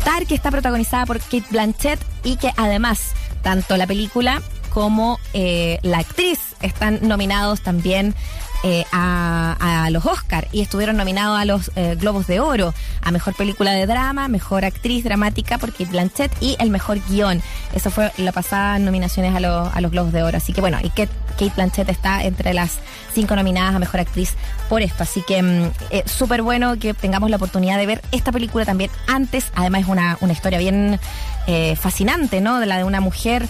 Tar 0.03 0.25
que 0.25 0.35
está 0.35 0.51
protagonizada 0.51 1.05
por 1.05 1.19
Kate 1.19 1.45
Blanchett 1.49 1.99
y 2.23 2.37
que 2.37 2.51
además 2.57 3.13
tanto 3.41 3.77
la 3.77 3.87
película 3.87 4.41
como 4.71 5.19
eh, 5.33 5.79
la 5.81 5.99
actriz 5.99 6.39
están 6.61 6.99
nominados 7.01 7.61
también 7.61 8.15
eh, 8.63 8.85
a, 8.91 9.85
a 9.85 9.89
los 9.89 10.05
Oscar 10.05 10.47
y 10.51 10.61
estuvieron 10.61 10.95
nominados 10.97 11.39
a 11.39 11.45
los 11.45 11.71
eh, 11.75 11.95
Globos 11.99 12.27
de 12.27 12.39
Oro, 12.39 12.73
a 13.01 13.11
Mejor 13.11 13.33
Película 13.35 13.71
de 13.71 13.85
Drama, 13.87 14.27
Mejor 14.27 14.65
Actriz 14.65 15.03
Dramática 15.03 15.57
por 15.57 15.71
Kate 15.71 15.85
Blanchett 15.85 16.31
y 16.41 16.55
el 16.59 16.69
Mejor 16.69 16.99
Guión. 17.09 17.41
Eso 17.73 17.89
fue 17.91 18.11
la 18.17 18.31
pasada 18.31 18.77
nominaciones 18.79 19.35
a, 19.35 19.39
los- 19.39 19.73
a 19.75 19.81
los 19.81 19.91
Globos 19.91 20.13
de 20.13 20.23
Oro. 20.23 20.37
Así 20.37 20.53
que 20.53 20.61
bueno, 20.61 20.77
y 20.83 20.89
Kate, 20.89 21.09
Kate 21.31 21.51
Blanchett 21.55 21.89
está 21.89 22.23
entre 22.23 22.53
las 22.53 22.73
cinco 23.13 23.35
nominadas 23.35 23.75
a 23.75 23.79
Mejor 23.79 23.99
Actriz 23.99 24.33
por 24.69 24.81
esto. 24.81 25.03
Así 25.03 25.23
que 25.27 25.41
mm, 25.41 25.71
eh, 25.89 26.03
súper 26.05 26.41
bueno 26.43 26.77
que 26.77 26.93
tengamos 26.93 27.29
la 27.29 27.37
oportunidad 27.37 27.77
de 27.77 27.85
ver 27.87 28.01
esta 28.11 28.31
película 28.31 28.63
también 28.65 28.91
antes. 29.07 29.51
Además 29.55 29.81
es 29.81 29.87
una, 29.87 30.17
una 30.21 30.33
historia 30.33 30.59
bien 30.59 30.99
eh, 31.47 31.75
fascinante, 31.75 32.41
¿no? 32.41 32.59
De 32.59 32.67
la 32.67 32.77
de 32.77 32.83
una 32.83 33.01
mujer 33.01 33.47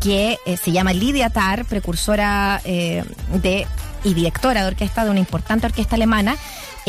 que 0.00 0.38
se 0.62 0.72
llama 0.72 0.92
Lidia 0.92 1.30
Tar, 1.30 1.64
precursora 1.64 2.60
de 2.64 3.66
y 4.06 4.14
directora 4.14 4.62
de 4.62 4.68
orquesta 4.68 5.04
de 5.04 5.10
una 5.10 5.18
importante 5.18 5.66
orquesta 5.66 5.96
alemana. 5.96 6.36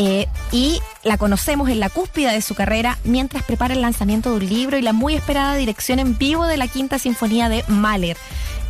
eh, 0.00 0.28
y 0.52 0.80
la 1.02 1.18
conocemos 1.18 1.68
en 1.68 1.80
la 1.80 1.90
cúspide 1.90 2.30
de 2.30 2.40
su 2.40 2.54
carrera 2.54 2.98
mientras 3.02 3.42
prepara 3.42 3.74
el 3.74 3.80
lanzamiento 3.80 4.30
de 4.30 4.36
un 4.36 4.48
libro 4.48 4.78
y 4.78 4.82
la 4.82 4.92
muy 4.92 5.16
esperada 5.16 5.56
dirección 5.56 5.98
en 5.98 6.16
vivo 6.16 6.46
de 6.46 6.56
la 6.56 6.68
Quinta 6.68 7.00
Sinfonía 7.00 7.48
de 7.48 7.64
Mahler. 7.66 8.16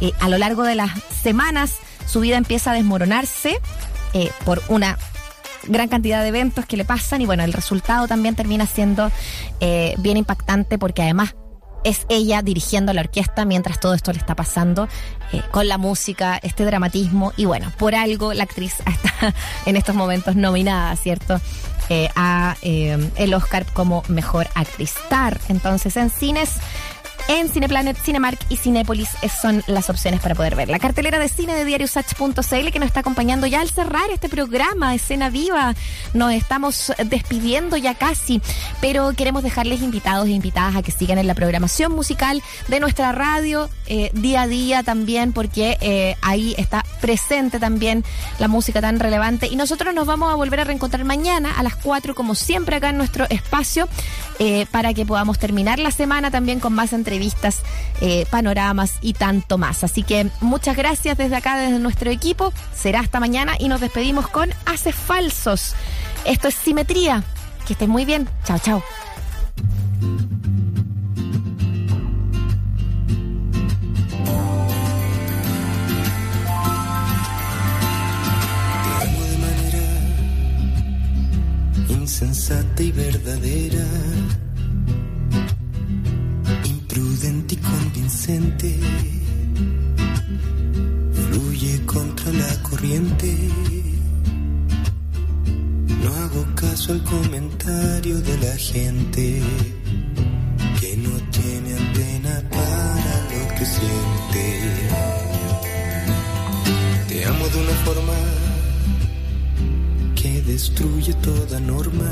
Eh, 0.00 0.12
a 0.20 0.30
lo 0.30 0.38
largo 0.38 0.62
de 0.62 0.74
las 0.74 0.90
semanas, 1.22 1.74
su 2.06 2.20
vida 2.20 2.38
empieza 2.38 2.70
a 2.70 2.74
desmoronarse 2.74 3.60
eh, 4.14 4.30
por 4.46 4.62
una 4.68 4.96
gran 5.64 5.88
cantidad 5.88 6.22
de 6.22 6.28
eventos 6.28 6.64
que 6.64 6.78
le 6.78 6.86
pasan 6.86 7.20
y 7.20 7.26
bueno, 7.26 7.44
el 7.44 7.52
resultado 7.52 8.08
también 8.08 8.34
termina 8.34 8.64
siendo 8.64 9.12
bien 9.60 10.16
impactante 10.16 10.78
porque 10.78 11.02
además 11.02 11.34
es 11.84 12.06
ella 12.08 12.42
dirigiendo 12.42 12.92
la 12.92 13.02
orquesta 13.02 13.44
mientras 13.44 13.80
todo 13.80 13.94
esto 13.94 14.12
le 14.12 14.18
está 14.18 14.34
pasando, 14.34 14.88
eh, 15.32 15.42
con 15.50 15.68
la 15.68 15.78
música, 15.78 16.38
este 16.42 16.64
dramatismo 16.64 17.32
y 17.36 17.44
bueno, 17.44 17.72
por 17.78 17.94
algo 17.94 18.32
la 18.32 18.44
actriz 18.44 18.74
está 18.86 19.34
en 19.66 19.76
estos 19.76 19.94
momentos 19.94 20.36
nominada, 20.36 20.94
¿cierto? 20.96 21.40
Eh, 21.90 22.10
a 22.16 22.56
eh, 22.60 23.10
el 23.16 23.32
Oscar 23.32 23.64
como 23.72 24.02
mejor 24.08 24.46
actriz. 24.54 24.94
Star, 25.04 25.40
entonces 25.48 25.96
en 25.96 26.10
cines. 26.10 26.50
En 27.26 27.48
Cineplanet, 27.48 27.96
Cinemark 27.96 28.38
y 28.48 28.56
Cinépolis 28.56 29.08
son 29.42 29.62
las 29.66 29.90
opciones 29.90 30.20
para 30.20 30.34
poder 30.34 30.56
ver. 30.56 30.68
La 30.68 30.78
cartelera 30.78 31.18
de 31.18 31.28
cine 31.28 31.54
de 31.54 31.64
diariosach.cl 31.64 32.70
que 32.72 32.78
nos 32.78 32.86
está 32.86 33.00
acompañando 33.00 33.46
ya 33.46 33.60
al 33.60 33.68
cerrar 33.68 34.10
este 34.10 34.28
programa, 34.28 34.94
Escena 34.94 35.28
Viva. 35.28 35.74
Nos 36.14 36.32
estamos 36.32 36.92
despidiendo 37.04 37.76
ya 37.76 37.94
casi, 37.94 38.40
pero 38.80 39.12
queremos 39.12 39.42
dejarles 39.42 39.82
invitados 39.82 40.28
e 40.28 40.30
invitadas 40.30 40.76
a 40.76 40.82
que 40.82 40.90
sigan 40.90 41.18
en 41.18 41.26
la 41.26 41.34
programación 41.34 41.92
musical 41.92 42.42
de 42.68 42.80
nuestra 42.80 43.12
radio 43.12 43.68
eh, 43.86 44.10
día 44.14 44.42
a 44.42 44.46
día 44.46 44.82
también, 44.82 45.32
porque 45.32 45.76
eh, 45.80 46.16
ahí 46.22 46.54
está 46.56 46.84
presente 47.00 47.58
también 47.58 48.04
la 48.38 48.48
música 48.48 48.80
tan 48.80 49.00
relevante. 49.00 49.48
Y 49.48 49.56
nosotros 49.56 49.94
nos 49.94 50.06
vamos 50.06 50.32
a 50.32 50.36
volver 50.36 50.60
a 50.60 50.64
reencontrar 50.64 51.04
mañana 51.04 51.58
a 51.58 51.62
las 51.62 51.76
4, 51.76 52.14
como 52.14 52.34
siempre, 52.34 52.76
acá 52.76 52.90
en 52.90 52.98
nuestro 52.98 53.26
espacio, 53.30 53.88
eh, 54.38 54.66
para 54.70 54.94
que 54.94 55.04
podamos 55.04 55.38
terminar 55.38 55.78
la 55.78 55.90
semana 55.90 56.30
también 56.30 56.60
con 56.60 56.72
más 56.72 56.92
entrevistas, 56.92 57.07
eh, 58.00 58.26
panoramas 58.30 58.94
y 59.00 59.12
tanto 59.12 59.58
más. 59.58 59.84
Así 59.84 60.02
que 60.02 60.30
muchas 60.40 60.76
gracias 60.76 61.16
desde 61.18 61.36
acá, 61.36 61.56
desde 61.56 61.78
nuestro 61.78 62.10
equipo. 62.10 62.52
Será 62.74 63.00
hasta 63.00 63.20
mañana 63.20 63.54
y 63.58 63.68
nos 63.68 63.80
despedimos 63.80 64.28
con 64.28 64.50
Haces 64.66 64.94
Falsos. 64.94 65.74
Esto 66.24 66.48
es 66.48 66.54
Simetría. 66.54 67.24
Que 67.66 67.74
estén 67.74 67.90
muy 67.90 68.04
bien. 68.04 68.28
Chao, 68.44 68.58
chao. 68.58 68.82
Insensata 81.88 82.82
y 82.82 82.90
verdadera, 82.90 83.84
imprudente 86.88 87.54
y 87.54 87.58
convincente. 87.58 88.80
Fluye 91.12 91.84
contra 91.84 92.32
la 92.32 92.62
corriente. 92.62 93.36
No 96.02 96.14
hago 96.14 96.46
caso 96.54 96.92
al 96.92 97.02
comentario 97.04 98.18
de 98.20 98.38
la 98.38 98.56
gente 98.56 99.42
que 100.80 100.96
no 100.96 101.10
tiene 101.30 101.74
antena 101.76 102.42
para 102.48 103.14
lo 103.32 103.48
que 103.56 103.66
siente. 103.66 104.46
Te 107.08 107.24
amo 107.26 107.48
de 107.48 107.60
una 107.60 107.76
forma 107.84 108.14
que 110.14 110.40
destruye 110.42 111.12
toda 111.14 111.60
norma. 111.60 112.10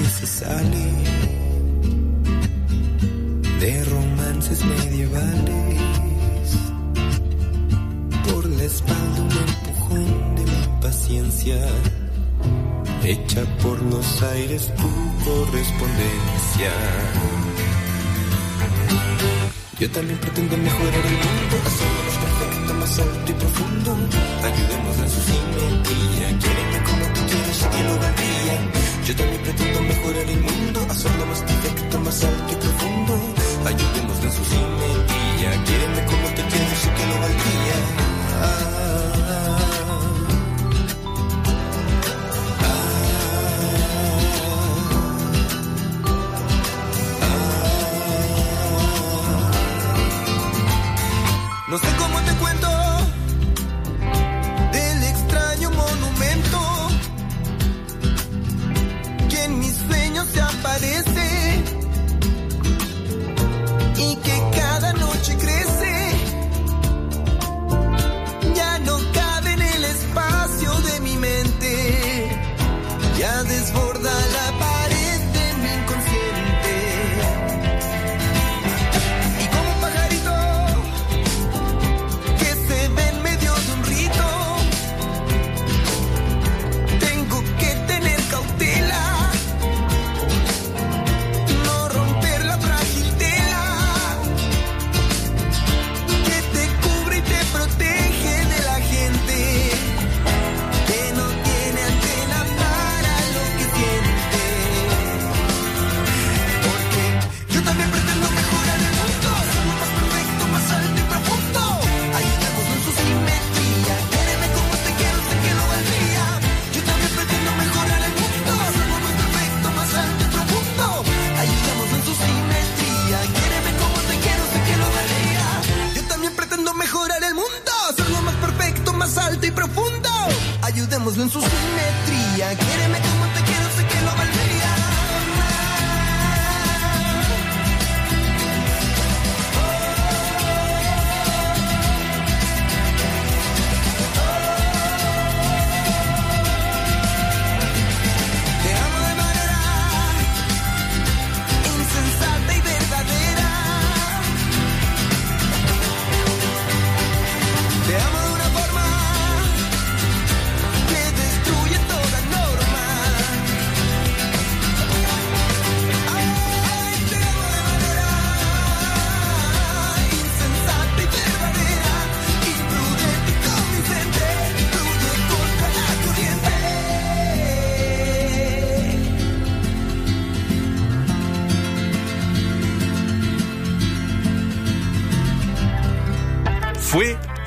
Que 0.00 0.06
se 0.06 0.26
sale 0.26 0.86
de 3.60 3.84
romances 3.84 4.64
medievales. 4.64 5.78
Por 8.26 8.46
la 8.48 8.64
espalda 8.64 9.20
un 9.20 9.30
empujón 9.30 10.36
de 10.36 10.46
la 10.46 10.64
impaciencia. 10.72 11.68
Hecha 13.04 13.44
por 13.62 13.82
los 13.82 14.22
aires 14.22 14.72
tu 14.74 14.90
correspondencia. 15.22 16.72
Yo 19.78 19.90
también 19.90 20.18
pretendo 20.18 20.56
mejorar 20.56 20.94
el 20.94 21.12
mundo, 21.12 21.56
más 22.80 22.98
alto 22.98 23.30
y 23.30 23.34
profundo. 23.34 23.90
Ayudemos 24.42 24.96
en 25.04 25.10
su 25.10 25.20
simetría, 25.28 26.26
quiéreme 26.42 26.78
como 26.88 27.04
tú 27.14 27.20
quieres 27.28 27.58
y 27.60 27.76
que 27.76 27.82
lo 27.84 27.94
valdría. 28.02 28.56
Yo 29.06 29.16
también 29.16 29.42
pretendo 29.42 29.80
mejorar 29.82 30.26
el 30.34 30.40
mundo, 30.40 30.86
hacerlo 30.88 31.26
más 31.26 31.40
perfecto, 31.40 32.00
más 32.00 32.24
alto 32.24 32.52
y 32.52 32.56
profundo. 32.64 33.12
Ayudemos 33.70 34.16
en 34.24 34.32
su 34.32 34.44
simetría, 34.52 35.50
quiéreme 35.66 36.00
como 36.10 36.26
tú 36.36 36.42
quieres 36.50 36.80
y 36.86 36.90
que 36.96 37.04
lo 37.10 37.16
valdría. 37.24 37.78
No 38.40 39.09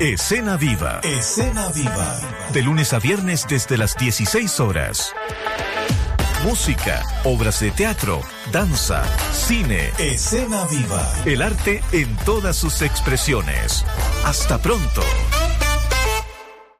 Escena 0.04 0.58
Viva. 0.58 1.00
Escena 1.02 1.70
Viva. 1.74 2.20
De 2.52 2.60
lunes 2.60 2.92
a 2.92 2.98
viernes 2.98 3.46
desde 3.48 3.78
las 3.78 3.96
16 3.96 4.60
horas. 4.60 5.14
Música, 6.44 7.02
obras 7.24 7.60
de 7.60 7.70
teatro, 7.70 8.20
danza, 8.52 9.02
cine. 9.32 9.92
Escena 9.96 10.66
Viva. 10.66 11.10
El 11.24 11.40
arte 11.40 11.82
en 11.92 12.14
todas 12.16 12.54
sus 12.54 12.82
expresiones. 12.82 13.82
Hasta 14.26 14.58
pronto. 14.58 15.00